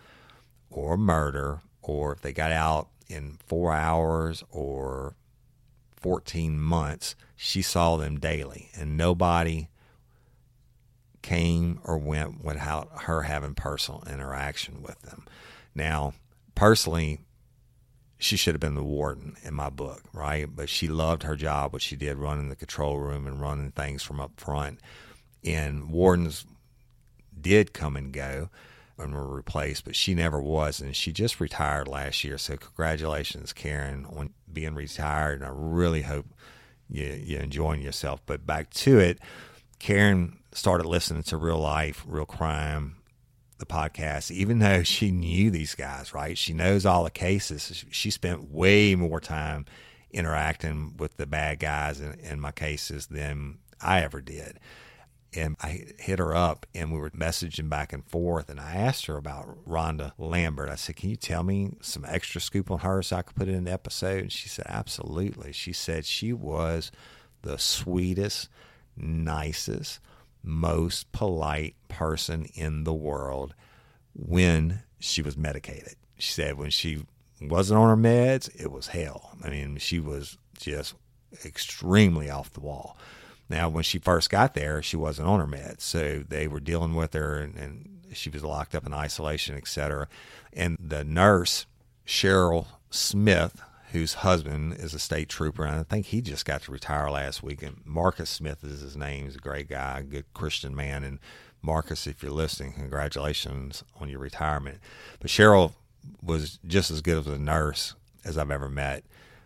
or 0.71 0.97
murder, 0.97 1.61
or 1.83 2.13
if 2.13 2.21
they 2.21 2.33
got 2.33 2.53
out 2.53 2.89
in 3.09 3.39
four 3.47 3.73
hours 3.73 4.45
or 4.51 5.15
14 5.97 6.59
months, 6.59 7.17
she 7.37 7.63
saw 7.63 7.97
them 7.97 8.19
daily, 8.19 8.71
and 8.75 8.97
nobody 8.97 9.69
came 11.23 11.81
or 11.85 11.99
went 11.99 12.43
without 12.43 13.03
her 13.03 13.23
having 13.23 13.55
personal 13.55 14.03
interaction 14.11 14.83
with 14.83 15.01
them. 15.03 15.27
Now, 15.75 16.15
personally, 16.55 17.21
she 18.19 18.37
should 18.37 18.55
have 18.55 18.61
been 18.61 18.75
the 18.75 18.83
warden 18.83 19.37
in 19.43 19.55
my 19.55 19.71
book, 19.71 20.03
right? 20.13 20.47
But 20.55 20.69
she 20.69 20.89
loved 20.89 21.23
her 21.23 21.37
job, 21.37 21.73
what 21.73 21.83
she 21.83 21.97
did 21.97 22.19
running 22.19 22.49
the 22.49 22.57
control 22.57 22.99
room 22.99 23.27
and 23.27 23.41
running 23.41 23.71
things 23.71 24.03
from 24.03 24.21
up 24.21 24.39
front. 24.39 24.81
And 25.43 25.91
wardens 25.91 26.45
did 27.41 27.73
come 27.73 27.97
and 27.97 28.13
go 28.13 28.51
and 28.99 29.15
were 29.15 29.27
replaced, 29.27 29.87
but 29.87 29.97
she 29.97 30.15
never 30.15 30.41
was. 30.41 30.81
And 30.81 30.95
she 30.95 31.13
just 31.13 31.41
retired 31.41 31.89
last 31.89 32.23
year. 32.23 32.37
So, 32.37 32.59
congratulations, 32.59 33.55
Karen, 33.55 34.05
on 34.05 34.35
being 34.53 34.75
retired. 34.75 35.41
And 35.41 35.47
I 35.47 35.53
really 35.55 36.03
hope 36.03 36.27
you, 36.91 37.05
you're 37.05 37.41
enjoying 37.41 37.81
yourself. 37.81 38.21
But 38.27 38.47
back 38.47 38.69
to 38.71 38.99
it, 38.99 39.19
Karen 39.79 40.40
started 40.53 40.87
listening 40.87 41.23
to 41.25 41.37
Real 41.37 41.59
Life, 41.59 42.05
Real 42.07 42.27
Crime, 42.27 42.97
the 43.59 43.67
podcast, 43.67 44.31
even 44.31 44.59
though 44.59 44.83
she 44.83 45.11
knew 45.11 45.51
these 45.51 45.75
guys, 45.75 46.15
right? 46.15 46.37
She 46.37 46.53
knows 46.53 46.87
all 46.87 47.05
the 47.05 47.11
cases. 47.11 47.85
She 47.91 48.11
spent 48.11 48.51
way 48.51 48.95
more 48.95 49.21
time 49.21 49.67
interacting 50.11 50.97
with 50.97 51.17
the 51.17 51.27
bad 51.27 51.59
guys 51.61 52.01
in, 52.01 52.15
in 52.21 52.41
my 52.41 52.53
cases 52.53 53.07
than 53.07 53.59
I 53.81 54.01
ever 54.01 54.21
did 54.21 54.59
and 55.33 55.57
I 55.61 55.87
hit 55.99 56.19
her 56.19 56.35
up 56.35 56.67
and 56.75 56.93
we 56.93 56.99
were 56.99 57.11
messaging 57.11 57.69
back 57.69 57.93
and 57.93 58.05
forth 58.05 58.49
and 58.49 58.59
I 58.59 58.75
asked 58.75 59.07
her 59.07 59.17
about 59.17 59.65
Rhonda 59.67 60.13
Lambert. 60.19 60.69
I 60.69 60.75
said, 60.75 60.97
Can 60.97 61.11
you 61.11 61.17
tell 61.17 61.43
me 61.43 61.73
some 61.81 62.05
extra 62.09 62.41
scoop 62.41 62.71
on 62.71 62.81
her 62.81 63.03
so 63.03 63.17
I 63.17 63.23
could 63.23 63.37
put 63.37 63.49
it 63.49 63.55
in 63.55 63.65
the 63.65 63.73
episode? 63.73 64.23
And 64.23 64.33
she 64.33 64.49
said, 64.49 64.67
Absolutely. 64.69 65.53
She 65.53 65.73
said 65.73 66.05
she 66.05 66.33
was 66.33 66.91
the 67.43 67.59
sweetest, 67.59 68.49
nicest, 68.97 70.01
most 70.43 71.11
polite 71.13 71.75
person 71.89 72.47
in 72.55 72.85
the 72.85 72.95
world 72.95 73.55
when 74.15 74.83
she 74.99 75.23
was 75.23 75.37
medicated. 75.37 75.95
She 76.19 76.33
said 76.33 76.59
when 76.59 76.71
she 76.71 77.05
wasn't 77.41 77.81
on 77.81 77.89
her 77.89 77.97
meds, 77.97 78.51
it 78.61 78.71
was 78.71 78.89
hell. 78.89 79.37
I 79.43 79.51
mean, 79.51 79.79
she 79.79 80.01
was 80.01 80.37
just 80.59 80.95
extremely 81.45 82.29
off 82.29 82.53
the 82.53 82.61
wall. 82.61 82.97
Now, 83.49 83.69
when 83.69 83.83
she 83.83 83.99
first 83.99 84.31
got 84.31 84.55
there, 84.55 84.83
she 84.83 84.97
wasn't 84.97 85.29
on 85.29 85.41
her 85.41 85.47
meds, 85.47 85.81
so 85.81 86.23
they 86.29 86.47
were 86.47 86.61
dealing 86.61 86.95
with 86.95 87.15
her, 87.15 87.39
and, 87.39 87.57
and 87.57 88.01
she 88.13 88.31
was 88.31 88.45
locked 88.45 88.75
up 88.75 88.87
in 88.87 88.93
isolation, 88.93 89.57
et 89.57 89.67
cetera. 89.67 90.07
And 90.53 90.77
the 90.81 91.03
nurse, 91.03 91.67
Cheryl 92.07 92.67
Smith, 92.91 93.61
whose 93.93 94.15
husband 94.15 94.75
is 94.75 94.95
a 94.95 94.99
state 94.99 95.29
trooper, 95.29 95.65
and 95.65 95.81
I 95.81 95.83
think 95.83 96.07
he 96.07 96.21
just 96.21 96.45
got 96.45 96.63
to 96.63 96.73
retire 96.73 97.11
last 97.11 97.43
week. 97.43 97.63
And 97.63 97.81
Marcus 97.85 98.31
Smith 98.31 98.63
is 98.63 98.81
his 98.81 98.97
name. 98.97 99.25
He's 99.25 99.37
a 99.37 99.41
great 99.41 99.69
guy, 99.69 99.99
a 99.99 100.03
good 100.03 100.27
Christian 100.33 100.75
man. 100.75 101.03
And 101.03 101.19
Marcus, 101.63 102.07
if 102.07 102.23
you're 102.23 102.33
listening, 102.33 102.73
congratulations 102.73 103.85
on 104.01 104.09
your 104.09 104.21
retirement. 104.21 104.79
But 105.19 105.31
Cheryl 105.31 105.73
was 106.23 106.59
just 106.67 106.91
as 106.91 107.01
good 107.01 107.19
of 107.19 107.27
a 107.27 107.39
nurse 107.39 107.95
as 108.25 108.39
I've 108.39 108.51
ever 108.51 108.69
met, 108.69 109.05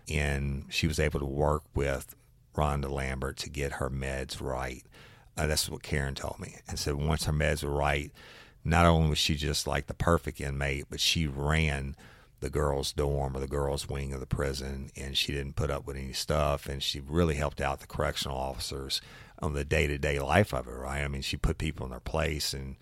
and 0.08 0.66
she 0.68 0.86
was 0.86 1.00
able 1.00 1.20
to 1.20 1.26
work 1.26 1.62
with 1.74 2.14
Rhonda 2.54 2.90
Lambert 2.90 3.36
to 3.38 3.50
get 3.50 3.72
her 3.72 3.88
meds 3.88 4.40
right. 4.40 4.82
Uh, 5.36 5.46
that's 5.46 5.68
what 5.68 5.82
Karen 5.82 6.14
told 6.14 6.38
me. 6.38 6.56
And 6.68 6.78
so 6.78 6.94
once 6.94 7.24
her 7.24 7.32
meds 7.32 7.64
were 7.64 7.70
right, 7.70 8.12
not 8.64 8.86
only 8.86 9.10
was 9.10 9.18
she 9.18 9.34
just 9.34 9.66
like 9.66 9.86
the 9.86 9.94
perfect 9.94 10.40
inmate, 10.40 10.84
but 10.88 11.00
she 11.00 11.26
ran 11.26 11.96
the 12.44 12.50
girls' 12.50 12.92
dorm 12.92 13.34
or 13.34 13.40
the 13.40 13.46
girls' 13.46 13.88
wing 13.88 14.12
of 14.12 14.20
the 14.20 14.26
prison, 14.26 14.90
and 14.94 15.16
she 15.16 15.32
didn't 15.32 15.56
put 15.56 15.70
up 15.70 15.86
with 15.86 15.96
any 15.96 16.12
stuff, 16.12 16.68
and 16.68 16.82
she 16.82 17.00
really 17.00 17.36
helped 17.36 17.58
out 17.58 17.80
the 17.80 17.86
correctional 17.86 18.36
officers 18.36 19.00
on 19.40 19.54
the 19.54 19.64
day 19.64 19.86
to 19.86 19.96
day 19.96 20.20
life 20.20 20.52
of 20.52 20.68
it. 20.68 20.72
Right? 20.72 21.02
I 21.02 21.08
mean, 21.08 21.22
she 21.22 21.38
put 21.38 21.56
people 21.56 21.86
in 21.86 21.90
their 21.90 22.00
place, 22.00 22.52
and 22.52 22.76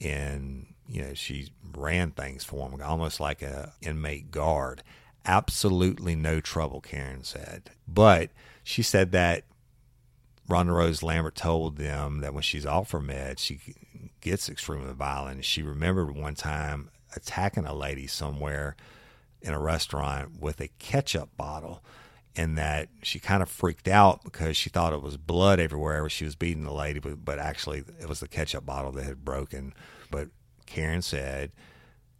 and 0.00 0.66
you 0.88 1.00
know 1.00 1.14
she 1.14 1.52
ran 1.76 2.10
things 2.10 2.42
for 2.42 2.68
them, 2.68 2.82
almost 2.82 3.20
like 3.20 3.40
a 3.40 3.72
inmate 3.80 4.32
guard. 4.32 4.82
Absolutely 5.24 6.16
no 6.16 6.40
trouble, 6.40 6.80
Karen 6.80 7.22
said, 7.22 7.70
but 7.86 8.30
she 8.64 8.82
said 8.82 9.12
that 9.12 9.44
Rhonda 10.48 10.74
Rose 10.74 11.04
Lambert 11.04 11.36
told 11.36 11.76
them 11.76 12.18
that 12.20 12.34
when 12.34 12.42
she's 12.42 12.66
off 12.66 12.90
her 12.90 13.00
meds, 13.00 13.38
she 13.38 13.60
gets 14.20 14.48
extremely 14.48 14.92
violent. 14.92 15.44
She 15.44 15.62
remembered 15.62 16.16
one 16.16 16.34
time 16.34 16.90
attacking 17.14 17.64
a 17.64 17.74
lady 17.74 18.08
somewhere 18.08 18.74
in 19.44 19.52
a 19.52 19.60
restaurant 19.60 20.40
with 20.40 20.60
a 20.60 20.68
ketchup 20.78 21.36
bottle, 21.36 21.84
and 22.34 22.58
that 22.58 22.88
she 23.02 23.20
kind 23.20 23.42
of 23.42 23.48
freaked 23.48 23.86
out 23.86 24.24
because 24.24 24.56
she 24.56 24.70
thought 24.70 24.92
it 24.92 25.02
was 25.02 25.16
blood 25.16 25.60
everywhere 25.60 26.08
she 26.08 26.24
was 26.24 26.34
beating 26.34 26.64
the 26.64 26.72
lady, 26.72 26.98
but, 26.98 27.24
but 27.24 27.38
actually 27.38 27.84
it 28.00 28.08
was 28.08 28.20
the 28.20 28.28
ketchup 28.28 28.66
bottle 28.66 28.90
that 28.92 29.04
had 29.04 29.24
broken. 29.24 29.72
But 30.10 30.28
Karen 30.66 31.02
said 31.02 31.52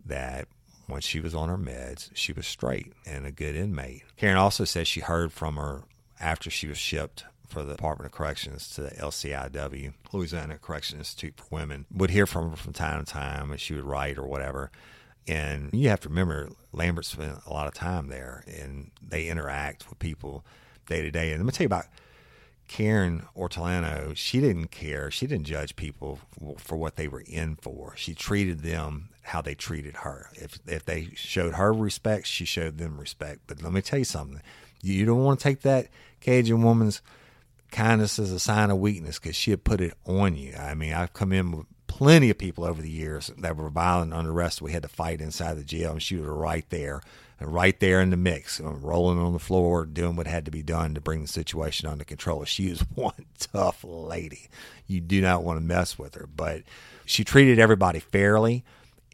that 0.04 0.46
when 0.86 1.00
she 1.00 1.18
was 1.18 1.34
on 1.34 1.48
her 1.48 1.58
meds, 1.58 2.10
she 2.14 2.32
was 2.32 2.46
straight 2.46 2.92
and 3.06 3.26
a 3.26 3.32
good 3.32 3.56
inmate. 3.56 4.02
Karen 4.16 4.36
also 4.36 4.64
said 4.64 4.86
she 4.86 5.00
heard 5.00 5.32
from 5.32 5.56
her 5.56 5.82
after 6.20 6.50
she 6.50 6.68
was 6.68 6.78
shipped 6.78 7.24
for 7.48 7.62
the 7.62 7.74
Department 7.74 8.06
of 8.06 8.12
Corrections 8.12 8.68
to 8.70 8.82
the 8.82 8.90
LCIW, 8.90 9.94
Louisiana 10.12 10.58
Correction 10.58 10.98
Institute 10.98 11.34
for 11.36 11.46
Women, 11.50 11.86
would 11.92 12.10
hear 12.10 12.26
from 12.26 12.50
her 12.50 12.56
from 12.56 12.72
time 12.72 13.04
to 13.04 13.10
time, 13.10 13.50
and 13.50 13.60
she 13.60 13.74
would 13.74 13.84
write 13.84 14.18
or 14.18 14.26
whatever. 14.26 14.70
And 15.26 15.70
you 15.72 15.88
have 15.88 16.00
to 16.00 16.08
remember, 16.08 16.50
Lambert 16.72 17.06
spent 17.06 17.38
a 17.46 17.52
lot 17.52 17.66
of 17.66 17.74
time 17.74 18.08
there, 18.08 18.44
and 18.46 18.90
they 19.00 19.28
interact 19.28 19.88
with 19.88 19.98
people 19.98 20.44
day 20.86 21.02
to 21.02 21.10
day. 21.10 21.30
And 21.30 21.40
let 21.40 21.46
me 21.46 21.52
tell 21.52 21.64
you 21.64 21.68
about 21.68 21.86
Karen 22.68 23.26
Ortolano. 23.36 24.16
She 24.16 24.40
didn't 24.40 24.68
care. 24.68 25.10
She 25.10 25.26
didn't 25.26 25.46
judge 25.46 25.76
people 25.76 26.18
for 26.58 26.76
what 26.76 26.96
they 26.96 27.08
were 27.08 27.22
in 27.26 27.56
for. 27.56 27.94
She 27.96 28.14
treated 28.14 28.60
them 28.60 29.10
how 29.22 29.40
they 29.40 29.54
treated 29.54 29.96
her. 29.96 30.30
If 30.34 30.58
if 30.66 30.84
they 30.84 31.08
showed 31.14 31.54
her 31.54 31.72
respect, 31.72 32.26
she 32.26 32.44
showed 32.44 32.78
them 32.78 32.98
respect. 32.98 33.40
But 33.46 33.62
let 33.62 33.72
me 33.72 33.80
tell 33.80 33.98
you 33.98 34.04
something. 34.04 34.42
You 34.82 35.06
don't 35.06 35.24
want 35.24 35.40
to 35.40 35.44
take 35.44 35.62
that 35.62 35.88
Cajun 36.20 36.62
woman's 36.62 37.00
kindness 37.70 38.18
as 38.18 38.30
a 38.30 38.38
sign 38.38 38.70
of 38.70 38.78
weakness 38.78 39.18
because 39.18 39.34
she 39.34 39.50
had 39.50 39.64
put 39.64 39.80
it 39.80 39.94
on 40.06 40.36
you. 40.36 40.54
I 40.54 40.74
mean, 40.74 40.92
I've 40.92 41.12
come 41.12 41.32
in 41.32 41.52
with 41.52 41.66
plenty 41.96 42.28
of 42.28 42.36
people 42.36 42.64
over 42.64 42.82
the 42.82 42.90
years 42.90 43.30
that 43.38 43.56
were 43.56 43.70
violent 43.70 44.12
under 44.12 44.32
arrest. 44.32 44.60
We 44.60 44.72
had 44.72 44.82
to 44.82 44.88
fight 44.88 45.20
inside 45.20 45.54
the 45.54 45.62
jail, 45.62 45.92
and 45.92 46.02
she 46.02 46.16
was 46.16 46.26
right 46.26 46.68
there, 46.68 47.00
and 47.38 47.54
right 47.54 47.78
there 47.78 48.00
in 48.00 48.10
the 48.10 48.16
mix, 48.16 48.60
rolling 48.60 49.20
on 49.20 49.32
the 49.32 49.38
floor, 49.38 49.86
doing 49.86 50.16
what 50.16 50.26
had 50.26 50.44
to 50.46 50.50
be 50.50 50.62
done 50.62 50.94
to 50.94 51.00
bring 51.00 51.22
the 51.22 51.28
situation 51.28 51.88
under 51.88 52.02
control. 52.02 52.44
She 52.46 52.68
is 52.68 52.80
one 52.96 53.26
tough 53.38 53.84
lady. 53.84 54.48
You 54.88 55.00
do 55.00 55.20
not 55.20 55.44
want 55.44 55.60
to 55.60 55.64
mess 55.64 55.96
with 55.96 56.16
her, 56.16 56.26
but 56.26 56.64
she 57.06 57.22
treated 57.22 57.60
everybody 57.60 58.00
fairly, 58.00 58.64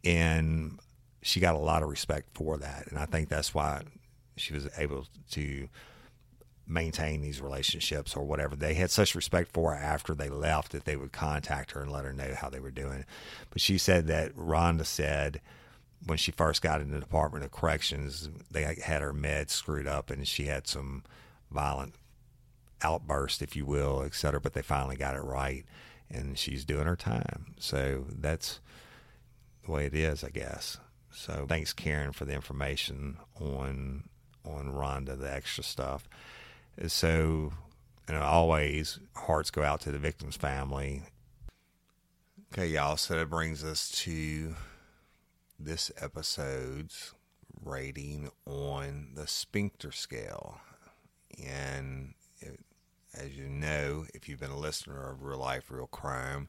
and 0.03 0.79
she 1.21 1.39
got 1.39 1.55
a 1.55 1.59
lot 1.59 1.83
of 1.83 1.91
respect 1.91 2.29
for 2.33 2.57
that. 2.57 2.87
And 2.89 2.99
I 2.99 3.05
think 3.05 3.29
that's 3.29 3.53
why 3.53 3.83
she 4.39 4.55
was 4.55 4.69
able 4.79 5.07
to 5.33 5.69
maintain 6.71 7.21
these 7.21 7.41
relationships 7.41 8.15
or 8.15 8.25
whatever. 8.25 8.55
They 8.55 8.75
had 8.75 8.91
such 8.91 9.15
respect 9.15 9.53
for 9.53 9.75
her 9.75 9.79
after 9.81 10.15
they 10.15 10.29
left 10.29 10.73
that 10.73 10.85
they 10.85 10.97
would 10.97 11.13
contact 11.13 11.73
her 11.73 11.83
and 11.83 11.91
let 11.91 12.05
her 12.05 12.13
know 12.13 12.35
how 12.35 12.49
they 12.49 12.61
were 12.61 12.71
doing. 12.71 13.05
But 13.51 13.61
she 13.61 13.77
said 13.77 14.07
that 14.07 14.35
Rhonda 14.37 14.87
said 14.87 15.41
when 16.07 16.17
she 16.17 16.33
first 16.33 16.63
got 16.63 16.81
in 16.81 16.91
the 16.91 17.01
Department 17.01 17.45
of 17.45 17.51
Corrections, 17.51 18.31
they 18.51 18.63
had 18.63 19.03
her 19.03 19.13
meds 19.13 19.51
screwed 19.51 19.87
up 19.87 20.11
and 20.11 20.27
she 20.27 20.47
had 20.47 20.67
some 20.67 21.03
violent 21.51 21.95
outburst, 22.83 23.43
if 23.43 23.55
you 23.55 23.67
will, 23.67 24.03
et 24.05 24.15
cetera, 24.15 24.41
but 24.41 24.55
they 24.55 24.63
finally 24.63 24.97
got 24.97 25.17
it 25.17 25.21
right 25.21 25.67
and 26.09 26.39
she's 26.39 26.65
doing 26.65 26.87
her 26.87 26.97
time. 26.97 27.55
So 27.59 28.05
that's 28.09 28.61
the 29.65 29.73
way 29.73 29.87
it 29.87 29.95
is, 29.95 30.25
I 30.25 30.31
guess. 30.31 30.79
So 31.13 31.47
thanks, 31.49 31.73
Karen, 31.73 32.13
for 32.13 32.25
the 32.25 32.33
information 32.35 33.17
on 33.41 34.05
on 34.45 34.73
Rhonda, 34.73 35.19
the 35.19 35.33
extra 35.33 35.63
stuff. 35.63 36.09
So, 36.87 37.53
you 38.09 38.15
know, 38.15 38.23
always 38.23 38.99
hearts 39.15 39.51
go 39.51 39.63
out 39.63 39.81
to 39.83 39.93
the 39.93 39.99
victim's 39.99 40.37
family. 40.37 41.03
Okay, 42.53 42.69
y'all. 42.69 42.97
So 42.97 43.17
that 43.17 43.31
brings 43.31 43.63
us 43.63 43.91
to 44.03 44.57
this 45.59 45.93
episode's 46.01 47.15
rating 47.63 48.31
on 48.47 49.11
the 49.15 49.27
sphincter 49.27 49.93
scale. 49.93 50.59
And 51.45 52.15
it, 52.41 52.61
as 53.15 53.37
you 53.37 53.49
know, 53.49 54.07
if 54.15 54.29
you've 54.29 54.41
been 54.41 54.51
a 54.51 54.59
listener 54.59 55.11
of 55.11 55.23
Real 55.23 55.39
Life, 55.39 55.71
Real 55.71 55.87
Crime, 55.87 56.49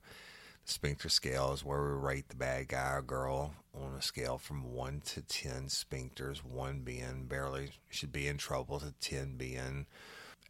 sphincter 0.72 1.10
scale 1.10 1.54
is 1.54 1.64
where 1.64 1.82
we 1.82 1.90
rate 1.90 2.30
the 2.30 2.36
bad 2.36 2.70
guy 2.70 2.94
or 2.94 3.02
girl 3.02 3.54
on 3.74 3.94
a 3.94 4.02
scale 4.02 4.38
from 4.38 4.74
1 4.74 5.02
to 5.06 5.22
10 5.22 5.68
sphincters, 5.68 6.44
1 6.44 6.80
being 6.80 7.26
barely 7.28 7.72
should 7.90 8.12
be 8.12 8.28
in 8.28 8.38
trouble, 8.38 8.80
to 8.80 8.94
10 9.00 9.38
being 9.38 9.86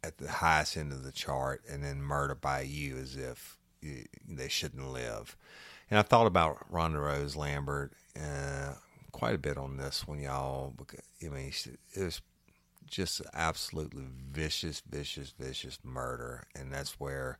at 0.02 0.18
the 0.18 0.30
highest 0.30 0.76
end 0.76 0.92
of 0.92 1.04
the 1.04 1.12
chart, 1.12 1.62
and 1.70 1.84
then 1.84 2.02
murder 2.02 2.34
by 2.34 2.62
you 2.62 2.96
as 2.96 3.16
if 3.16 3.58
they 4.28 4.48
shouldn't 4.48 4.92
live. 4.92 5.36
And 5.90 5.98
I 5.98 6.02
thought 6.02 6.26
about 6.26 6.70
Rhonda 6.72 7.04
Rose 7.04 7.36
Lambert 7.36 7.92
uh, 8.16 8.74
quite 9.12 9.34
a 9.34 9.38
bit 9.38 9.58
on 9.58 9.76
this 9.76 10.06
one, 10.06 10.20
y'all. 10.20 10.72
Because, 10.76 11.00
I 11.22 11.28
mean, 11.28 11.52
it 11.94 12.02
was 12.02 12.22
just 12.86 13.20
absolutely 13.34 14.04
vicious, 14.30 14.82
vicious, 14.88 15.34
vicious 15.38 15.78
murder, 15.84 16.44
and 16.54 16.72
that's 16.72 16.98
where 16.98 17.38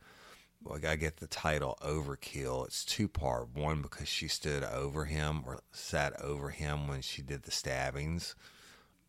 well, 0.64 0.78
I 0.86 0.96
get 0.96 1.18
the 1.18 1.26
title 1.26 1.78
Overkill. 1.82 2.66
It's 2.66 2.84
two 2.84 3.08
part. 3.08 3.48
One 3.54 3.82
because 3.82 4.08
she 4.08 4.28
stood 4.28 4.64
over 4.64 5.04
him 5.04 5.42
or 5.46 5.60
sat 5.72 6.20
over 6.20 6.50
him 6.50 6.88
when 6.88 7.02
she 7.02 7.22
did 7.22 7.42
the 7.42 7.50
stabbings 7.50 8.34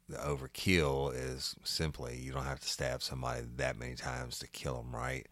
the 0.09 0.17
overkill 0.17 1.13
is 1.13 1.55
simply 1.63 2.17
you 2.17 2.31
don't 2.31 2.43
have 2.43 2.59
to 2.59 2.67
stab 2.67 3.01
somebody 3.01 3.43
that 3.55 3.77
many 3.77 3.95
times 3.95 4.39
to 4.39 4.47
kill 4.47 4.77
them, 4.77 4.95
right? 4.95 5.27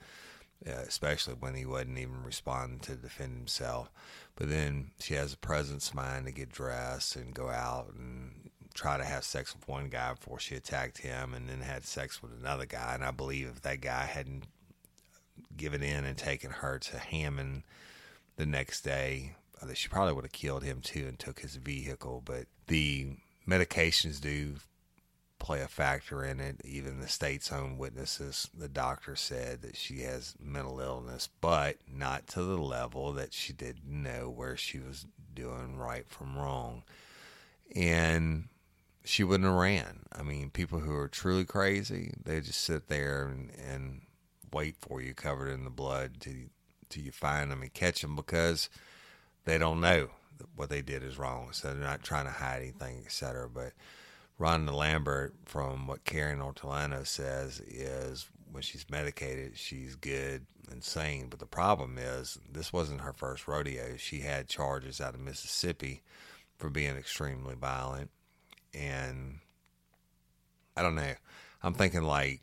Uh, 0.66 0.72
especially 0.88 1.34
when 1.34 1.56
he 1.56 1.66
wasn't 1.66 1.98
even 1.98 2.24
responding 2.24 2.80
to 2.80 2.96
defend 2.96 3.36
himself. 3.36 3.92
But 4.36 4.50
then 4.50 4.92
she 5.00 5.16
has 5.16 5.34
a 5.34 5.38
presence 5.38 5.90
of 5.90 5.96
mind 5.96 6.28
to 6.28 6.32
get 6.32 6.52
dressed 6.52 7.16
and 7.16 7.34
go 7.34 7.50
out 7.50 7.94
and 7.98 8.50
try 8.74 8.98
to 8.98 9.04
have 9.04 9.24
sex 9.24 9.56
with 9.56 9.68
one 9.68 9.90
guy 9.90 10.14
before 10.14 10.40
she 10.40 10.56
attacked 10.56 11.00
him, 11.00 11.34
and 11.34 11.50
then 11.50 11.62
had 11.62 11.84
sex 11.84 12.22
with 12.22 12.32
another 12.40 12.66
guy. 12.66 12.94
And 12.94 13.04
I 13.04 13.12
believe 13.12 13.48
if 13.48 13.62
that 13.62 13.82
guy 13.82 14.06
hadn't 14.06 14.46
given 15.58 15.84
in 15.84 16.06
and 16.06 16.18
taken 16.18 16.52
her 16.52 16.80
to 16.80 16.98
Hammond 16.98 17.64
the 18.38 18.46
next 18.46 18.82
day, 18.82 19.36
uh, 19.62 19.74
she 19.74 19.90
probably 19.90 20.14
would 20.14 20.26
have 20.26 20.32
killed 20.32 20.64
him 20.64 20.82
too 20.82 21.06
and 21.08 21.20
took 21.20 21.40
his 21.40 21.56
vehicle. 21.56 22.22
But 22.26 22.46
the 22.68 23.18
medications 23.48 24.20
do 24.20 24.56
play 25.40 25.62
a 25.62 25.68
factor 25.68 26.24
in 26.24 26.40
it. 26.40 26.62
Even 26.64 27.00
the 27.00 27.08
state's 27.08 27.52
own 27.52 27.78
witnesses, 27.78 28.48
the 28.56 28.70
doctor 28.70 29.16
said 29.16 29.62
that 29.64 29.76
she 29.76 30.02
has 30.02 30.36
mental 30.40 30.80
illness, 30.80 31.30
but 31.42 31.78
not 31.92 32.28
to 32.28 32.44
the 32.44 32.58
level 32.58 33.12
that 33.14 33.34
she 33.34 33.52
didn't 33.52 33.84
know 33.86 34.30
where 34.30 34.56
she 34.56 34.80
was 34.80 35.08
doing 35.34 35.78
right 35.78 36.08
from 36.08 36.38
wrong. 36.38 36.84
And 37.76 38.50
she 39.04 39.24
wouldn't 39.24 39.50
have 39.50 39.58
ran. 39.58 40.02
I 40.12 40.22
mean, 40.22 40.52
people 40.52 40.80
who 40.80 40.96
are 40.96 41.08
truly 41.08 41.46
crazy, 41.46 42.14
they 42.24 42.40
just 42.42 42.62
sit 42.62 42.88
there 42.88 43.26
and, 43.26 43.52
and 43.68 44.02
wait 44.54 44.76
for 44.80 45.02
you 45.02 45.14
covered 45.14 45.50
in 45.50 45.64
the 45.64 45.70
blood 45.70 46.14
till, 46.20 46.34
till 46.90 47.04
you 47.04 47.12
find 47.12 47.52
them 47.52 47.62
and 47.62 47.74
catch 47.74 48.02
them 48.02 48.16
because 48.16 48.70
they 49.46 49.58
don't 49.58 49.82
know 49.82 50.10
what 50.56 50.70
they 50.70 50.82
did 50.82 51.04
is 51.04 51.18
wrong. 51.18 51.50
So 51.52 51.70
they're 51.70 51.78
not 51.78 52.04
trying 52.04 52.26
to 52.26 52.32
hide 52.32 52.62
anything, 52.62 53.02
etc. 53.06 53.50
But 53.50 53.74
Rhonda 54.40 54.74
Lambert, 54.74 55.34
from 55.46 55.88
what 55.88 56.04
Karen 56.04 56.40
Ortolano 56.40 57.06
says, 57.06 57.60
is 57.60 58.28
when 58.52 58.64
she's 58.64 58.86
medicated, 58.90 59.58
she's 59.58 59.96
good 59.96 60.46
and 60.72 60.84
sane. 60.84 61.28
But 61.30 61.40
the 61.40 61.46
problem 61.46 61.98
is, 61.98 62.40
this 62.52 62.74
wasn't 62.74 63.02
her 63.02 63.14
first 63.14 63.48
rodeo. 63.48 63.98
She 63.98 64.20
had 64.22 64.48
charges 64.48 65.00
out 65.00 65.14
of 65.14 65.20
Mississippi 65.20 66.02
for 66.58 66.70
being 66.70 66.98
extremely 66.98 67.56
violent. 67.56 68.10
And 68.74 69.40
I 70.76 70.82
don't 70.82 70.96
know. 70.96 71.14
I'm 71.64 71.74
thinking 71.74 72.04
like, 72.04 72.42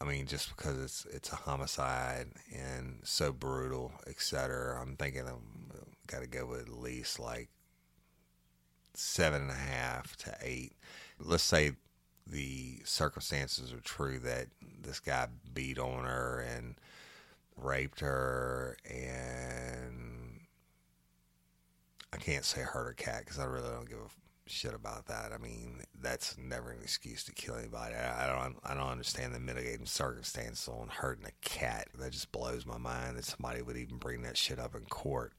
I 0.00 0.04
mean, 0.04 0.26
just 0.26 0.54
because 0.54 0.78
it's 0.78 1.06
it's 1.06 1.32
a 1.32 1.36
homicide 1.36 2.26
and 2.54 3.00
so 3.02 3.32
brutal, 3.32 3.92
etc. 4.06 4.80
I'm 4.80 4.96
thinking 4.96 5.22
I'm 5.22 5.70
uh, 5.72 5.84
got 6.06 6.20
to 6.20 6.26
go 6.26 6.46
with 6.46 6.62
at 6.62 6.68
least 6.68 7.18
like 7.18 7.48
seven 8.94 9.42
and 9.42 9.50
a 9.50 9.54
half 9.54 10.16
to 10.16 10.36
eight. 10.42 10.74
Let's 11.18 11.42
say 11.42 11.72
the 12.26 12.80
circumstances 12.84 13.72
are 13.72 13.80
true 13.80 14.18
that 14.20 14.48
this 14.82 15.00
guy 15.00 15.28
beat 15.54 15.78
on 15.78 16.04
her 16.04 16.44
and 16.54 16.74
raped 17.56 18.00
her 18.00 18.76
and 18.84 20.40
I 22.12 22.16
can't 22.18 22.44
say 22.44 22.62
hurt 22.62 22.84
her 22.84 22.92
cat 22.94 23.20
because 23.20 23.38
I 23.38 23.44
really 23.44 23.70
don't 23.70 23.88
give 23.88 23.98
a 23.98 24.25
shit 24.46 24.74
about 24.74 25.06
that. 25.06 25.32
I 25.32 25.38
mean, 25.38 25.82
that's 26.00 26.36
never 26.38 26.70
an 26.70 26.82
excuse 26.82 27.24
to 27.24 27.32
kill 27.32 27.56
anybody. 27.56 27.94
I, 27.94 28.26
don't 28.26 28.56
I 28.64 28.74
don't 28.74 28.90
understand 28.90 29.34
the 29.34 29.40
mitigating 29.40 29.86
circumstances 29.86 30.68
on 30.68 30.88
hurting 30.88 31.26
a 31.26 31.48
cat. 31.48 31.88
That 31.98 32.12
just 32.12 32.32
blows 32.32 32.66
my 32.66 32.78
mind 32.78 33.16
that 33.16 33.24
somebody 33.24 33.62
would 33.62 33.76
even 33.76 33.98
bring 33.98 34.22
that 34.22 34.36
shit 34.36 34.58
up 34.58 34.74
in 34.74 34.84
court. 34.84 35.32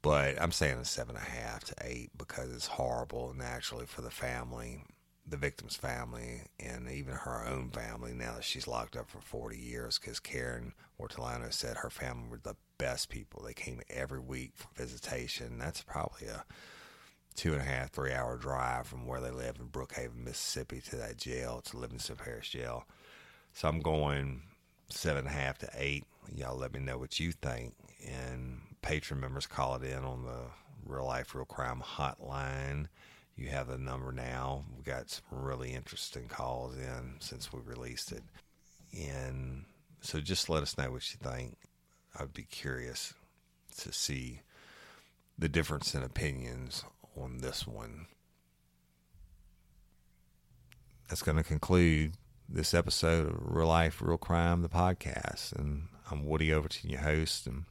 But 0.00 0.40
I'm 0.40 0.52
saying 0.52 0.78
a 0.78 0.84
seven 0.84 1.16
and 1.16 1.24
a 1.24 1.30
half 1.30 1.64
to 1.64 1.74
eight 1.82 2.10
because 2.16 2.52
it's 2.52 2.66
horrible 2.66 3.34
naturally 3.36 3.86
for 3.86 4.00
the 4.00 4.10
family, 4.10 4.84
the 5.26 5.36
victim's 5.36 5.76
family, 5.76 6.42
and 6.60 6.88
even 6.90 7.14
her 7.14 7.44
own 7.46 7.70
family 7.70 8.12
now 8.14 8.36
that 8.36 8.44
she's 8.44 8.68
locked 8.68 8.96
up 8.96 9.10
for 9.10 9.20
40 9.20 9.58
years 9.58 9.98
because 9.98 10.20
Karen 10.20 10.72
Ortolano 11.00 11.52
said 11.52 11.78
her 11.78 11.90
family 11.90 12.28
were 12.30 12.40
the 12.40 12.54
best 12.78 13.08
people. 13.08 13.42
They 13.44 13.54
came 13.54 13.80
every 13.90 14.20
week 14.20 14.52
for 14.54 14.68
visitation. 14.76 15.58
That's 15.58 15.82
probably 15.82 16.28
a 16.28 16.44
two 17.38 17.52
and 17.52 17.62
a 17.62 17.64
half, 17.64 17.92
three 17.92 18.12
hour 18.12 18.36
drive 18.36 18.88
from 18.88 19.06
where 19.06 19.20
they 19.20 19.30
live 19.30 19.58
in 19.60 19.68
Brookhaven, 19.68 20.24
Mississippi 20.24 20.80
to 20.90 20.96
that 20.96 21.16
jail, 21.16 21.60
to 21.66 21.76
Livingston 21.76 22.16
Parish 22.16 22.50
Jail. 22.50 22.84
So 23.54 23.68
I'm 23.68 23.78
going 23.78 24.42
seven 24.88 25.18
and 25.18 25.28
a 25.28 25.30
half 25.30 25.56
to 25.58 25.70
eight. 25.76 26.04
Y'all 26.34 26.58
let 26.58 26.74
me 26.74 26.80
know 26.80 26.98
what 26.98 27.20
you 27.20 27.30
think. 27.30 27.74
And 28.04 28.58
patron 28.82 29.20
members 29.20 29.46
call 29.46 29.76
it 29.76 29.84
in 29.84 30.02
on 30.02 30.24
the 30.24 30.46
Real 30.84 31.06
Life 31.06 31.32
Real 31.32 31.44
Crime 31.44 31.80
hotline. 31.80 32.86
You 33.36 33.46
have 33.50 33.68
the 33.68 33.78
number 33.78 34.10
now. 34.10 34.64
We 34.76 34.82
got 34.82 35.08
some 35.08 35.22
really 35.30 35.74
interesting 35.74 36.26
calls 36.26 36.76
in 36.76 37.14
since 37.20 37.52
we 37.52 37.60
released 37.64 38.10
it. 38.10 38.24
And 38.98 39.64
so 40.00 40.18
just 40.18 40.50
let 40.50 40.64
us 40.64 40.76
know 40.76 40.90
what 40.90 41.08
you 41.12 41.18
think. 41.22 41.56
I'd 42.18 42.34
be 42.34 42.42
curious 42.42 43.14
to 43.76 43.92
see 43.92 44.40
the 45.38 45.48
difference 45.48 45.94
in 45.94 46.02
opinions 46.02 46.82
on 47.22 47.38
this 47.38 47.66
one. 47.66 48.06
That's 51.08 51.22
going 51.22 51.36
to 51.36 51.42
conclude 51.42 52.14
this 52.48 52.74
episode 52.74 53.28
of 53.28 53.36
Real 53.38 53.66
Life, 53.66 54.00
Real 54.02 54.18
Crime, 54.18 54.62
the 54.62 54.68
podcast. 54.68 55.52
And 55.52 55.88
I'm 56.10 56.26
Woody 56.26 56.52
Overton, 56.52 56.90
your 56.90 57.00
host, 57.00 57.46
and 57.46 57.64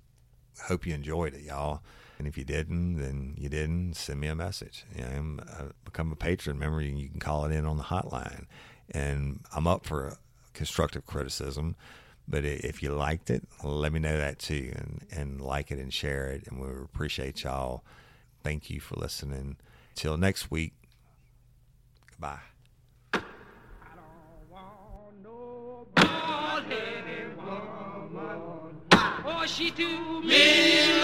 hope 0.64 0.86
you 0.86 0.94
enjoyed 0.94 1.34
it, 1.34 1.42
y'all. 1.42 1.82
And 2.18 2.28
if 2.28 2.38
you 2.38 2.44
didn't, 2.44 2.96
then 2.98 3.36
you 3.38 3.48
didn't. 3.48 3.94
Send 3.94 4.20
me 4.20 4.28
a 4.28 4.36
message. 4.36 4.86
You 4.96 5.04
know, 5.04 5.44
uh, 5.44 5.66
become 5.86 6.12
a 6.12 6.16
patron. 6.16 6.58
Remember, 6.58 6.82
you 6.82 7.10
can 7.10 7.20
call 7.20 7.46
it 7.46 7.52
in 7.52 7.66
on 7.66 7.78
the 7.78 7.84
hotline. 7.84 8.46
And 8.90 9.42
I'm 9.56 9.68
up 9.68 9.86
for 9.86 10.18
constructive 10.54 11.06
criticism. 11.06 11.76
But 12.28 12.44
if 12.44 12.84
you 12.84 12.92
liked 12.92 13.30
it, 13.30 13.48
let 13.64 13.94
me 13.94 14.00
know 14.00 14.18
that 14.18 14.40
too, 14.40 14.74
and, 14.76 15.06
and 15.12 15.40
like 15.40 15.72
it 15.72 15.80
and 15.80 15.94
share 15.94 16.28
it. 16.28 16.46
And 16.48 16.60
we 16.60 16.68
appreciate 16.68 17.44
y'all. 17.44 17.84
Thank 18.48 18.70
you 18.70 18.80
for 18.80 18.96
listening. 18.96 19.58
Till 19.94 20.18
next 20.18 20.50
week. 20.50 20.72
Goodbye. 22.12 22.40
Oh, 29.26 29.44
she 29.46 29.70
me 30.24 31.02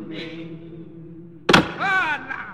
me. 0.00 0.58
Ah, 1.52 2.18
oh, 2.18 2.28
now. 2.28 2.53